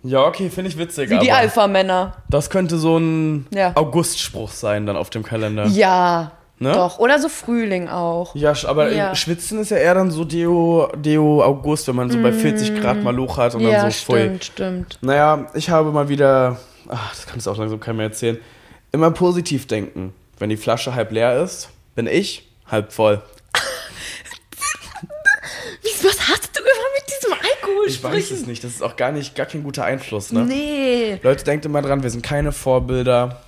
Ja, 0.04 0.24
okay, 0.24 0.50
finde 0.50 0.70
ich 0.70 0.78
witzig. 0.78 1.10
Wie 1.10 1.20
die 1.20 1.32
Alpha-Männer. 1.32 2.24
Das 2.30 2.50
könnte 2.50 2.78
so 2.78 2.98
ein 2.98 3.48
Ja. 3.54 3.74
August-Spruch 3.76 4.52
sein 4.52 4.86
dann 4.86 4.96
auf 4.96 5.10
dem 5.10 5.24
Kalender. 5.24 5.66
Ja, 5.68 6.32
Ne? 6.60 6.72
doch. 6.72 6.98
Oder 6.98 7.20
so 7.20 7.30
Frühling 7.30 7.88
auch. 7.88 8.34
Ja, 8.36 8.54
aber 8.66 8.92
Ja. 8.92 9.12
äh, 9.12 9.16
Schwitzen 9.16 9.60
ist 9.60 9.70
ja 9.70 9.78
eher 9.78 9.94
dann 9.94 10.10
so 10.10 10.24
Deo, 10.24 10.92
Deo 10.96 11.44
August, 11.44 11.88
wenn 11.88 11.96
man 11.96 12.10
so 12.10 12.20
bei 12.22 12.34
40 12.34 12.82
Grad 12.82 13.04
mal 13.04 13.16
Loch 13.16 13.38
hat 13.38 13.54
und 13.54 13.62
Mm. 13.62 13.68
Ja, 13.68 13.82
dann 13.84 13.92
so 13.92 13.98
pfui. 14.06 14.20
stimmt, 14.22 14.46
stimmt. 14.46 14.98
Naja, 15.02 15.46
ich 15.54 15.70
habe 15.70 15.92
mal 15.92 16.10
wieder, 16.10 16.58
ach, 16.90 17.12
das 17.12 17.28
kannst 17.28 17.46
du 17.46 17.52
auch 17.52 17.58
langsam 17.58 17.80
keinem 17.80 17.98
mehr 17.98 18.08
erzählen, 18.08 18.40
immer 18.92 19.12
positiv 19.12 19.68
denken. 19.68 20.14
Wenn 20.40 20.50
die 20.50 20.58
Flasche 20.58 20.96
halb 20.96 21.12
leer 21.12 21.42
ist, 21.44 21.70
bin 21.96 22.08
ich 22.08 22.48
halb 22.66 22.92
voll. 22.92 23.22
Was 26.04 26.30
hast 26.30 26.56
du 26.56 26.62
immer 26.62 26.90
mit 26.96 27.04
diesem 27.08 27.34
Alkohol 27.34 27.88
Ich 27.88 28.04
weiß 28.04 28.32
es 28.32 28.46
nicht, 28.48 28.64
das 28.64 28.72
ist 28.72 28.82
auch 28.84 28.96
gar 28.96 29.12
nicht, 29.12 29.36
gar 29.36 29.46
kein 29.46 29.64
guter 29.64 29.84
Einfluss, 29.84 30.32
ne? 30.32 30.46
Nee. 30.46 31.20
Leute, 31.24 31.44
denkt 31.44 31.66
immer 31.66 31.82
dran, 31.82 32.04
wir 32.04 32.10
sind 32.10 32.24
keine 32.24 32.52
Vorbilder. 32.52 33.42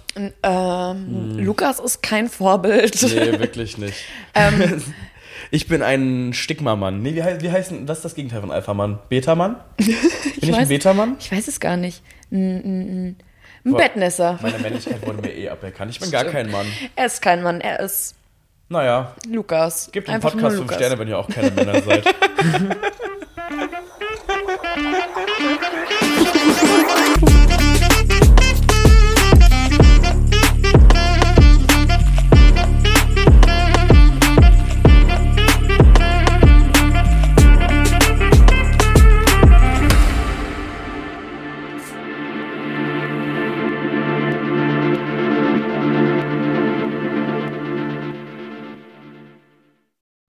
Ähm, 0.43 1.37
Lukas 1.39 1.79
ist 1.79 2.01
kein 2.03 2.29
Vorbild. 2.29 3.01
Nee, 3.03 3.39
wirklich 3.39 3.77
nicht. 3.77 3.95
Ähm. 4.35 4.81
ich 5.51 5.67
bin 5.67 5.81
ein 5.81 6.33
Stigma-Mann. 6.33 7.01
Nee, 7.01 7.15
wie, 7.15 7.23
hei- 7.23 7.37
wie 7.41 7.51
heißt 7.51 7.71
denn, 7.71 7.87
was 7.87 7.99
ist 7.99 8.05
das 8.05 8.15
Gegenteil 8.15 8.41
von 8.41 8.51
Alpha-Mann? 8.51 8.99
Beta-Mann? 9.09 9.55
Bin 9.77 9.95
ich, 10.41 10.53
ein 10.53 10.65
weiß- 10.65 10.67
Beta-Mann? 10.67 11.15
Ich 11.19 11.31
weiß 11.31 11.47
es 11.47 11.59
gar 11.59 11.77
nicht. 11.77 12.01
Ein, 12.31 12.37
ein, 12.57 12.63
ein, 12.65 13.15
ein. 13.65 13.73
Bettnässer. 13.73 14.39
Meine 14.41 14.59
Männlichkeit 14.59 15.05
wurde 15.05 15.21
mir 15.21 15.33
eh 15.33 15.49
aberkannt. 15.49 15.91
Ich 15.91 15.99
bin 15.99 16.11
gar 16.11 16.25
kein 16.25 16.49
Mann. 16.51 16.65
Er 16.95 17.05
ist 17.07 17.21
kein 17.21 17.41
Mann, 17.43 17.59
er 17.61 17.79
ist 17.81 18.15
Naja, 18.69 19.15
Lukas. 19.29 19.89
gebt 19.91 20.09
Einfach 20.09 20.31
Podcast 20.31 20.41
nur 20.41 20.51
5 20.51 20.61
Lukas. 20.61 20.77
Sterne, 20.77 20.99
wenn 20.99 21.07
ihr 21.07 21.17
auch 21.17 21.27
keine 21.27 21.51
Männer 21.51 21.81
seid. 21.81 22.05